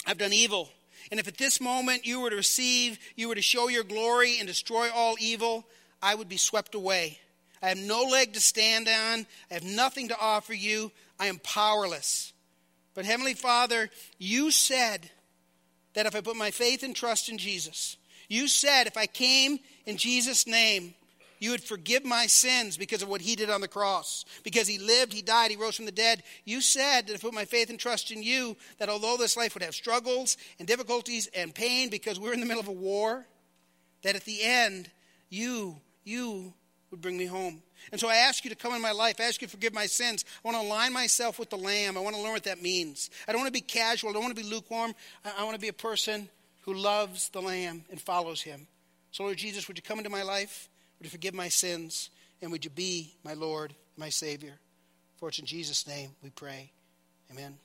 I've 0.07 0.18
done 0.18 0.34
evil. 0.34 0.68
And 1.11 1.18
if 1.18 1.26
at 1.26 1.39
this 1.39 1.59
moment 1.59 2.07
you 2.07 2.20
were 2.20 2.28
to 2.28 2.36
receive, 2.36 2.99
you 3.16 3.28
were 3.28 3.34
to 3.34 3.41
show 3.41 3.68
your 3.68 3.82
glory 3.82 4.39
and 4.39 4.47
destroy 4.47 4.91
all 4.95 5.16
evil, 5.18 5.66
I 6.03 6.14
would 6.14 6.28
be 6.28 6.36
swept 6.36 6.74
away. 6.74 7.18
I 7.62 7.70
have 7.70 7.78
no 7.78 8.03
leg 8.03 8.34
to 8.34 8.41
stand 8.41 8.89
on. 8.89 9.26
I 9.51 9.55
have 9.55 9.64
nothing 9.64 10.09
to 10.09 10.20
offer 10.20 10.53
you. 10.53 10.93
I 11.18 11.28
am 11.28 11.39
powerless. 11.39 12.34
But 12.93 13.07
Heavenly 13.07 13.32
Father, 13.32 13.89
you 14.18 14.51
said 14.51 15.11
that 15.95 16.05
if 16.05 16.14
I 16.14 16.20
put 16.20 16.36
my 16.36 16.51
faith 16.51 16.82
and 16.82 16.95
trust 16.95 17.30
in 17.30 17.39
Jesus, 17.39 17.97
you 18.28 18.49
said 18.49 18.86
if 18.86 18.99
I 18.99 19.07
came 19.07 19.61
in 19.86 19.97
Jesus' 19.97 20.47
name, 20.47 20.95
you 21.39 21.51
would 21.51 21.62
forgive 21.62 22.05
my 22.05 22.26
sins 22.26 22.76
because 22.76 23.03
of 23.03 23.09
what 23.09 23.20
he 23.20 23.36
did 23.36 23.51
on 23.51 23.61
the 23.61 23.68
cross. 23.68 24.24
Because 24.43 24.66
he 24.66 24.78
lived, 24.78 25.12
he 25.12 25.22
died, 25.22 25.51
he 25.51 25.57
rose 25.57 25.76
from 25.76 25.86
the 25.86 25.93
dead. 25.93 26.22
You 26.45 26.61
said 26.61 27.07
that 27.07 27.14
if 27.14 27.24
I 27.24 27.28
put 27.28 27.34
my 27.34 27.45
faith 27.45 27.70
and 27.70 27.78
trust 27.78 28.11
in 28.11 28.22
you, 28.22 28.57
that 28.78 28.89
although 28.89 29.16
this 29.16 29.36
life 29.36 29.55
would 29.55 29.62
have 29.62 29.74
struggles 29.74 30.36
and 30.59 30.66
difficulties 30.66 31.28
and 31.34 31.55
pain 31.55 31.91
because 31.91 32.18
we're 32.18 32.32
in 32.32 32.41
the 32.41 32.47
middle 32.47 32.61
of 32.61 32.68
a 32.68 32.72
war, 32.72 33.26
that 34.03 34.16
at 34.16 34.24
the 34.24 34.43
end, 34.43 34.91
you, 35.28 35.76
you 36.05 36.53
would 36.91 37.01
bring 37.01 37.16
me 37.16 37.26
home. 37.26 37.62
And 37.93 38.01
so 38.01 38.09
I 38.09 38.16
ask 38.16 38.45
you 38.45 38.51
to 38.51 38.57
come 38.57 38.74
in 38.74 38.82
my 38.82 38.93
life. 38.93 39.20
I 39.20 39.24
ask 39.24 39.41
you 39.41 39.47
to 39.47 39.51
forgive 39.51 39.72
my 39.72 39.86
sins. 39.86 40.24
I 40.45 40.49
want 40.49 40.61
to 40.61 40.66
align 40.66 40.93
myself 40.93 41.39
with 41.39 41.51
the 41.51 41.57
Lamb. 41.57 41.97
I 41.97 42.01
want 42.01 42.16
to 42.16 42.22
learn 42.22 42.32
what 42.32 42.45
that 42.45 42.62
means. 42.62 43.11
I 43.26 43.32
don't 43.32 43.41
want 43.41 43.49
to 43.49 43.59
be 43.59 43.61
casual. 43.61 44.11
I 44.11 44.12
don't 44.14 44.22
want 44.22 44.36
to 44.36 44.43
be 44.43 44.49
lukewarm. 44.49 44.95
I, 45.24 45.45
want 45.45 45.55
to 45.55 45.61
be 45.61 45.68
a 45.68 45.72
person 45.72 46.28
who 46.62 46.74
loves 46.74 47.28
the 47.30 47.41
Lamb 47.41 47.84
and 47.91 48.01
follows 48.01 48.43
him. 48.43 48.66
So, 49.11 49.24
Lord 49.24 49.39
Jesus, 49.39 49.68
would 49.68 49.78
you 49.78 49.82
come 49.82 49.99
into 49.99 50.11
my 50.11 50.22
life? 50.22 50.68
Would 50.99 51.07
you 51.07 51.11
forgive 51.11 51.34
my 51.34 51.49
sins? 51.49 52.11
And 52.40 52.53
would 52.53 52.64
you 52.64 52.70
be 52.70 53.12
my 53.24 53.34
Lord, 53.34 53.74
my 53.96 54.09
Savior? 54.09 54.55
For 55.16 55.28
it's 55.28 55.38
in 55.38 55.46
Jesus' 55.46 55.86
name 55.86 56.11
we 56.22 56.30
pray. 56.30 56.70
Amen. 57.30 57.59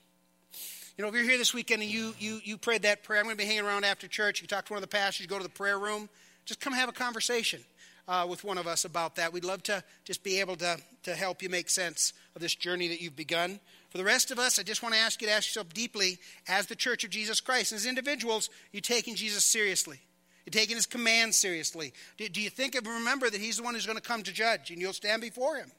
You 0.96 1.02
know, 1.02 1.08
if 1.08 1.14
you're 1.14 1.24
here 1.24 1.38
this 1.38 1.54
weekend 1.54 1.82
and 1.82 1.90
you, 1.90 2.14
you, 2.18 2.40
you 2.44 2.56
prayed 2.56 2.82
that 2.82 3.02
prayer, 3.02 3.18
I'm 3.18 3.26
going 3.26 3.36
to 3.36 3.42
be 3.42 3.46
hanging 3.46 3.64
around 3.64 3.84
after 3.84 4.06
church. 4.06 4.40
You 4.40 4.46
talk 4.46 4.66
to 4.66 4.72
one 4.72 4.78
of 4.78 4.88
the 4.88 4.94
pastors, 4.96 5.26
go 5.26 5.38
to 5.38 5.42
the 5.42 5.48
prayer 5.48 5.78
room. 5.78 6.08
Just 6.44 6.60
come 6.60 6.72
have 6.72 6.88
a 6.88 6.92
conversation 6.92 7.60
uh, 8.06 8.26
with 8.28 8.44
one 8.44 8.58
of 8.58 8.66
us 8.66 8.84
about 8.84 9.16
that. 9.16 9.32
We'd 9.32 9.44
love 9.44 9.62
to 9.64 9.82
just 10.04 10.22
be 10.22 10.40
able 10.40 10.56
to, 10.56 10.78
to 11.04 11.14
help 11.14 11.42
you 11.42 11.48
make 11.48 11.68
sense 11.68 12.12
of 12.36 12.42
this 12.42 12.54
journey 12.54 12.88
that 12.88 13.00
you've 13.00 13.16
begun. 13.16 13.58
For 13.90 13.98
the 13.98 14.04
rest 14.04 14.30
of 14.30 14.38
us, 14.38 14.58
I 14.58 14.62
just 14.62 14.82
want 14.82 14.94
to 14.94 15.00
ask 15.00 15.20
you 15.20 15.28
to 15.28 15.32
ask 15.32 15.48
yourself 15.48 15.72
deeply, 15.72 16.18
as 16.48 16.66
the 16.66 16.76
church 16.76 17.04
of 17.04 17.10
Jesus 17.10 17.40
Christ, 17.40 17.72
as 17.72 17.86
individuals, 17.86 18.48
are 18.48 18.52
you 18.76 18.80
taking 18.80 19.14
Jesus 19.14 19.44
seriously? 19.44 20.00
You're 20.44 20.52
taking 20.52 20.76
his 20.76 20.86
commands 20.86 21.36
seriously. 21.36 21.92
Do, 22.18 22.28
do 22.28 22.40
you 22.40 22.50
think 22.50 22.74
of 22.74 22.86
remember 22.86 23.30
that 23.30 23.40
he's 23.40 23.56
the 23.56 23.62
one 23.62 23.74
who's 23.74 23.86
going 23.86 23.98
to 23.98 24.02
come 24.02 24.22
to 24.22 24.32
judge 24.32 24.70
and 24.70 24.80
you'll 24.80 24.92
stand 24.92 25.22
before 25.22 25.56
him? 25.56 25.70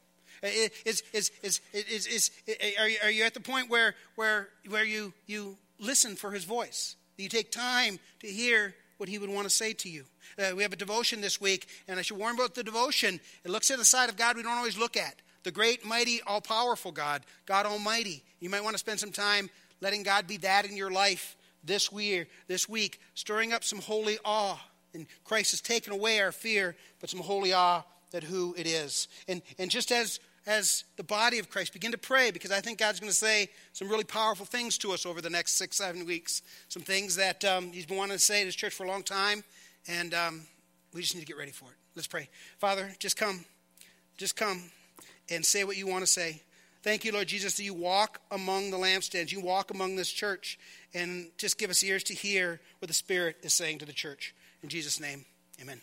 Is, 0.44 1.04
is, 1.14 1.32
is, 1.42 1.62
is, 1.74 2.08
is, 2.08 2.32
are, 2.80 2.90
you, 2.90 2.98
are 3.04 3.12
you 3.12 3.24
at 3.24 3.34
the 3.34 3.40
point 3.40 3.70
where, 3.70 3.96
where, 4.16 4.50
where 4.68 4.84
you, 4.84 5.14
you 5.28 5.58
listen 5.80 6.16
for 6.16 6.32
his 6.32 6.44
voice? 6.44 6.96
Do 7.18 7.24
you 7.24 7.30
take 7.30 7.52
time 7.52 8.00
to 8.20 8.28
hear 8.28 8.76
what 8.98 9.10
he 9.10 9.18
would 9.18 9.30
want 9.30 9.48
to 9.48 9.54
say 9.54 9.74
to 9.74 9.90
you. 9.90 10.06
Uh, 10.40 10.56
we 10.56 10.64
have 10.64 10.74
a 10.74 10.78
devotion 10.78 11.22
this 11.22 11.42
week, 11.42 11.68
and 11.88 12.00
I 12.00 12.02
should 12.02 12.18
warn 12.18 12.36
about 12.36 12.56
the 12.56 12.64
devotion. 12.64 13.20
It 13.44 13.52
looks 13.52 13.72
at 13.72 13.78
the 13.78 13.86
side 13.86 14.10
of 14.10 14.18
God 14.18 14.36
we 14.36 14.44
don't 14.44 14.58
always 14.58 14.78
look 14.78 14.98
at 14.98 15.16
the 15.44 15.52
great, 15.52 15.86
mighty, 15.86 16.22
all 16.26 16.42
powerful 16.42 16.92
God, 16.92 17.24
God 17.46 17.66
Almighty. 17.66 18.24
You 18.40 18.50
might 18.50 18.64
want 18.64 18.74
to 18.74 18.80
spend 18.80 19.00
some 19.00 19.12
time 19.12 19.50
letting 19.80 20.02
God 20.02 20.28
be 20.28 20.38
that 20.38 20.66
in 20.66 20.76
your 20.76 20.92
life 20.92 21.36
this 21.66 21.92
week, 21.92 22.30
this 22.48 22.70
week, 22.70 23.00
stirring 23.14 23.54
up 23.54 23.64
some 23.64 23.80
holy 23.80 24.18
awe. 24.24 24.60
And 24.94 25.08
Christ 25.24 25.52
has 25.52 25.62
taken 25.62 25.92
away 25.92 26.22
our 26.22 26.32
fear, 26.32 26.76
but 27.02 27.10
some 27.10 27.20
holy 27.20 27.54
awe 27.54 27.84
at 28.14 28.24
who 28.24 28.56
it 28.58 28.66
is. 28.66 29.08
And, 29.28 29.42
and 29.60 29.70
just 29.70 29.92
as 29.92 30.20
as 30.48 30.84
the 30.96 31.04
body 31.04 31.40
of 31.40 31.50
Christ, 31.50 31.74
begin 31.74 31.92
to 31.92 31.98
pray 31.98 32.32
because 32.32 32.52
I 32.52 32.62
think 32.62 32.78
God's 32.78 33.00
going 33.00 33.10
to 33.10 33.18
say 33.18 33.50
some 33.74 33.90
really 33.90 34.04
powerful 34.04 34.46
things 34.46 34.78
to 34.80 34.92
us 34.92 35.06
over 35.06 35.22
the 35.22 35.30
next 35.30 35.54
six, 35.54 35.78
seven 35.78 36.06
weeks. 36.06 36.42
Some 36.68 36.84
things 36.84 37.16
that 37.16 37.44
um, 37.44 37.72
He's 37.72 37.86
been 37.86 37.98
wanting 37.98 38.18
to 38.18 38.24
say 38.24 38.42
to 38.42 38.46
His 38.46 38.56
church 38.56 38.74
for 38.74 38.84
a 38.84 38.88
long 38.88 39.04
time, 39.04 39.44
and 39.88 40.14
um, 40.14 40.42
we 40.94 41.02
just 41.02 41.16
need 41.16 41.22
to 41.22 41.28
get 41.28 41.38
ready 41.38 41.52
for 41.52 41.66
it. 41.66 41.78
Let's 41.96 42.08
pray. 42.08 42.30
Father, 42.60 42.92
just 43.00 43.18
come. 43.18 43.44
Just 44.18 44.36
come 44.36 44.70
and 45.30 45.44
say 45.44 45.64
what 45.64 45.78
you 45.78 45.88
want 45.88 46.04
to 46.06 46.12
say. 46.12 46.42
Thank 46.86 47.04
you, 47.04 47.12
Lord 47.12 47.28
Jesus, 47.28 47.58
that 47.58 47.64
you 47.64 47.74
walk 47.74 48.22
among 48.30 48.70
the 48.70 48.78
lampstands. 48.78 49.32
You 49.32 49.42
walk 49.42 49.72
among 49.72 49.96
this 49.96 50.12
church 50.12 50.60
and 50.94 51.32
just 51.36 51.58
give 51.58 51.72
us 51.72 51.84
ears 51.84 52.04
to 52.04 52.14
hear 52.14 52.62
what 52.78 52.90
the 52.90 52.94
Spirit 52.94 53.38
is 53.42 53.54
saying 53.54 53.80
to 53.80 53.88
the 53.88 53.92
church. 53.92 54.36
In 54.62 54.70
Jesus' 54.70 55.00
name, 55.00 55.26
amen. 55.60 55.82